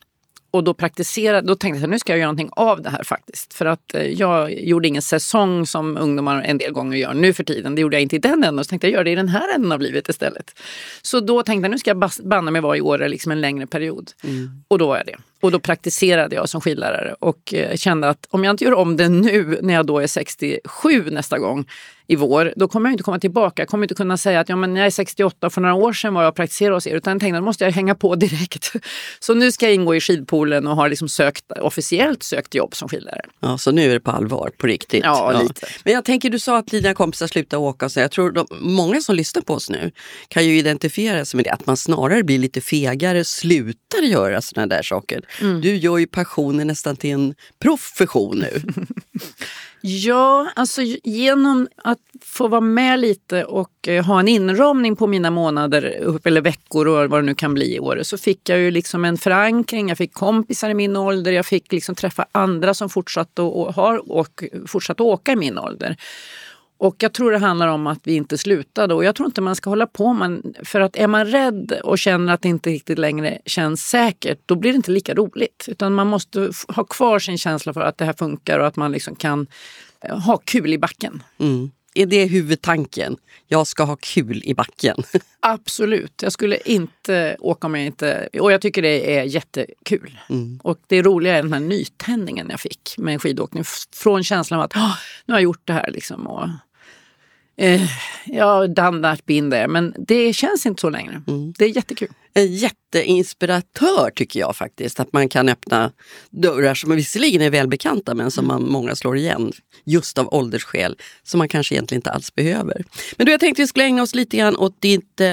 Och 0.50 0.64
då 0.64 0.74
praktiserade, 0.74 1.46
då 1.46 1.54
tänkte 1.54 1.80
jag 1.80 1.90
nu 1.90 1.98
ska 1.98 2.12
jag 2.12 2.18
göra 2.18 2.26
någonting 2.26 2.50
av 2.52 2.82
det 2.82 2.90
här 2.90 3.04
faktiskt. 3.04 3.54
För 3.54 3.66
att 3.66 3.94
eh, 3.94 4.02
jag 4.02 4.52
gjorde 4.52 4.88
ingen 4.88 5.02
säsong 5.02 5.66
som 5.66 5.96
ungdomar 5.96 6.42
en 6.42 6.58
del 6.58 6.72
gånger 6.72 6.98
gör 6.98 7.14
nu 7.14 7.32
för 7.32 7.44
tiden. 7.44 7.74
Det 7.74 7.80
gjorde 7.80 7.96
jag 7.96 8.02
inte 8.02 8.16
i 8.16 8.18
den 8.18 8.44
änden. 8.44 8.64
Så 8.64 8.68
tänkte 8.68 8.86
jag 8.86 8.92
göra 8.92 9.04
det 9.04 9.10
i 9.10 9.14
den 9.14 9.28
här 9.28 9.54
änden 9.54 9.72
av 9.72 9.80
livet 9.80 10.08
istället. 10.08 10.58
Så 11.02 11.20
då 11.20 11.42
tänkte 11.42 11.64
jag 11.64 11.70
nu 11.70 11.78
ska 11.78 11.90
jag 11.90 12.10
banna 12.22 12.50
mig 12.50 12.60
vara 12.60 12.76
i 12.76 12.80
Åre 12.80 13.08
liksom 13.08 13.32
en 13.32 13.40
längre 13.40 13.66
period. 13.66 14.10
Mm. 14.24 14.62
Och 14.68 14.78
då 14.78 14.86
var 14.86 14.96
jag 14.96 15.06
det. 15.06 15.16
Och 15.41 15.51
då 15.51 15.59
praktiserade 15.59 16.37
jag 16.37 16.49
som 16.49 16.61
skidlärare 16.61 17.14
och 17.18 17.55
eh, 17.55 17.76
kände 17.76 18.09
att 18.09 18.26
om 18.30 18.45
jag 18.45 18.51
inte 18.53 18.64
gör 18.64 18.74
om 18.74 18.97
det 18.97 19.09
nu 19.09 19.59
när 19.62 19.74
jag 19.74 19.87
då 19.87 19.99
är 19.99 20.07
67 20.07 21.11
nästa 21.11 21.39
gång 21.39 21.66
i 22.09 22.16
vår, 22.16 22.53
då 22.57 22.68
kommer 22.68 22.89
jag 22.89 22.95
inte 22.95 23.03
komma 23.03 23.18
tillbaka. 23.18 23.62
Jag 23.62 23.68
kommer 23.68 23.84
inte 23.84 23.95
kunna 23.95 24.16
säga 24.16 24.41
att 24.41 24.49
ja, 24.49 24.57
men 24.57 24.76
jag 24.76 24.87
är 24.87 24.91
68 24.91 25.51
för 25.51 25.61
några 25.61 25.74
år 25.74 25.93
sedan 25.93 26.14
var 26.14 26.22
jag 26.22 26.28
och 26.28 26.37
praktiserade 26.37 26.76
hos 26.76 26.87
er. 26.87 26.97
Utan 26.97 27.12
jag 27.12 27.20
tänkte 27.20 27.39
att 27.39 27.45
måste 27.45 27.64
jag 27.64 27.72
hänga 27.72 27.95
på 27.95 28.14
direkt. 28.14 28.72
Så 29.20 29.34
nu 29.34 29.53
ska 29.53 29.66
jag 29.66 29.74
ingå 29.74 29.95
i 29.95 30.01
skidpoolen 30.01 30.66
och 30.66 30.76
har 30.76 30.89
liksom 30.89 31.09
sökt, 31.09 31.53
officiellt 31.53 32.22
sökt 32.22 32.55
jobb 32.55 32.76
som 32.76 32.89
skidlärare. 32.89 33.24
Ja, 33.41 33.59
så 33.59 33.72
nu 33.72 33.91
är 33.91 33.95
det 33.95 34.01
på 34.01 34.11
allvar, 34.11 34.51
på 34.59 34.66
riktigt. 34.66 35.05
Ja, 35.05 35.32
ja. 35.32 35.43
lite. 35.43 35.66
Men 35.84 35.93
jag 35.93 36.05
tänker, 36.05 36.30
du 36.30 36.39
sa 36.39 36.59
att 36.59 36.66
dina 36.66 36.95
kompisar 36.95 37.26
slutade 37.26 37.62
åka. 37.62 37.89
Så 37.89 38.01
jag 38.01 38.11
tror 38.11 38.30
de, 38.30 38.47
många 38.61 39.01
som 39.01 39.14
lyssnar 39.14 39.43
på 39.43 39.55
oss 39.55 39.70
nu 39.70 39.91
kan 40.28 40.45
ju 40.45 40.59
identifiera 40.59 41.24
sig 41.24 41.39
med 41.39 41.45
det. 41.45 41.51
Att 41.51 41.66
man 41.66 41.76
snarare 41.76 42.22
blir 42.22 42.39
lite 42.39 42.61
fegare, 42.61 43.24
slutar 43.24 44.03
göra 44.03 44.43
sådana 44.43 44.66
där 44.66 44.82
saker. 44.82 45.20
Mm. 45.41 45.61
Du 45.61 45.76
gör 45.76 45.99
ju 45.99 46.07
passionen 46.07 46.66
nästan 46.66 46.97
till 46.97 47.11
en 47.11 47.34
profession 47.59 48.39
nu. 48.39 48.61
Ja, 49.89 50.49
alltså 50.57 50.82
genom 51.05 51.68
att 51.76 51.99
få 52.22 52.49
vara 52.49 52.61
med 52.61 53.01
lite 53.01 53.45
och 53.45 53.89
eh, 53.89 54.05
ha 54.05 54.20
en 54.20 54.28
inramning 54.28 54.97
på 54.97 55.07
mina 55.07 55.30
månader 55.30 55.82
eller 56.24 56.41
veckor 56.41 56.87
och 56.87 57.11
vad 57.11 57.22
det 57.22 57.26
nu 57.26 57.34
kan 57.34 57.55
bli 57.55 57.74
i 57.74 57.80
år 57.80 58.01
så 58.03 58.18
fick 58.18 58.49
jag 58.49 58.59
ju 58.59 58.70
liksom 58.70 59.05
en 59.05 59.18
förankring. 59.18 59.89
Jag 59.89 59.99
fick 59.99 60.12
kompisar 60.12 60.70
i 60.70 60.74
min 60.74 60.97
ålder. 60.97 61.32
Jag 61.32 61.47
fick 61.47 61.72
liksom 61.72 61.95
träffa 61.95 62.26
andra 62.32 62.74
som 62.74 62.89
fortsatte 62.89 63.43
och 63.43 63.74
har 63.74 64.12
och 64.12 64.45
fortsatt 64.66 65.01
åka 65.01 65.32
i 65.32 65.37
min 65.37 65.59
ålder. 65.59 65.97
Och 66.79 66.97
jag 66.99 67.12
tror 67.12 67.31
det 67.31 67.39
handlar 67.39 67.68
om 67.68 67.87
att 67.87 68.01
vi 68.05 68.14
inte 68.14 68.39
slutade 68.39 68.95
och 68.95 69.05
jag 69.05 69.14
tror 69.14 69.27
inte 69.27 69.41
man 69.41 69.57
ska 69.57 69.70
hålla 69.70 69.87
på 69.87 70.12
med 70.12 70.57
för 70.64 70.81
att 70.81 70.97
är 70.97 71.07
man 71.07 71.27
rädd 71.27 71.81
och 71.85 71.99
känner 71.99 72.33
att 72.33 72.43
det 72.43 72.49
inte 72.49 72.70
riktigt 72.70 72.99
längre 72.99 73.39
känns 73.47 73.89
säkert, 73.89 74.41
då 74.47 74.55
blir 74.55 74.72
det 74.72 74.77
inte 74.77 74.91
lika 74.91 75.14
roligt. 75.14 75.64
Utan 75.68 75.93
man 75.93 76.07
måste 76.07 76.51
ha 76.68 76.85
kvar 76.85 77.18
sin 77.18 77.39
känsla 77.39 77.72
för 77.72 77.81
att 77.81 77.99
det 77.99 78.05
här 78.05 78.12
funkar 78.12 78.59
och 78.59 78.66
att 78.66 78.77
man 78.77 78.93
liksom 78.93 79.16
kan 79.16 79.47
eh, 80.01 80.18
ha 80.18 80.37
kul 80.37 80.72
i 80.72 80.79
backen. 80.79 81.22
Mm. 81.39 81.70
Är 81.95 82.07
det 82.07 82.24
huvudtanken? 82.24 83.16
Jag 83.49 83.66
ska 83.66 83.85
ha 83.85 83.97
kul 83.97 84.43
i 84.45 84.55
backen. 84.55 84.97
Absolut. 85.41 86.22
Jag 86.22 86.33
skulle 86.33 86.59
inte 86.64 87.37
åka 87.41 87.66
om 87.66 87.74
jag 87.74 87.87
inte... 87.87 88.29
Och 88.41 88.53
jag 88.53 88.61
tycker 88.61 88.83
det 88.83 89.18
är 89.18 89.24
jättekul. 89.24 90.18
Mm. 90.31 90.61
Och 90.62 90.79
det 90.87 91.03
roliga 91.03 91.37
är 91.37 91.43
den 91.43 91.53
här 91.53 91.61
nytändningen 91.61 92.47
jag 92.51 92.61
fick 92.61 92.95
med 92.99 93.22
skidåkning. 93.22 93.64
Från 93.95 94.24
känslan 94.24 94.61
av 94.61 94.64
att 94.64 94.74
nu 95.27 95.35
har 95.35 95.39
jag 95.41 95.43
gjort 95.43 95.62
det 95.64 95.72
här. 95.72 95.91
Liksom, 95.91 96.27
och 96.27 96.49
Eh, 97.59 97.82
ja, 98.26 98.68
that, 98.76 99.26
been 99.26 99.50
there. 99.50 99.68
Men 99.68 99.94
det 99.98 100.32
känns 100.32 100.66
inte 100.66 100.80
så 100.80 100.90
längre. 100.90 101.22
Mm. 101.26 101.52
Det 101.59 101.64
är 101.64 101.68
jättekul. 101.68 102.09
En 102.34 102.54
jätteinspiratör 102.54 104.11
tycker 104.14 104.40
jag 104.40 104.57
faktiskt. 104.57 105.00
Att 105.00 105.12
man 105.12 105.28
kan 105.28 105.48
öppna 105.48 105.92
dörrar 106.30 106.74
som 106.74 106.96
visserligen 106.96 107.42
är 107.42 107.50
välbekanta 107.50 108.14
men 108.14 108.30
som 108.30 108.46
man, 108.46 108.62
många 108.70 108.96
slår 108.96 109.16
igen 109.16 109.52
just 109.84 110.18
av 110.18 110.34
åldersskäl. 110.34 110.96
Som 111.22 111.38
man 111.38 111.48
kanske 111.48 111.74
egentligen 111.74 111.98
inte 111.98 112.11
alls 112.11 112.34
behöver. 112.34 112.84
Men 113.16 113.26
du, 113.26 113.32
jag 113.32 113.40
tänkte 113.40 113.62
vi 113.62 113.66
skulle 113.66 113.84
ägna 113.84 114.02
oss 114.02 114.14
lite 114.14 114.36
grann 114.36 114.57
åt 114.57 114.80
ditt, 114.80 115.20
eh, 115.20 115.26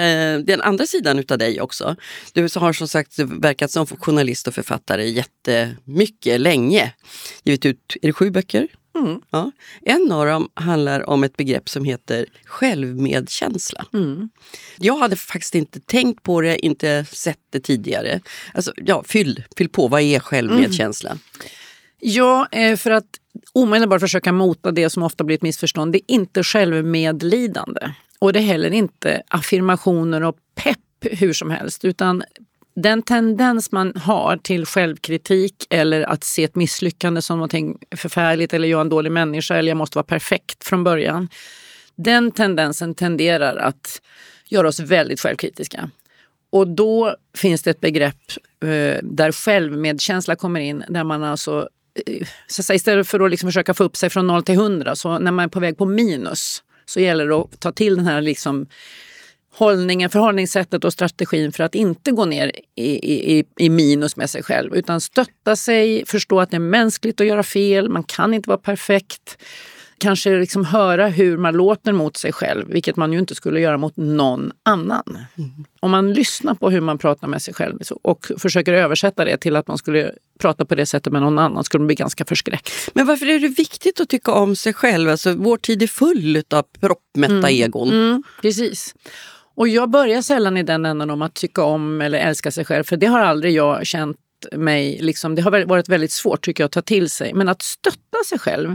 den 0.43 0.61
andra 0.61 0.86
sidan 0.86 1.19
utav 1.19 1.38
dig 1.38 1.61
också. 1.61 1.95
Du 2.34 2.41
har 2.41 2.74
som 2.74 2.88
sagt 2.88 3.19
verkat 3.19 3.71
som 3.71 3.86
journalist 3.86 4.47
och 4.47 4.53
författare 4.53 5.09
jättemycket, 5.09 6.41
länge. 6.41 6.93
Givit 7.43 7.65
ut, 7.65 7.97
är 8.01 8.07
det 8.07 8.13
sju 8.13 8.32
böcker? 8.32 8.67
Mm. 8.96 9.22
Ja. 9.30 9.52
En 9.82 10.12
av 10.12 10.26
dem 10.26 10.50
handlar 10.54 11.10
om 11.10 11.24
ett 11.24 11.38
begrepp 11.38 11.70
som 11.70 11.86
heter 11.86 12.26
självmedkänsla. 12.46 13.86
Mm. 13.94 14.30
Jag 14.78 14.98
hade 14.98 15.16
faktiskt 15.16 15.56
inte 15.56 15.80
tänkt 15.80 16.24
på 16.24 16.41
det, 16.41 16.66
inte 16.66 17.06
sett 17.06 17.39
det 17.50 17.60
tidigare. 17.60 18.20
Alltså, 18.54 18.74
ja, 18.76 19.04
fyll, 19.08 19.44
fyll 19.58 19.70
på, 19.70 19.88
vad 19.88 20.02
är 20.02 20.20
självmedkänsla? 20.20 21.10
Mm. 21.10 21.22
Ja, 22.00 22.48
eh, 22.52 22.76
för 22.76 22.91
att 22.91 23.20
omedelbart 23.54 24.02
försöka 24.02 24.32
mota 24.32 24.72
det 24.72 24.89
som 24.89 25.04
ofta 25.04 25.24
blir 25.24 25.36
ett 25.36 25.41
missförstånd. 25.41 25.94
Det 25.94 25.98
är 25.98 26.16
inte 26.16 26.44
självmedlidande. 26.44 27.94
Och 28.20 28.34
det 28.34 28.39
är 28.39 28.44
heller 28.44 28.72
inte 28.72 29.22
affirmationer 29.28 30.24
och 30.24 30.38
pepp 30.56 30.78
hur 31.02 31.34
som 31.34 31.52
helst. 31.52 31.86
Utan 31.86 32.24
den 32.76 33.03
tendens 33.03 33.71
man 33.71 33.93
har 33.95 34.38
till 34.38 34.65
självkritik 34.65 35.67
eller 35.69 36.01
att 36.01 36.24
se 36.24 36.43
ett 36.43 36.55
misslyckande 36.55 37.21
som 37.21 37.39
något 37.39 37.53
förfärligt 37.95 38.53
eller 38.53 38.67
jag 38.67 38.78
är 38.78 38.82
en 38.82 38.89
dålig 38.89 39.11
människa 39.11 39.55
eller 39.55 39.69
jag 39.69 39.78
måste 39.78 39.97
vara 39.97 40.05
perfekt 40.05 40.63
från 40.63 40.84
början. 40.84 41.30
Den 41.95 42.32
tendensen 42.32 42.95
tenderar 42.95 43.55
att 43.55 44.01
göra 44.45 44.67
oss 44.67 44.80
väldigt 44.80 45.19
självkritiska. 45.19 45.89
Och 46.49 46.67
då 46.67 47.15
finns 47.38 47.63
det 47.63 47.69
ett 47.69 47.82
begrepp 47.82 48.32
eh, 48.61 48.97
där 49.03 49.32
självmedkänsla 49.32 50.36
kommer 50.36 50.59
in 50.59 50.84
där 50.89 51.03
man 51.03 51.24
alltså 51.24 51.69
eh, 52.05 52.28
så 52.47 52.63
säga, 52.63 52.76
istället 52.76 53.07
för 53.07 53.19
att 53.19 53.32
liksom 53.32 53.49
försöka 53.49 53.74
få 53.74 53.84
upp 53.84 53.97
sig 53.97 54.09
från 54.09 54.28
0 54.28 54.43
till 54.43 54.55
100 54.55 54.95
så 54.95 55.19
när 55.19 55.32
man 55.32 55.45
är 55.45 55.49
på 55.49 55.59
väg 55.59 55.78
på 55.78 55.86
minus 55.86 56.63
så 56.86 56.99
gäller 56.99 57.28
det 57.28 57.36
att 57.36 57.59
ta 57.59 57.71
till 57.71 57.95
den 57.95 58.05
här 58.05 58.21
liksom 58.21 58.67
hållningen, 59.56 60.10
förhållningssättet 60.10 60.84
och 60.84 60.93
strategin 60.93 61.51
för 61.51 61.64
att 61.64 61.76
inte 61.76 62.12
gå 62.12 62.26
ner 62.26 62.51
i, 62.76 63.38
i, 63.38 63.43
i 63.60 63.70
minus 63.70 64.16
med 64.16 64.30
sig 64.30 64.43
själv. 64.43 64.76
Utan 64.76 65.01
stötta 65.01 65.56
sig, 65.56 66.06
förstå 66.06 66.39
att 66.39 66.51
det 66.51 66.58
är 66.58 66.60
mänskligt 66.60 67.22
att 67.22 67.28
göra 67.28 67.43
fel, 67.43 67.89
man 67.89 68.04
kan 68.04 68.34
inte 68.34 68.49
vara 68.49 68.58
perfekt. 68.58 69.38
Kanske 69.97 70.39
liksom 70.39 70.66
höra 70.66 71.08
hur 71.08 71.38
man 71.38 71.54
låter 71.54 71.91
mot 71.91 72.18
sig 72.18 72.34
själv, 72.34 72.68
vilket 72.68 72.95
man 72.95 73.14
ju 73.14 73.20
inte 73.20 73.36
skulle 73.36 73.60
göra 73.60 73.78
mot 73.78 73.97
någon 73.97 74.51
annan. 74.64 75.18
Mm. 75.38 75.51
Om 75.80 75.91
man 75.91 76.14
lyssnar 76.14 76.56
på 76.56 76.70
hur 76.70 76.82
man 76.82 76.97
pratar 76.97 77.28
med 77.28 77.41
sig 77.41 77.54
själv 77.54 77.80
och 78.01 78.32
försöker 78.38 78.74
översätta 78.74 79.26
det 79.26 79.38
till 79.38 79.56
att 79.56 79.68
man 79.68 79.78
skulle 79.78 80.12
prata 80.39 80.66
på 80.66 80.76
det 80.76 80.86
sättet 80.86 81.14
med 81.14 81.22
någon 81.22 81.39
annan 81.39 81.64
skulle 81.64 81.80
man 81.80 81.88
bli 81.88 81.95
ganska 81.95 82.26
förskräckt. 82.26 82.70
Men 82.93 83.08
varför 83.08 83.26
är 83.26 83.39
det 83.39 83.47
viktigt 83.47 83.99
att 83.99 84.10
tycka 84.10 84.32
om 84.32 84.56
sig 84.56 84.74
själv? 84.74 85.10
Alltså, 85.10 85.34
vår 85.36 85.58
tid 85.58 85.84
är 85.84 85.88
full 85.88 86.43
av 86.54 86.64
proppmätta 86.80 87.34
mm. 87.34 87.45
egon. 87.45 87.91
Mm, 87.91 88.24
precis. 88.41 88.95
Och 89.56 89.68
jag 89.68 89.89
börjar 89.89 90.22
sällan 90.22 90.58
i 90.58 90.64
den 90.64 90.86
änden 90.86 91.10
om 91.10 91.22
att 91.22 91.34
tycka 91.34 91.64
om 91.64 92.01
eller 92.01 92.20
älska 92.20 92.51
sig 92.51 92.66
själv, 92.66 92.84
för 92.84 92.97
det 92.97 93.06
har 93.06 93.20
aldrig 93.20 93.54
jag 93.54 93.86
känt 93.86 94.18
mig, 94.51 94.99
liksom, 95.01 95.36
det 95.36 95.41
har 95.41 95.66
varit 95.66 95.89
väldigt 95.89 96.12
svårt 96.12 96.45
tycker 96.45 96.64
jag 96.64 96.66
att 96.66 96.72
ta 96.72 96.82
till 96.82 97.10
sig. 97.10 97.34
Men 97.34 97.49
att 97.49 97.62
stötta 97.62 98.18
sig 98.30 98.39
själv 98.39 98.72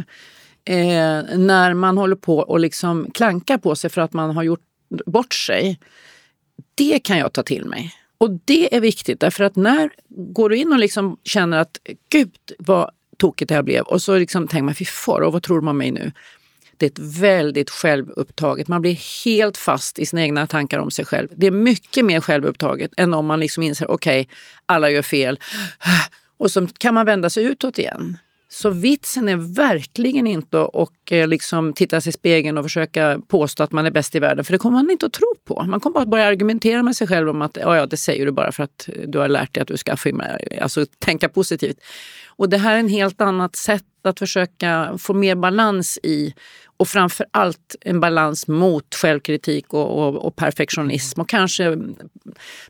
eh, 0.64 1.39
när 1.39 1.74
man 1.74 1.99
håller 1.99 2.16
på 2.16 2.39
och 2.39 2.61
liksom 2.61 3.11
klankar 3.14 3.59
på 3.59 3.76
sig 3.76 3.91
för 3.91 4.01
att 4.01 4.12
man 4.12 4.31
har 4.31 4.43
gjort 4.43 4.61
bort 5.07 5.35
sig, 5.35 5.81
det 6.74 6.99
kan 6.99 7.18
jag 7.18 7.33
ta 7.33 7.43
till 7.43 7.64
mig. 7.64 7.95
Och 8.18 8.31
det 8.45 8.76
är 8.76 8.81
viktigt 8.81 9.20
därför 9.20 9.45
att 9.45 9.57
när 9.57 9.91
går 10.09 10.49
du 10.51 10.57
in 10.57 10.72
och 10.72 10.79
liksom 10.79 11.16
känner 11.24 11.59
att 11.59 11.81
gud 12.11 12.33
vad 12.59 12.91
tokigt 13.18 13.49
det 13.49 13.55
här 13.55 13.62
blev 13.62 13.83
och 13.83 14.03
så 14.03 14.18
liksom 14.18 14.49
tänker 14.49 14.64
man 14.64 14.74
fy 14.74 14.85
far, 14.85 15.20
och 15.20 15.33
vad 15.33 15.43
tror 15.43 15.61
man 15.61 15.76
mig 15.76 15.91
nu? 15.91 16.12
Det 16.79 16.87
är 16.87 16.91
ett 16.91 17.20
väldigt 17.20 17.70
självupptaget. 17.70 18.68
Man 18.68 18.81
blir 18.81 19.24
helt 19.24 19.57
fast 19.57 19.99
i 19.99 20.07
sina 20.07 20.22
egna 20.22 20.47
tankar 20.47 20.79
om 20.79 20.91
sig 20.91 21.05
själv. 21.05 21.29
Det 21.37 21.47
är 21.47 21.51
mycket 21.51 22.05
mer 22.05 22.20
självupptaget 22.20 22.91
än 22.97 23.14
om 23.14 23.26
man 23.26 23.41
liksom 23.41 23.62
inser 23.62 23.91
okej, 23.91 24.20
okay, 24.20 24.35
alla 24.66 24.91
gör 24.91 25.03
fel. 25.03 25.39
Och 26.39 26.51
så 26.51 26.66
kan 26.79 26.95
man 26.95 27.07
vända 27.07 27.31
sig 27.31 27.45
utåt 27.45 27.79
igen. 27.79 28.18
Så 28.51 28.70
vitsen 28.70 29.29
är 29.29 29.37
verkligen 29.37 30.26
inte 30.26 30.62
att 30.62 30.91
eh, 31.11 31.29
liksom 31.29 31.72
titta 31.72 32.01
sig 32.01 32.11
i 32.11 32.12
spegeln 32.12 32.59
och 32.59 32.64
försöka 32.64 33.20
påstå 33.29 33.62
att 33.62 33.72
man 33.72 33.87
är 33.87 33.91
bäst 33.91 34.14
i 34.14 34.18
världen. 34.18 34.45
För 34.45 34.53
det 34.53 34.59
kommer 34.59 34.76
man 34.76 34.91
inte 34.91 35.07
att 35.07 35.12
tro 35.12 35.35
på. 35.45 35.62
Man 35.62 35.81
kommer 35.81 35.95
bara 35.95 36.03
att 36.03 36.09
börja 36.09 36.26
argumentera 36.26 36.83
med 36.83 36.97
sig 36.97 37.07
själv 37.07 37.29
om 37.29 37.43
att 37.43 37.57
ja, 37.61 37.76
ja, 37.76 37.87
det 37.87 37.97
säger 37.97 38.26
du 38.26 38.33
bara 38.33 38.53
för 38.53 38.62
att 38.62 38.89
du 39.07 39.18
har 39.18 39.29
lärt 39.29 39.55
dig 39.55 39.62
att 39.62 39.68
du 39.68 39.76
ska 39.76 39.97
alltså, 40.61 40.87
tänka 40.99 41.29
positivt. 41.29 41.76
Och 42.26 42.49
det 42.49 42.59
här 42.59 42.74
är 42.74 42.79
en 42.79 42.89
helt 42.89 43.20
annat 43.20 43.57
sätt 43.57 43.85
att 44.03 44.18
försöka 44.18 44.99
få 44.99 45.14
mer 45.14 45.34
balans 45.34 45.99
i 46.03 46.34
och 46.78 46.88
framför 46.88 47.26
allt 47.30 47.76
en 47.80 48.01
balans 48.01 48.49
mot 48.49 48.94
självkritik 48.94 49.74
och, 49.74 49.99
och, 49.99 50.26
och, 50.26 50.36
perfektionism 50.36 51.20
och 51.20 51.28
kanske 51.28 51.78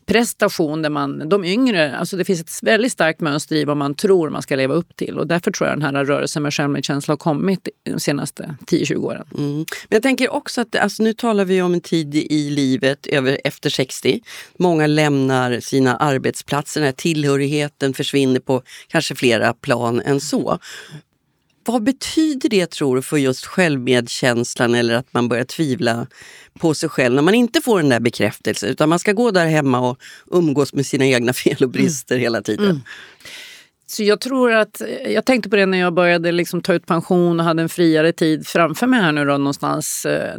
prestation 0.07 0.83
där 0.83 0.91
man, 0.91 1.29
de 1.29 1.45
yngre, 1.45 1.97
alltså 1.97 2.17
det 2.17 2.25
finns 2.25 2.41
ett 2.41 2.63
väldigt 2.63 2.93
starkt 2.93 3.21
mönster 3.21 3.57
i 3.57 3.65
vad 3.65 3.77
man 3.77 3.95
tror 3.95 4.31
man 4.31 4.43
ska 4.43 4.57
leva 4.57 4.75
upp 4.75 4.97
till 4.97 5.19
och 5.19 5.27
därför 5.27 5.51
tror 5.51 5.69
jag 5.69 5.79
den 5.79 5.97
här 5.97 6.05
rörelsen 6.05 6.43
med 6.43 6.55
självmedkänsla 6.55 7.13
har 7.13 7.17
kommit 7.17 7.69
de 7.83 8.01
senaste 8.01 8.55
10-20 8.67 8.97
åren. 8.97 9.27
Mm. 9.39 9.57
Men 9.57 9.67
jag 9.89 10.03
tänker 10.03 10.33
också 10.33 10.61
att 10.61 10.77
alltså 10.77 11.03
nu 11.03 11.13
talar 11.13 11.45
vi 11.45 11.63
om 11.63 11.75
en 11.75 11.81
tid 11.81 12.15
i 12.15 12.51
livet 12.51 13.07
över, 13.07 13.41
efter 13.45 13.71
60. 13.71 14.21
Många 14.59 14.87
lämnar 14.87 15.61
sina 15.61 15.97
arbetsplatser, 15.97 16.81
den 16.81 16.87
här 16.87 16.93
tillhörigheten 16.93 17.95
försvinner 17.95 18.41
på 18.41 18.63
kanske 18.89 19.15
flera 19.15 19.53
plan 19.53 20.01
än 20.01 20.21
så. 20.21 20.59
Vad 21.69 21.83
betyder 21.83 22.49
det 22.49 22.71
tror 22.71 22.97
du 22.97 23.03
för 23.03 23.17
just 23.17 23.47
självmedkänslan 23.47 24.75
eller 24.75 24.95
att 24.95 25.13
man 25.13 25.29
börjar 25.29 25.45
tvivla 25.45 26.07
på 26.59 26.75
sig 26.75 26.89
själv 26.89 27.15
när 27.15 27.23
man 27.23 27.35
inte 27.35 27.61
får 27.61 27.81
den 27.81 27.89
där 27.89 28.01
bekräftelsen 28.01 28.69
utan 28.69 28.89
man 28.89 28.99
ska 28.99 29.13
gå 29.13 29.31
där 29.31 29.47
hemma 29.47 29.91
och 29.91 29.99
umgås 30.31 30.73
med 30.73 30.87
sina 30.87 31.07
egna 31.07 31.33
fel 31.45 31.57
och 31.61 31.71
brister 31.71 32.15
mm. 32.15 32.23
hela 32.23 32.43
tiden? 32.43 32.65
Mm. 32.65 32.81
Så 33.87 34.03
jag 34.03 34.21
tror 34.21 34.53
att, 34.53 34.83
jag 35.07 35.25
tänkte 35.25 35.51
på 35.51 35.57
det 35.57 35.67
när 35.67 35.79
jag 35.79 35.95
började 35.95 36.33
liksom 36.33 36.63
ta 36.63 36.75
ut 36.75 36.87
pension 36.87 37.41
och 37.41 37.47
hade 37.47 37.63
en 37.63 37.69
friare 37.69 38.13
tid 38.13 38.47
framför 38.47 38.87
mig 38.87 39.01
här 39.01 39.13
nu 39.13 39.25
då 39.25 39.39
någonstans. 39.39 40.07
Eh, 40.07 40.37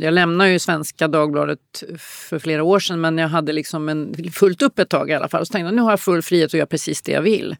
jag 0.00 0.14
lämnade 0.14 0.50
ju 0.50 0.58
Svenska 0.58 1.08
Dagbladet 1.08 1.84
för 1.98 2.38
flera 2.38 2.62
år 2.62 2.80
sedan 2.80 3.00
men 3.00 3.18
jag 3.18 3.28
hade 3.28 3.52
liksom 3.52 3.88
en, 3.88 4.14
fullt 4.32 4.62
upp 4.62 4.78
ett 4.78 4.88
tag 4.88 5.10
i 5.10 5.14
alla 5.14 5.28
fall. 5.28 5.46
Så 5.46 5.52
tänkte 5.52 5.66
jag 5.66 5.74
nu 5.74 5.82
har 5.82 5.90
jag 5.90 6.00
full 6.00 6.22
frihet 6.22 6.46
att 6.46 6.54
göra 6.54 6.66
precis 6.66 7.02
det 7.02 7.12
jag 7.12 7.22
vill. 7.22 7.56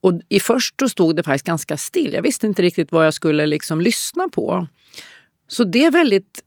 Och 0.00 0.20
i 0.28 0.40
först 0.40 0.78
då 0.78 0.88
stod 0.88 1.16
det 1.16 1.22
faktiskt 1.22 1.46
ganska 1.46 1.76
still. 1.76 2.12
Jag 2.12 2.22
visste 2.22 2.46
inte 2.46 2.62
riktigt 2.62 2.92
vad 2.92 3.06
jag 3.06 3.14
skulle 3.14 3.46
liksom 3.46 3.80
lyssna 3.80 4.28
på. 4.28 4.66
Så 5.48 5.64
det 5.64 5.84
är 5.84 5.90
väldigt 5.90 6.42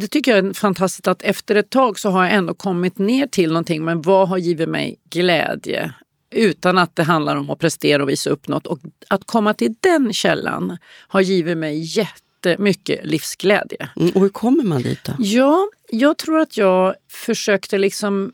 det 0.00 0.08
tycker 0.08 0.36
jag 0.36 0.46
är 0.46 0.52
fantastiskt 0.52 1.08
att 1.08 1.22
efter 1.22 1.54
ett 1.54 1.70
tag 1.70 1.98
så 1.98 2.10
har 2.10 2.24
jag 2.24 2.34
ändå 2.34 2.54
kommit 2.54 2.98
ner 2.98 3.26
till 3.26 3.48
någonting. 3.48 3.84
Men 3.84 4.02
vad 4.02 4.28
har 4.28 4.38
givit 4.38 4.68
mig 4.68 4.96
glädje? 5.10 5.92
Utan 6.30 6.78
att 6.78 6.96
det 6.96 7.02
handlar 7.02 7.36
om 7.36 7.50
att 7.50 7.58
prestera 7.58 8.02
och 8.02 8.08
visa 8.08 8.30
upp 8.30 8.48
något. 8.48 8.66
Och 8.66 8.78
att 9.08 9.26
komma 9.26 9.54
till 9.54 9.74
den 9.80 10.12
källan 10.12 10.78
har 11.08 11.20
givit 11.20 11.58
mig 11.58 11.98
jättemycket 11.98 13.06
livsglädje. 13.06 13.88
Mm, 13.96 14.12
och 14.14 14.20
hur 14.20 14.28
kommer 14.28 14.64
man 14.64 14.82
dit 14.82 15.04
då? 15.04 15.12
Ja, 15.18 15.68
jag 15.90 16.18
tror 16.18 16.40
att 16.40 16.56
jag 16.56 16.94
försökte 17.10 17.78
liksom... 17.78 18.32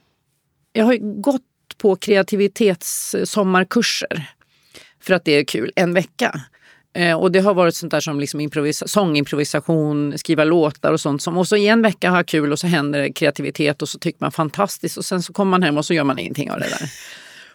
Jag 0.73 0.85
har 0.85 1.23
gått 1.23 1.43
på 1.79 1.97
kreativitetssommarkurser 1.97 4.33
för 5.03 5.15
att 5.15 5.25
det 5.25 5.33
är 5.33 5.45
kul, 5.45 5.73
en 5.77 5.95
vecka. 5.95 6.41
Eh, 6.95 7.21
och 7.21 7.33
det 7.33 7.41
har 7.41 7.55
varit 7.55 7.75
sånt 7.75 7.91
där 7.91 8.01
som 8.01 8.21
liksom 8.21 8.41
improvisa 8.41 8.87
sångimprovisation, 8.89 10.19
skriva 10.19 10.45
låtar 10.45 10.93
och 10.93 11.01
sånt. 11.01 11.23
Som, 11.23 11.39
och 11.39 11.49
så 11.49 11.57
i 11.57 11.69
en 11.69 11.83
vecka 11.83 12.11
har 12.11 12.17
jag 12.17 12.27
kul 12.27 12.53
och 12.53 12.59
så 12.59 12.67
händer 12.67 13.01
det 13.01 13.13
kreativitet 13.13 13.83
och 13.83 13.89
så 13.89 13.99
tycker 13.99 14.19
man 14.21 14.33
fantastiskt 14.33 14.97
och 14.97 15.05
sen 15.05 15.23
så 15.23 15.33
kommer 15.33 15.51
man 15.51 15.63
hem 15.63 15.79
och 15.79 15.85
så 15.85 15.95
gör 15.95 16.05
man 16.05 16.19
ingenting 16.19 16.51
av 16.51 16.61
det 16.61 16.69
där. 16.69 16.91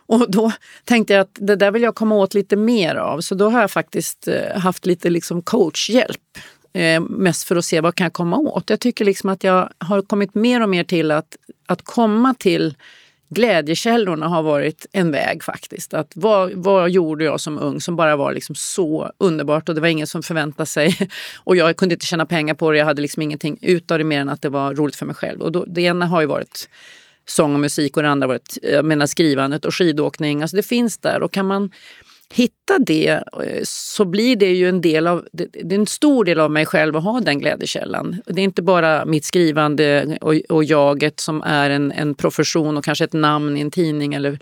Och 0.10 0.32
då 0.32 0.52
tänkte 0.86 1.14
jag 1.14 1.22
att 1.22 1.32
det 1.34 1.56
där 1.56 1.72
vill 1.72 1.82
jag 1.82 1.96
komma 1.96 2.16
åt 2.16 2.34
lite 2.34 2.56
mer 2.56 2.96
av. 2.96 3.22
Så 3.22 3.36
då 3.36 3.50
har 3.50 3.62
jag 3.62 3.72
faktiskt 3.72 4.28
eh, 4.28 4.60
haft 4.60 4.86
lite 4.86 5.10
liksom 5.10 5.42
coachhjälp. 5.42 6.22
Eh, 6.74 7.02
mest 7.02 7.44
för 7.44 7.56
att 7.56 7.66
se 7.66 7.82
vad 7.82 7.96
kan 7.96 8.06
jag 8.06 8.14
komma 8.14 8.38
åt. 8.38 8.70
Jag 8.70 8.80
tycker 8.80 9.06
liksom 9.06 9.30
att 9.30 9.44
jag 9.44 9.70
har 9.78 10.02
kommit 10.02 10.36
mer 10.36 10.62
och 10.62 10.70
mer 10.70 10.84
till 10.84 11.12
att, 11.12 11.38
att 11.66 11.82
komma 11.82 12.34
till 12.34 12.76
glädjekällorna 13.30 14.28
har 14.28 14.44
varit 14.44 14.86
en 14.92 15.12
väg 15.12 15.44
faktiskt. 15.44 15.94
Att 15.94 16.12
vad, 16.16 16.52
vad 16.54 16.90
gjorde 16.90 17.26
jag 17.26 17.40
som 17.40 17.60
ung 17.60 17.82
som 17.82 17.96
bara 17.96 18.16
var 18.16 18.34
liksom 18.34 18.56
så 18.56 19.12
underbart 19.18 19.70
och 19.70 19.76
det 19.76 19.82
var 19.82 19.88
ingen 19.88 20.08
som 20.08 20.24
förväntade 20.24 20.68
sig. 20.68 20.98
Och 21.44 21.56
jag 21.56 21.78
kunde 21.78 21.96
inte 21.96 22.06
tjäna 22.06 22.26
pengar 22.26 22.54
på 22.54 22.72
det, 22.72 22.78
jag 22.78 22.86
hade 22.86 23.02
liksom 23.02 23.22
ingenting 23.22 23.58
ut 23.62 23.92
av 23.92 23.98
det 23.98 24.04
mer 24.04 24.22
än 24.22 24.30
att 24.30 24.42
det 24.42 24.50
var 24.50 24.74
roligt 24.74 24.96
för 24.96 25.06
mig 25.06 25.16
själv. 25.16 25.42
Och 25.42 25.52
då, 25.52 25.66
det 25.66 25.82
ena 25.82 26.06
har 26.06 26.22
ju 26.22 26.28
varit 26.28 26.70
sång 27.26 27.54
och 27.54 27.60
musik 27.60 27.98
och 27.98 28.04
det 28.04 28.10
andra 28.10 28.28
har 28.28 28.34
varit 28.34 28.58
eh, 28.64 28.74
jag 28.74 28.86
menar, 28.86 29.06
skrivandet 29.06 29.66
och 29.66 29.76
skidåkning. 29.76 30.42
Alltså 30.42 30.58
det 30.58 30.64
finns 30.64 30.98
där 30.98 31.24
och 31.24 31.32
kan 31.32 31.46
man 31.46 31.72
hitta 32.34 32.80
det 32.80 33.08
eh, 33.08 33.62
så 33.64 34.06
blir 34.06 34.36
det 34.36 34.52
ju 34.54 34.70
en 34.70 34.82
del 34.82 35.08
av, 35.08 35.28
det 35.32 35.74
är 35.74 35.74
en 35.74 35.88
stor 35.88 36.26
del 36.26 36.40
av 36.40 36.52
mig 36.52 36.66
själv 36.66 36.96
att 36.96 37.04
ha 37.04 37.20
den 37.20 37.40
glädjekällan. 37.40 38.22
Det 38.26 38.42
är 38.42 38.44
inte 38.44 38.62
bara 38.62 39.06
mitt 39.06 39.26
skrivande 39.26 40.18
och, 40.22 40.36
och 40.50 40.64
jaget 40.64 41.20
som 41.20 41.42
är 41.42 41.70
en, 41.70 41.92
en 41.92 42.16
profession 42.16 42.78
och 42.78 42.84
kanske 42.84 43.04
ett 43.04 43.14
namn 43.14 43.58
i 43.58 43.62
en 43.62 43.72
tidning 43.72 44.14
eller 44.14 44.40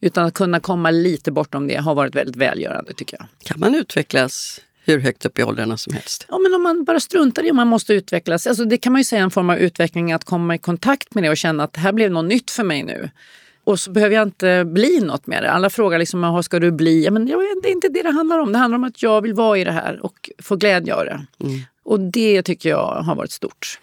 utan 0.00 0.26
att 0.26 0.34
kunna 0.34 0.60
komma 0.60 0.90
lite 0.90 1.32
bortom 1.32 1.66
det 1.66 1.76
har 1.76 1.94
varit 1.94 2.14
väldigt 2.14 2.36
välgörande 2.36 2.92
tycker 2.92 3.16
jag. 3.20 3.26
Kan 3.44 3.60
man 3.60 3.74
utvecklas 3.74 4.60
hur 4.84 5.00
högt 5.00 5.26
upp 5.26 5.38
i 5.38 5.42
åldrarna 5.42 5.76
som 5.76 5.94
helst? 5.94 6.26
Ja, 6.28 6.38
men 6.38 6.54
om 6.54 6.62
man 6.62 6.84
bara 6.84 7.00
struntar 7.00 7.46
i 7.46 7.50
om 7.50 7.56
man 7.56 7.68
måste 7.68 7.94
utvecklas. 7.94 8.46
Alltså, 8.46 8.64
det 8.64 8.76
kan 8.76 8.92
man 8.92 9.00
ju 9.00 9.04
säga 9.04 9.22
en 9.22 9.30
form 9.30 9.50
av 9.50 9.58
utveckling, 9.58 10.12
att 10.12 10.24
komma 10.24 10.54
i 10.54 10.58
kontakt 10.58 11.14
med 11.14 11.24
det 11.24 11.30
och 11.30 11.36
känna 11.36 11.64
att 11.64 11.72
det 11.72 11.80
här 11.80 11.92
blev 11.92 12.10
något 12.10 12.24
nytt 12.24 12.50
för 12.50 12.64
mig 12.64 12.82
nu. 12.82 13.10
Och 13.64 13.80
så 13.80 13.90
behöver 13.90 14.14
jag 14.14 14.22
inte 14.22 14.64
bli 14.64 15.00
något 15.00 15.26
med 15.26 15.42
det. 15.42 15.50
Alla 15.50 15.70
frågar 15.70 15.98
liksom, 15.98 16.20
vad 16.20 16.44
ska 16.44 16.60
du 16.60 16.72
bli? 16.72 17.04
Ja, 17.04 17.10
men 17.10 17.26
det 17.26 17.32
är 17.32 17.72
inte 17.72 17.88
det 17.88 18.02
det 18.02 18.10
handlar 18.10 18.38
om. 18.38 18.52
Det 18.52 18.58
handlar 18.58 18.76
om 18.76 18.84
att 18.84 19.02
jag 19.02 19.22
vill 19.22 19.34
vara 19.34 19.58
i 19.58 19.64
det 19.64 19.72
här 19.72 20.04
och 20.04 20.30
få 20.42 20.56
glädje 20.56 20.94
av 20.94 21.04
det. 21.04 21.26
Mm. 21.40 21.60
Och 21.84 22.00
det 22.00 22.42
tycker 22.42 22.68
jag 22.68 23.02
har 23.02 23.14
varit 23.14 23.30
stort. 23.30 23.80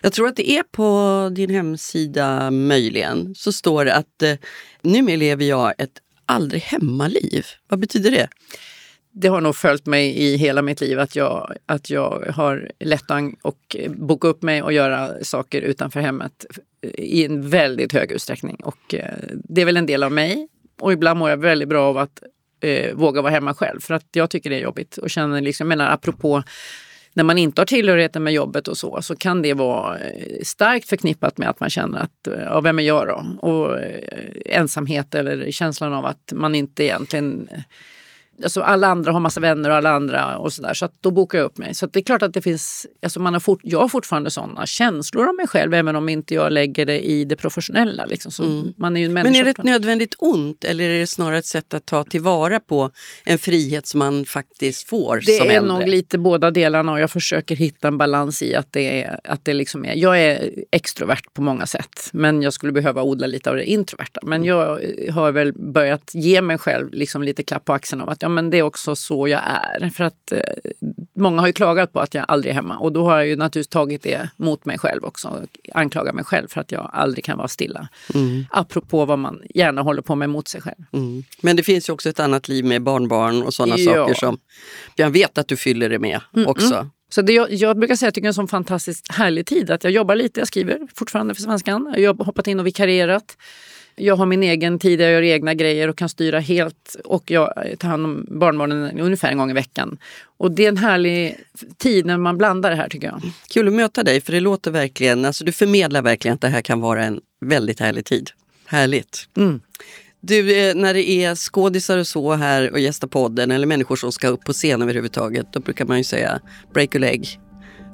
Jag 0.00 0.12
tror 0.12 0.28
att 0.28 0.36
det 0.36 0.50
är 0.50 0.62
på 0.62 1.30
din 1.34 1.50
hemsida 1.50 2.50
möjligen, 2.50 3.34
så 3.34 3.52
står 3.52 3.84
det 3.84 3.94
att 3.94 4.22
eh, 4.22 4.34
numera 4.82 5.16
lever 5.16 5.44
jag 5.44 5.74
ett 5.78 6.00
aldrig 6.26 6.62
hemmaliv. 6.62 7.46
Vad 7.68 7.78
betyder 7.78 8.10
det? 8.10 8.28
Det 9.16 9.28
har 9.28 9.40
nog 9.40 9.56
följt 9.56 9.86
mig 9.86 10.18
i 10.18 10.36
hela 10.36 10.62
mitt 10.62 10.80
liv 10.80 11.00
att 11.00 11.16
jag, 11.16 11.56
att 11.66 11.90
jag 11.90 12.32
har 12.34 12.70
lätt 12.80 13.10
att 13.10 13.54
boka 13.88 14.28
upp 14.28 14.42
mig 14.42 14.62
och 14.62 14.72
göra 14.72 15.24
saker 15.24 15.62
utanför 15.62 16.00
hemmet 16.00 16.46
i 16.98 17.24
en 17.24 17.48
väldigt 17.48 17.92
hög 17.92 18.12
utsträckning. 18.12 18.56
Och 18.56 18.94
eh, 18.94 19.14
det 19.32 19.60
är 19.60 19.64
väl 19.64 19.76
en 19.76 19.86
del 19.86 20.02
av 20.02 20.12
mig. 20.12 20.48
Och 20.80 20.92
ibland 20.92 21.18
mår 21.18 21.30
jag 21.30 21.36
väldigt 21.36 21.68
bra 21.68 21.88
av 21.88 21.98
att 21.98 22.22
eh, 22.60 22.94
våga 22.94 23.22
vara 23.22 23.32
hemma 23.32 23.54
själv 23.54 23.80
för 23.80 23.94
att 23.94 24.06
jag 24.12 24.30
tycker 24.30 24.50
det 24.50 24.56
är 24.56 24.60
jobbigt. 24.60 24.96
Och 24.96 25.10
känner 25.10 25.40
liksom, 25.40 25.70
jag 25.70 25.78
menar 25.78 25.92
apropå 25.92 26.42
när 27.12 27.24
man 27.24 27.38
inte 27.38 27.60
har 27.60 27.66
tillhörigheten 27.66 28.22
med 28.22 28.32
jobbet 28.32 28.68
och 28.68 28.78
så, 28.78 29.02
så 29.02 29.16
kan 29.16 29.42
det 29.42 29.54
vara 29.54 29.98
eh, 29.98 30.42
starkt 30.42 30.88
förknippat 30.88 31.38
med 31.38 31.48
att 31.48 31.60
man 31.60 31.70
känner 31.70 31.98
att, 31.98 32.28
ja, 32.44 32.60
vem 32.60 32.78
är 32.78 32.82
jag 32.82 33.06
då? 33.06 33.48
Och 33.48 33.78
eh, 33.78 34.28
ensamhet 34.46 35.14
eller 35.14 35.50
känslan 35.50 35.92
av 35.92 36.06
att 36.06 36.32
man 36.34 36.54
inte 36.54 36.84
egentligen 36.84 37.48
alltså 38.42 38.60
alla 38.60 38.86
andra 38.86 39.12
har 39.12 39.20
massa 39.20 39.40
vänner 39.40 39.70
och 39.70 39.76
alla 39.76 39.90
andra 39.90 40.38
och 40.38 40.52
sådär. 40.52 40.74
Så 40.74 40.84
att 40.84 40.92
då 41.00 41.10
bokar 41.10 41.38
jag 41.38 41.44
upp 41.44 41.58
mig. 41.58 41.74
Så 41.74 41.86
det 41.86 41.98
är 41.98 42.02
klart 42.02 42.22
att 42.22 42.34
det 42.34 42.42
finns, 42.42 42.86
alltså 43.02 43.20
man 43.20 43.32
har 43.32 43.40
fort, 43.40 43.60
jag 43.62 43.80
har 43.80 43.88
fortfarande 43.88 44.30
sådana 44.30 44.66
känslor 44.66 45.28
om 45.28 45.36
mig 45.36 45.46
själv 45.46 45.74
även 45.74 45.96
om 45.96 46.08
inte 46.08 46.34
jag 46.34 46.52
lägger 46.52 46.86
det 46.86 47.00
i 47.00 47.24
det 47.24 47.36
professionella. 47.36 48.04
Liksom. 48.04 48.32
Så 48.32 48.42
mm. 48.42 48.72
man 48.76 48.96
är 48.96 49.00
ju 49.00 49.06
en 49.06 49.12
Men 49.12 49.34
är 49.34 49.44
det 49.44 49.50
ett 49.50 49.64
nödvändigt 49.64 50.14
ont 50.18 50.64
eller 50.64 50.90
är 50.90 51.00
det 51.00 51.06
snarare 51.06 51.38
ett 51.38 51.46
sätt 51.46 51.74
att 51.74 51.86
ta 51.86 52.04
tillvara 52.04 52.60
på 52.60 52.90
en 53.24 53.38
frihet 53.38 53.86
som 53.86 53.98
man 53.98 54.24
faktiskt 54.24 54.88
får 54.88 55.16
det 55.26 55.38
som 55.38 55.46
är 55.46 55.50
äldre? 55.50 55.78
nog 55.78 55.88
lite 55.88 56.18
båda 56.18 56.50
delarna 56.50 56.92
och 56.92 57.00
jag 57.00 57.10
försöker 57.10 57.56
hitta 57.56 57.88
en 57.88 57.98
balans 57.98 58.42
i 58.42 58.54
att 58.54 58.72
det 58.72 59.02
är, 59.02 59.20
att 59.24 59.44
det 59.44 59.52
liksom 59.52 59.84
är, 59.84 59.94
jag 59.94 60.20
är 60.20 60.50
extrovert 60.70 61.24
på 61.32 61.42
många 61.42 61.66
sätt 61.66 62.10
men 62.12 62.42
jag 62.42 62.52
skulle 62.52 62.72
behöva 62.72 63.02
odla 63.02 63.26
lite 63.26 63.50
av 63.50 63.56
det 63.56 63.64
introverta. 63.64 64.20
Men 64.22 64.42
mm. 64.42 64.48
jag 64.48 64.80
har 65.12 65.32
väl 65.32 65.52
börjat 65.52 66.10
ge 66.14 66.42
mig 66.42 66.58
själv 66.58 66.92
liksom 66.92 67.22
lite 67.22 67.42
klapp 67.42 67.64
på 67.64 67.72
axeln 67.72 68.02
av 68.02 68.08
att 68.08 68.22
ja, 68.24 68.28
men 68.28 68.50
det 68.50 68.58
är 68.58 68.62
också 68.62 68.96
så 68.96 69.28
jag 69.28 69.40
är. 69.44 69.90
För 69.90 70.04
att 70.04 70.32
eh, 70.32 70.40
många 71.16 71.40
har 71.40 71.46
ju 71.46 71.52
klagat 71.52 71.92
på 71.92 72.00
att 72.00 72.14
jag 72.14 72.24
aldrig 72.28 72.50
är 72.50 72.54
hemma 72.54 72.78
och 72.78 72.92
då 72.92 73.04
har 73.04 73.16
jag 73.16 73.26
ju 73.26 73.36
naturligtvis 73.36 73.68
tagit 73.68 74.02
det 74.02 74.28
mot 74.36 74.64
mig 74.64 74.78
själv 74.78 75.04
också. 75.04 75.28
Och 75.28 75.58
anklagat 75.74 76.14
mig 76.14 76.24
själv 76.24 76.48
för 76.48 76.60
att 76.60 76.72
jag 76.72 76.90
aldrig 76.92 77.24
kan 77.24 77.38
vara 77.38 77.48
stilla. 77.48 77.88
Mm. 78.14 78.46
Apropå 78.50 79.04
vad 79.04 79.18
man 79.18 79.42
gärna 79.54 79.82
håller 79.82 80.02
på 80.02 80.14
med 80.14 80.30
mot 80.30 80.48
sig 80.48 80.60
själv. 80.60 80.84
Mm. 80.92 81.24
Men 81.40 81.56
det 81.56 81.62
finns 81.62 81.88
ju 81.88 81.92
också 81.92 82.08
ett 82.08 82.20
annat 82.20 82.48
liv 82.48 82.64
med 82.64 82.82
barnbarn 82.82 83.42
och 83.42 83.54
sådana 83.54 83.78
ja. 83.78 83.94
saker 83.94 84.14
som 84.14 84.38
jag 84.96 85.10
vet 85.10 85.38
att 85.38 85.48
du 85.48 85.56
fyller 85.56 85.88
det 85.88 85.98
med 85.98 86.20
mm 86.36 86.48
också. 86.48 86.90
Så 87.08 87.22
det 87.22 87.32
jag, 87.32 87.52
jag, 87.52 87.78
brukar 87.78 87.96
säga 87.96 88.08
att 88.08 88.08
jag 88.08 88.14
tycker 88.14 88.24
det 88.24 88.26
är 88.26 88.28
en 88.28 88.34
sån 88.34 88.48
fantastiskt 88.48 89.12
härlig 89.12 89.46
tid. 89.46 89.70
Att 89.70 89.84
jag 89.84 89.92
jobbar 89.92 90.14
lite, 90.14 90.40
jag 90.40 90.48
skriver 90.48 90.78
fortfarande 90.94 91.34
för 91.34 91.42
Svenskan. 91.42 91.94
Jag 91.96 92.18
har 92.18 92.24
hoppat 92.24 92.46
in 92.46 92.60
och 92.60 92.66
vikarierat. 92.66 93.36
Jag 93.96 94.16
har 94.16 94.26
min 94.26 94.42
egen 94.42 94.78
tid, 94.78 95.00
jag 95.00 95.12
gör 95.12 95.22
egna 95.22 95.54
grejer 95.54 95.88
och 95.88 95.98
kan 95.98 96.08
styra 96.08 96.40
helt. 96.40 96.96
Och 97.04 97.30
jag 97.30 97.74
tar 97.78 97.88
hand 97.88 98.04
om 98.04 98.26
barnbarnen 98.28 99.00
ungefär 99.00 99.28
en 99.28 99.38
gång 99.38 99.50
i 99.50 99.54
veckan. 99.54 99.98
Och 100.36 100.50
det 100.50 100.64
är 100.64 100.68
en 100.68 100.76
härlig 100.76 101.36
tid 101.76 102.06
när 102.06 102.18
man 102.18 102.38
blandar 102.38 102.70
det 102.70 102.76
här 102.76 102.88
tycker 102.88 103.06
jag. 103.06 103.22
Kul 103.48 103.68
att 103.68 103.74
möta 103.74 104.02
dig 104.02 104.20
för 104.20 104.32
det 104.32 104.40
låter 104.40 104.70
verkligen, 104.70 105.24
alltså 105.24 105.44
du 105.44 105.52
förmedlar 105.52 106.02
verkligen 106.02 106.34
att 106.34 106.40
det 106.40 106.48
här 106.48 106.62
kan 106.62 106.80
vara 106.80 107.04
en 107.04 107.20
väldigt 107.40 107.80
härlig 107.80 108.04
tid. 108.04 108.30
Härligt. 108.66 109.28
Mm. 109.36 109.60
Du, 110.20 110.56
eh, 110.58 110.74
när 110.74 110.94
det 110.94 111.10
är 111.10 111.34
skådisar 111.34 111.98
och 111.98 112.06
så 112.06 112.32
här 112.32 112.72
och 112.72 112.80
gästar 112.80 113.08
podden 113.08 113.50
eller 113.50 113.66
människor 113.66 113.96
som 113.96 114.12
ska 114.12 114.28
upp 114.28 114.44
på 114.44 114.52
scen 114.52 114.82
överhuvudtaget, 114.82 115.46
då 115.52 115.60
brukar 115.60 115.84
man 115.84 115.98
ju 115.98 116.04
säga 116.04 116.40
break 116.72 116.94
a 116.94 116.98
leg. 116.98 117.40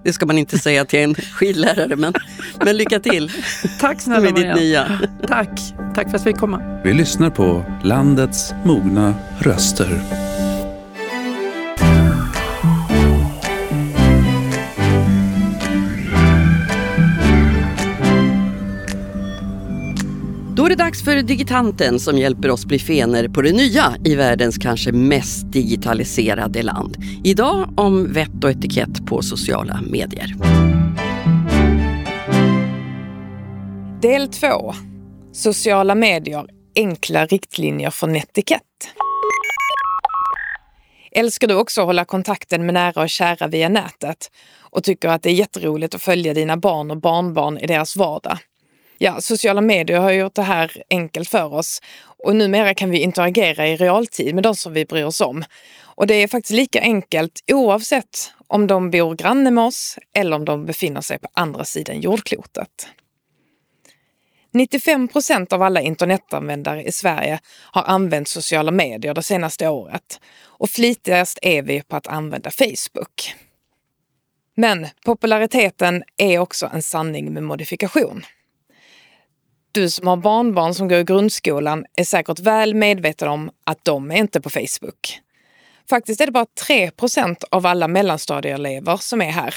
Det 0.02 0.12
ska 0.12 0.26
man 0.26 0.38
inte 0.38 0.58
säga 0.58 0.84
till 0.84 0.98
en 0.98 1.14
skidlärare, 1.14 1.96
men, 1.96 2.14
men 2.64 2.76
lycka 2.76 3.00
till. 3.00 3.32
Tack 3.80 4.00
snälla 4.00 4.20
med 4.20 4.34
ditt 4.34 4.56
nya. 4.56 5.00
Tack. 5.26 5.60
Tack 5.94 6.10
för 6.10 6.16
att 6.16 6.26
vi 6.26 6.30
fick 6.30 6.40
komma. 6.40 6.80
Vi 6.84 6.92
lyssnar 6.92 7.30
på 7.30 7.64
landets 7.82 8.54
mogna 8.64 9.14
röster. 9.38 10.00
Är 20.70 20.76
det 20.76 20.84
dags 20.84 21.04
för 21.04 21.22
Digitanten 21.22 22.00
som 22.00 22.18
hjälper 22.18 22.50
oss 22.50 22.66
bli 22.66 22.78
fener 22.78 23.28
på 23.28 23.42
det 23.42 23.52
nya 23.52 23.94
i 24.04 24.14
världens 24.14 24.58
kanske 24.58 24.92
mest 24.92 25.52
digitaliserade 25.52 26.62
land. 26.62 26.96
Idag 27.24 27.74
om 27.76 28.12
vett 28.12 28.44
och 28.44 28.50
etikett 28.50 29.06
på 29.06 29.22
sociala 29.22 29.80
medier. 29.90 30.34
Del 34.02 34.28
2. 34.28 34.74
Sociala 35.32 35.94
medier. 35.94 36.46
Enkla 36.76 37.26
riktlinjer 37.26 37.90
för 37.90 38.06
netikett. 38.06 38.62
Älskar 41.12 41.48
du 41.48 41.54
också 41.54 41.80
att 41.80 41.86
hålla 41.86 42.04
kontakten 42.04 42.66
med 42.66 42.74
nära 42.74 43.02
och 43.02 43.10
kära 43.10 43.46
via 43.46 43.68
nätet 43.68 44.30
och 44.60 44.84
tycker 44.84 45.08
att 45.08 45.22
det 45.22 45.30
är 45.30 45.34
jätteroligt 45.34 45.94
att 45.94 46.02
följa 46.02 46.34
dina 46.34 46.56
barn 46.56 46.90
och 46.90 47.00
barnbarn 47.00 47.58
i 47.58 47.66
deras 47.66 47.96
vardag? 47.96 48.38
Ja, 49.02 49.20
sociala 49.20 49.60
medier 49.60 50.00
har 50.00 50.10
gjort 50.10 50.34
det 50.34 50.42
här 50.42 50.82
enkelt 50.90 51.28
för 51.28 51.54
oss 51.54 51.82
och 52.02 52.36
numera 52.36 52.74
kan 52.74 52.90
vi 52.90 52.98
interagera 52.98 53.68
i 53.68 53.76
realtid 53.76 54.34
med 54.34 54.44
de 54.44 54.56
som 54.56 54.72
vi 54.72 54.84
bryr 54.84 55.04
oss 55.04 55.20
om. 55.20 55.44
Och 55.82 56.06
det 56.06 56.14
är 56.14 56.28
faktiskt 56.28 56.56
lika 56.56 56.80
enkelt 56.80 57.44
oavsett 57.52 58.32
om 58.46 58.66
de 58.66 58.90
bor 58.90 59.14
granne 59.14 59.50
med 59.50 59.64
oss 59.64 59.98
eller 60.14 60.36
om 60.36 60.44
de 60.44 60.66
befinner 60.66 61.00
sig 61.00 61.18
på 61.18 61.28
andra 61.32 61.64
sidan 61.64 62.00
jordklotet. 62.00 62.88
95 64.52 65.08
procent 65.08 65.52
av 65.52 65.62
alla 65.62 65.80
internetanvändare 65.80 66.82
i 66.82 66.92
Sverige 66.92 67.40
har 67.72 67.82
använt 67.82 68.28
sociala 68.28 68.70
medier 68.70 69.14
det 69.14 69.22
senaste 69.22 69.68
året 69.68 70.20
och 70.44 70.70
flitigast 70.70 71.38
är 71.42 71.62
vi 71.62 71.82
på 71.82 71.96
att 71.96 72.06
använda 72.06 72.50
Facebook. 72.50 73.34
Men 74.56 74.86
populariteten 75.04 76.02
är 76.16 76.38
också 76.38 76.70
en 76.74 76.82
sanning 76.82 77.32
med 77.32 77.42
modifikation. 77.42 78.24
Du 79.72 79.90
som 79.90 80.06
har 80.06 80.16
barnbarn 80.16 80.74
som 80.74 80.88
går 80.88 80.98
i 80.98 81.04
grundskolan 81.04 81.84
är 81.96 82.04
säkert 82.04 82.38
väl 82.38 82.74
medveten 82.74 83.28
om 83.28 83.50
att 83.64 83.84
de 83.84 84.10
är 84.10 84.16
inte 84.16 84.40
på 84.40 84.50
Facebook. 84.50 85.20
Faktiskt 85.90 86.20
är 86.20 86.26
det 86.26 86.32
bara 86.32 86.46
3% 86.66 87.44
av 87.50 87.66
alla 87.66 87.88
mellanstadieelever 87.88 88.96
som 88.96 89.22
är 89.22 89.30
här. 89.30 89.54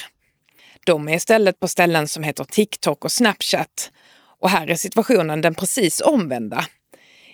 De 0.85 1.09
är 1.09 1.15
istället 1.15 1.59
på 1.59 1.67
ställen 1.67 2.07
som 2.07 2.23
heter 2.23 2.43
TikTok 2.43 3.05
och 3.05 3.11
Snapchat. 3.11 3.91
Och 4.39 4.49
här 4.49 4.67
är 4.67 4.75
situationen 4.75 5.41
den 5.41 5.55
precis 5.55 6.01
omvända. 6.01 6.65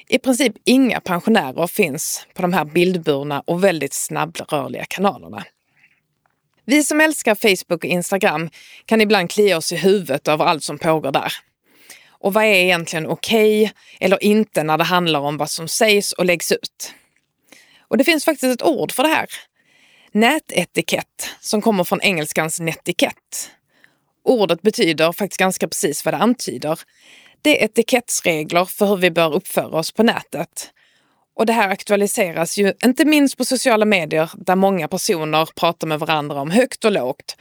I 0.07 0.19
princip 0.19 0.53
inga 0.65 0.99
pensionärer 0.99 1.67
finns 1.67 2.27
på 2.33 2.41
de 2.41 2.53
här 2.53 2.65
bildburna 2.65 3.43
och 3.45 3.63
väldigt 3.63 3.93
snabbrörliga 3.93 4.85
kanalerna. 4.85 5.43
Vi 6.65 6.83
som 6.83 7.01
älskar 7.01 7.35
Facebook 7.35 7.83
och 7.83 7.89
Instagram 7.89 8.49
kan 8.85 9.01
ibland 9.01 9.31
klia 9.31 9.57
oss 9.57 9.71
i 9.71 9.75
huvudet 9.75 10.27
över 10.27 10.45
allt 10.45 10.63
som 10.63 10.77
pågår 10.77 11.11
där. 11.11 11.33
Och 12.19 12.33
vad 12.33 12.43
är 12.43 12.53
egentligen 12.53 13.07
okej 13.07 13.63
okay 13.63 13.73
eller 13.99 14.23
inte 14.23 14.63
när 14.63 14.77
det 14.77 14.83
handlar 14.83 15.19
om 15.19 15.37
vad 15.37 15.49
som 15.49 15.67
sägs 15.67 16.11
och 16.11 16.25
läggs 16.25 16.51
ut? 16.51 16.93
Och 17.87 17.97
det 17.97 18.03
finns 18.03 18.25
faktiskt 18.25 18.61
ett 18.61 18.67
ord 18.67 18.91
för 18.91 19.03
det 19.03 19.09
här. 19.09 19.27
Nätetikett, 20.11 21.29
som 21.39 21.61
kommer 21.61 21.83
från 21.83 22.01
engelskans 22.01 22.59
netikett. 22.59 23.51
Ordet 24.23 24.61
betyder 24.61 25.11
faktiskt 25.11 25.39
ganska 25.39 25.67
precis 25.67 26.05
vad 26.05 26.13
det 26.13 26.17
antyder. 26.17 26.79
Det 27.41 27.61
är 27.61 27.65
etikettsregler 27.65 28.65
för 28.65 28.85
hur 28.85 28.97
vi 28.97 29.11
bör 29.11 29.33
uppföra 29.33 29.79
oss 29.79 29.91
på 29.91 30.03
nätet. 30.03 30.71
Och 31.35 31.45
det 31.45 31.53
här 31.53 31.69
aktualiseras 31.69 32.57
ju 32.57 32.73
inte 32.83 33.05
minst 33.05 33.37
på 33.37 33.45
sociala 33.45 33.85
medier 33.85 34.31
där 34.33 34.55
många 34.55 34.87
personer 34.87 35.49
pratar 35.55 35.87
med 35.87 35.99
varandra 35.99 36.41
om 36.41 36.51
högt 36.51 36.85
och 36.85 36.91
lågt. 36.91 37.37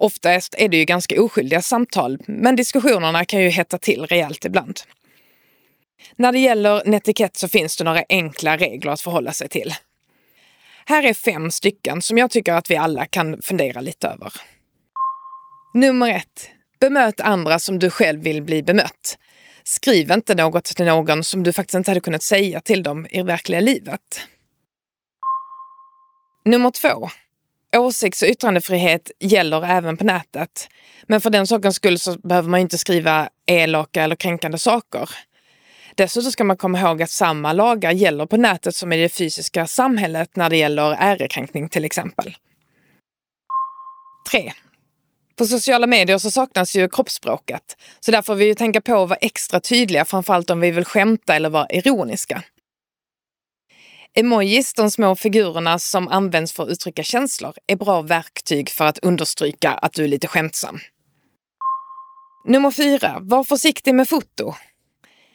Oftast 0.00 0.54
är 0.58 0.68
det 0.68 0.76
ju 0.76 0.84
ganska 0.84 1.22
oskyldiga 1.22 1.62
samtal, 1.62 2.18
men 2.26 2.56
diskussionerna 2.56 3.24
kan 3.24 3.40
ju 3.40 3.48
hetta 3.48 3.78
till 3.78 4.06
rejält 4.06 4.44
ibland. 4.44 4.80
När 6.16 6.32
det 6.32 6.38
gäller 6.38 6.82
netikett 6.84 7.36
så 7.36 7.48
finns 7.48 7.76
det 7.76 7.84
några 7.84 8.04
enkla 8.08 8.56
regler 8.56 8.92
att 8.92 9.00
förhålla 9.00 9.32
sig 9.32 9.48
till. 9.48 9.74
Här 10.86 11.02
är 11.02 11.14
fem 11.14 11.50
stycken 11.50 12.02
som 12.02 12.18
jag 12.18 12.30
tycker 12.30 12.52
att 12.52 12.70
vi 12.70 12.76
alla 12.76 13.06
kan 13.06 13.42
fundera 13.42 13.80
lite 13.80 14.08
över. 14.08 14.32
Nummer 15.74 16.10
ett. 16.10 16.50
Bemöt 16.80 17.20
andra 17.20 17.58
som 17.58 17.78
du 17.78 17.90
själv 17.90 18.20
vill 18.22 18.42
bli 18.42 18.62
bemött. 18.62 19.18
Skriv 19.64 20.12
inte 20.12 20.34
något 20.34 20.64
till 20.64 20.86
någon 20.86 21.24
som 21.24 21.42
du 21.42 21.52
faktiskt 21.52 21.74
inte 21.74 21.90
hade 21.90 22.00
kunnat 22.00 22.22
säga 22.22 22.60
till 22.60 22.82
dem 22.82 23.06
i 23.10 23.22
verkliga 23.22 23.60
livet. 23.60 24.20
Nummer 26.44 26.70
två. 26.70 27.10
Åsikts 27.76 28.22
och 28.22 28.28
yttrandefrihet 28.28 29.10
gäller 29.20 29.64
även 29.64 29.96
på 29.96 30.04
nätet. 30.04 30.68
Men 31.02 31.20
för 31.20 31.30
den 31.30 31.46
sakens 31.46 31.76
skull 31.76 31.98
så 31.98 32.18
behöver 32.18 32.48
man 32.48 32.60
inte 32.60 32.78
skriva 32.78 33.28
elaka 33.46 34.02
eller 34.02 34.16
kränkande 34.16 34.58
saker. 34.58 35.10
Dessutom 35.94 36.32
ska 36.32 36.44
man 36.44 36.56
komma 36.56 36.80
ihåg 36.80 37.02
att 37.02 37.10
samma 37.10 37.52
lagar 37.52 37.92
gäller 37.92 38.26
på 38.26 38.36
nätet 38.36 38.74
som 38.74 38.92
i 38.92 39.02
det 39.02 39.08
fysiska 39.08 39.66
samhället 39.66 40.36
när 40.36 40.50
det 40.50 40.56
gäller 40.56 40.96
ärekränkning 40.98 41.68
till 41.68 41.84
exempel. 41.84 42.36
3. 44.30 44.52
På 45.36 45.46
sociala 45.46 45.86
medier 45.86 46.18
så 46.18 46.30
saknas 46.30 46.76
ju 46.76 46.88
kroppsspråket. 46.88 47.76
Så 48.00 48.10
där 48.10 48.22
får 48.22 48.34
vi 48.34 48.44
ju 48.44 48.54
tänka 48.54 48.80
på 48.80 49.02
att 49.02 49.08
vara 49.08 49.18
extra 49.18 49.60
tydliga, 49.60 50.04
framförallt 50.04 50.50
om 50.50 50.60
vi 50.60 50.70
vill 50.70 50.84
skämta 50.84 51.34
eller 51.34 51.50
vara 51.50 51.66
ironiska. 51.66 52.42
Emojis, 54.14 54.74
de 54.74 54.90
små 54.90 55.16
figurerna 55.16 55.78
som 55.78 56.08
används 56.08 56.52
för 56.52 56.62
att 56.62 56.68
uttrycka 56.68 57.02
känslor, 57.02 57.54
är 57.66 57.76
bra 57.76 58.02
verktyg 58.02 58.70
för 58.70 58.84
att 58.84 58.98
understryka 58.98 59.70
att 59.70 59.92
du 59.92 60.04
är 60.04 60.08
lite 60.08 60.26
skämtsam. 60.26 60.78
Nummer 62.44 62.70
fyra, 62.70 63.18
var 63.20 63.44
försiktig 63.44 63.94
med 63.94 64.08
foto. 64.08 64.54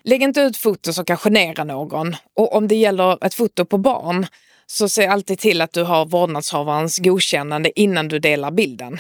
Lägg 0.04 0.22
inte 0.22 0.42
ut 0.42 0.58
foto 0.58 0.94
som 0.94 1.06
kan 1.06 1.18
genera 1.18 1.64
någon 1.64 2.16
och 2.36 2.56
om 2.56 2.68
det 2.68 2.76
gäller 2.76 3.26
ett 3.26 3.34
foto 3.34 3.66
på 3.66 3.78
barn 3.78 4.28
så 4.66 4.90
se 4.90 5.08
alltid 5.08 5.40
till 5.40 5.62
att 5.62 5.74
du 5.74 5.84
har 5.84 6.06
vårdnadshavarens 6.06 7.00
godkännande 7.00 7.80
innan 7.80 8.08
du 8.08 8.20
delar 8.20 8.52
bilden. 8.52 9.00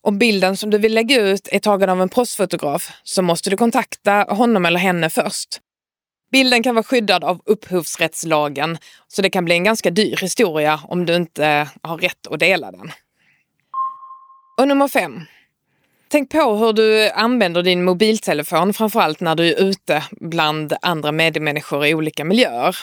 Om 0.00 0.18
bilden 0.18 0.56
som 0.56 0.70
du 0.70 0.78
vill 0.78 0.94
lägga 0.94 1.20
ut 1.20 1.48
är 1.52 1.58
tagen 1.58 1.90
av 1.90 2.02
en 2.02 2.08
proffsfotograf 2.08 2.92
så 3.02 3.22
måste 3.22 3.50
du 3.50 3.56
kontakta 3.56 4.12
honom 4.28 4.66
eller 4.66 4.80
henne 4.80 5.10
först. 5.10 5.60
Bilden 6.32 6.62
kan 6.62 6.74
vara 6.74 6.82
skyddad 6.82 7.24
av 7.24 7.42
upphovsrättslagen 7.44 8.78
så 9.08 9.22
det 9.22 9.30
kan 9.30 9.44
bli 9.44 9.54
en 9.54 9.64
ganska 9.64 9.90
dyr 9.90 10.16
historia 10.20 10.80
om 10.88 11.06
du 11.06 11.16
inte 11.16 11.46
eh, 11.46 11.68
har 11.82 11.98
rätt 11.98 12.26
att 12.26 12.40
dela 12.40 12.70
den. 12.70 12.92
Och 14.58 14.68
nummer 14.68 14.88
fem. 14.88 15.20
Tänk 16.08 16.30
på 16.30 16.56
hur 16.56 16.72
du 16.72 17.10
använder 17.10 17.62
din 17.62 17.84
mobiltelefon, 17.84 18.72
framförallt 18.72 19.20
när 19.20 19.34
du 19.34 19.48
är 19.48 19.60
ute 19.60 20.04
bland 20.10 20.72
andra 20.82 21.12
medmänniskor 21.12 21.86
i 21.86 21.94
olika 21.94 22.24
miljöer. 22.24 22.76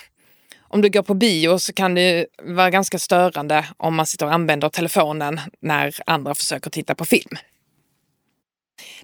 Om 0.62 0.82
du 0.82 0.90
går 0.90 1.04
på 1.04 1.14
bio 1.14 1.60
så 1.60 1.74
kan 1.74 1.96
det 1.96 2.26
vara 2.44 2.70
ganska 2.70 3.00
störande 3.00 3.66
om 3.78 3.96
man 3.96 4.06
sitter 4.06 4.26
och 4.26 4.34
använder 4.34 4.70
telefonen 4.70 5.40
när 5.60 5.96
andra 6.06 6.36
försöker 6.36 6.70
titta 6.70 6.96
på 6.96 7.06
film. 7.06 7.38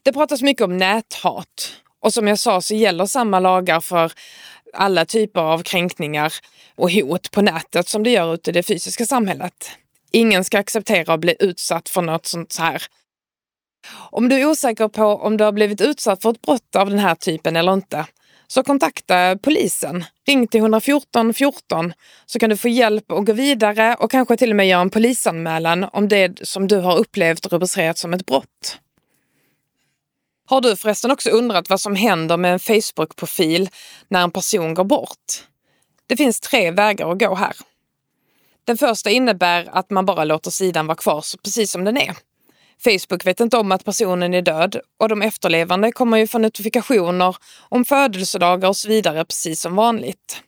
Det 0.04 0.14
pratas 0.14 0.41
mycket 0.41 0.64
om 0.64 0.78
näthat 0.78 1.82
och 2.06 2.14
som 2.14 2.28
jag 2.28 2.39
sa 2.39 2.62
så 2.62 2.76
gäller 2.76 3.06
samma 3.06 3.39
lagar 3.39 3.80
för 3.80 4.12
alla 4.74 5.06
typer 5.06 5.41
av 5.41 5.64
kränkningar 5.64 6.34
och 6.76 6.91
hot 6.91 7.32
på 7.32 7.41
nätet 7.41 7.88
som 7.88 8.03
det 8.03 8.10
gör 8.10 8.34
ute 8.34 8.49
i 8.49 8.53
det 8.53 8.64
fysiska 8.64 9.06
samhället. 9.06 9.72
Ingen 10.12 10.43
ska 10.43 10.60
acceptera 10.60 11.14
att 11.14 11.20
bli 11.20 11.36
utsatt 11.39 11.89
för 11.89 12.01
något 12.01 12.26
sånt 12.26 12.58
här. 12.60 12.84
Om 14.12 14.30
du 14.30 14.36
är 14.36 14.45
osäker 14.45 14.88
på 14.88 15.03
om 15.03 15.38
du 15.38 15.43
har 15.43 15.51
blivit 15.51 15.82
utsatt 15.82 16.22
för 16.22 16.32
ett 16.32 16.41
brott 16.41 16.76
av 16.76 16.89
den 16.89 16.99
här 16.99 17.16
typen 17.16 17.56
eller 17.56 17.74
inte, 17.74 18.06
så 18.47 18.64
kontakta 18.64 19.38
polisen. 19.38 20.06
Ring 20.28 20.47
till 20.47 20.60
114 20.60 21.34
14 21.34 21.93
så 22.26 22.39
kan 22.39 22.49
du 22.49 22.58
få 22.58 22.68
hjälp 22.68 23.12
att 23.12 23.26
gå 23.26 23.34
vidare 23.34 23.95
och 23.95 24.12
kanske 24.12 24.38
till 24.38 24.49
och 24.49 24.56
med 24.56 24.68
göra 24.68 24.82
en 24.82 24.89
polisanmälan 24.89 25.84
om 25.84 26.08
det 26.08 26.47
som 26.47 26.68
du 26.68 26.78
har 26.78 26.97
upplevt 26.97 27.53
rubricerat 27.53 27.97
som 27.97 28.14
ett 28.14 28.26
brott. 28.26 28.80
Har 30.48 30.62
du 30.62 30.76
förresten 30.76 31.12
också 31.12 31.30
undrat 31.30 31.70
vad 31.70 31.82
som 31.82 31.96
händer 31.96 32.38
med 32.38 32.54
en 32.54 32.60
Facebook-profil 32.60 33.70
när 34.08 34.24
en 34.24 34.32
person 34.32 34.74
går 34.74 34.84
bort? 34.84 35.43
Det 36.08 36.18
finns 36.18 36.39
tre 36.39 36.72
vägar 36.72 37.12
att 37.12 37.20
gå 37.20 37.36
här. 37.36 37.56
Den 38.66 38.78
första 38.78 39.10
innebär 39.10 39.70
att 39.72 39.89
man 39.89 40.06
bara 40.06 40.24
låter 40.24 40.52
sidan 40.52 40.88
vara 40.88 40.96
kvar 40.96 41.24
precis 41.43 41.72
som 41.72 41.84
den 41.84 41.98
är. 41.98 42.16
Facebook 42.84 43.26
vet 43.26 43.39
inte 43.39 43.58
om 43.58 43.72
att 43.72 43.86
personen 43.86 44.34
är 44.34 44.41
död 44.41 44.80
och 45.00 45.10
de 45.10 45.22
efterlevande 45.22 45.91
kommer 45.91 46.18
ju 46.18 46.28
få 46.28 46.38
notifikationer 46.38 47.36
om 47.70 47.86
födelsedagar 47.86 48.70
och 48.70 48.78
så 48.78 48.88
vidare 48.88 49.26
precis 49.26 49.62
som 49.62 49.76
vanligt. 49.76 50.41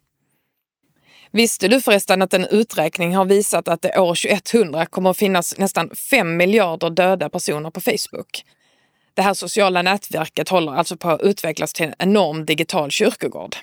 Visste 1.31 1.67
du 1.67 1.81
förresten 1.81 2.21
att 2.21 2.33
en 2.33 2.45
uträkning 2.45 3.15
har 3.15 3.25
visat 3.25 3.67
att 3.67 3.81
det 3.81 3.99
år 3.99 4.15
2100 4.15 4.85
kommer 4.85 5.09
att 5.09 5.17
finnas 5.17 5.57
nästan 5.57 5.89
5 6.09 6.37
miljarder 6.37 6.89
döda 6.89 7.29
personer 7.29 7.71
på 7.71 7.81
Facebook? 7.81 8.43
Det 9.17 9.23
här 9.23 9.33
sociala 9.33 9.81
nätverket 9.81 10.49
håller 10.49 10.71
alltså 10.71 10.97
på 10.97 11.09
att 11.09 11.21
utvecklas 11.21 11.73
till 11.73 11.85
en 11.85 11.93
enorm 11.99 12.45
digital 12.45 12.91
kyrkogård. 12.91 13.55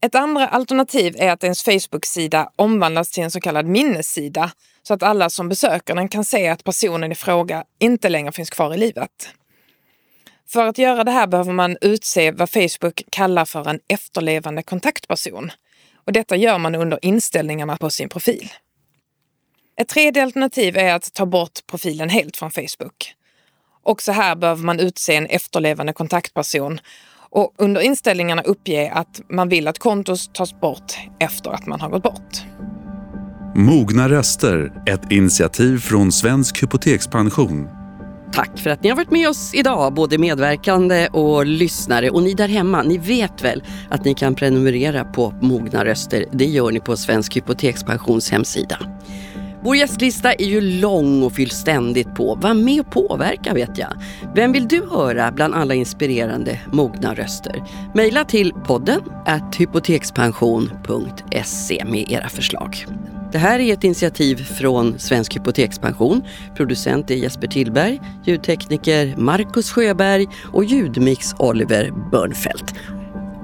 Ett 0.00 0.14
andra 0.14 0.48
alternativ 0.48 1.16
är 1.18 1.30
att 1.30 1.44
ens 1.44 1.62
Facebook-sida 1.62 2.50
omvandlas 2.56 3.10
till 3.10 3.22
en 3.22 3.30
så 3.30 3.40
kallad 3.40 3.66
minnessida 3.66 4.52
så 4.82 4.94
att 4.94 5.02
alla 5.02 5.30
som 5.30 5.48
besöker 5.48 5.94
den 5.94 6.08
kan 6.08 6.24
se 6.24 6.48
att 6.48 6.64
personen 6.64 7.12
i 7.12 7.14
fråga 7.14 7.64
inte 7.78 8.08
längre 8.08 8.32
finns 8.32 8.50
kvar 8.50 8.74
i 8.74 8.76
livet. 8.76 9.28
För 10.48 10.66
att 10.66 10.78
göra 10.78 11.04
det 11.04 11.10
här 11.10 11.26
behöver 11.26 11.52
man 11.52 11.76
utse 11.80 12.32
vad 12.32 12.50
Facebook 12.50 13.02
kallar 13.10 13.44
för 13.44 13.68
en 13.68 13.80
efterlevande 13.88 14.62
kontaktperson. 14.62 15.50
Och 16.06 16.12
detta 16.12 16.36
gör 16.36 16.58
man 16.58 16.74
under 16.74 16.98
inställningarna 17.02 17.76
på 17.76 17.90
sin 17.90 18.08
profil. 18.08 18.52
Ett 19.76 19.88
tredje 19.88 20.22
alternativ 20.22 20.76
är 20.76 20.94
att 20.94 21.14
ta 21.14 21.26
bort 21.26 21.66
profilen 21.66 22.08
helt 22.08 22.36
från 22.36 22.50
Facebook. 22.50 23.14
Också 23.82 24.12
här 24.12 24.36
behöver 24.36 24.64
man 24.64 24.80
utse 24.80 25.16
en 25.16 25.26
efterlevande 25.26 25.92
kontaktperson 25.92 26.78
och 27.30 27.54
under 27.58 27.80
inställningarna 27.80 28.42
uppge 28.42 28.92
att 28.94 29.20
man 29.28 29.48
vill 29.48 29.68
att 29.68 29.78
kontot 29.78 30.34
tas 30.34 30.60
bort 30.60 30.92
efter 31.20 31.50
att 31.50 31.66
man 31.66 31.80
har 31.80 31.88
gått 31.90 32.02
bort. 32.02 32.42
Mogna 33.54 34.08
röster, 34.08 34.72
ett 34.86 35.12
initiativ 35.12 35.78
från 35.78 36.12
Svensk 36.12 36.62
Hypotekspension. 36.62 37.68
Tack 38.32 38.58
för 38.58 38.70
att 38.70 38.82
ni 38.82 38.88
har 38.88 38.96
varit 38.96 39.10
med 39.10 39.28
oss 39.28 39.54
idag, 39.54 39.94
både 39.94 40.18
medverkande 40.18 41.08
och 41.08 41.46
lyssnare. 41.46 42.10
Och 42.10 42.22
ni 42.22 42.34
där 42.34 42.48
hemma, 42.48 42.82
ni 42.82 42.98
vet 42.98 43.44
väl 43.44 43.62
att 43.90 44.04
ni 44.04 44.14
kan 44.14 44.34
prenumerera 44.34 45.04
på 45.04 45.34
Mogna 45.40 45.84
röster. 45.84 46.24
Det 46.32 46.44
gör 46.44 46.70
ni 46.70 46.80
på 46.80 46.96
Svensk 46.96 47.36
Hypotekspensions 47.36 48.30
hemsida. 48.30 48.78
Vår 49.64 49.76
gästlista 49.76 50.32
är 50.32 50.44
ju 50.44 50.60
lång 50.60 51.22
och 51.22 51.32
fylls 51.32 51.54
ständigt 51.54 52.14
på. 52.14 52.34
Var 52.34 52.54
med 52.54 52.80
och 52.80 52.90
påverka 52.90 53.54
vet 53.54 53.78
jag. 53.78 53.92
Vem 54.34 54.52
vill 54.52 54.68
du 54.68 54.86
höra 54.90 55.32
bland 55.32 55.54
alla 55.54 55.74
inspirerande 55.74 56.60
mogna 56.72 57.14
röster? 57.14 57.64
Mejla 57.94 58.24
till 58.24 58.52
podden 58.52 59.00
at 59.26 59.56
hypotekspension.se 59.56 61.84
med 61.84 62.12
era 62.12 62.28
förslag. 62.28 62.86
Det 63.32 63.38
här 63.38 63.58
är 63.58 63.72
ett 63.72 63.84
initiativ 63.84 64.36
från 64.36 64.98
Svensk 64.98 65.36
Hypotekspension. 65.36 66.22
Producent 66.56 67.10
är 67.10 67.14
Jesper 67.14 67.46
Tillberg, 67.46 68.00
ljudtekniker 68.24 69.16
Marcus 69.16 69.70
Sjöberg 69.70 70.26
och 70.52 70.64
ljudmix 70.64 71.34
Oliver 71.38 71.90
Börnfeldt. 72.10 72.74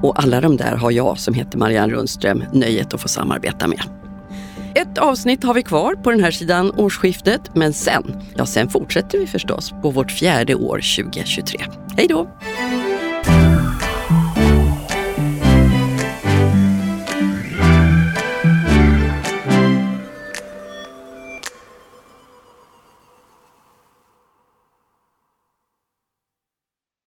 Och 0.02 0.22
alla 0.22 0.40
de 0.40 0.56
där 0.56 0.76
har 0.76 0.90
jag 0.90 1.18
som 1.18 1.34
heter 1.34 1.58
Marianne 1.58 1.92
Rundström 1.92 2.44
nöjet 2.52 2.94
att 2.94 3.00
få 3.00 3.08
samarbeta 3.08 3.68
med. 3.68 3.97
Ett 4.78 4.98
avsnitt 4.98 5.44
har 5.44 5.54
vi 5.54 5.62
kvar 5.62 5.94
på 5.94 6.10
den 6.10 6.20
här 6.20 6.30
sidan 6.30 6.70
årsskiftet, 6.70 7.40
men 7.54 7.72
sen, 7.72 8.22
ja 8.36 8.46
sen 8.46 8.68
fortsätter 8.68 9.18
vi 9.18 9.26
förstås 9.26 9.70
på 9.82 9.90
vårt 9.90 10.10
fjärde 10.10 10.54
år 10.54 10.80
2023. 10.96 11.60
Hej 11.96 12.06
då! 12.08 12.28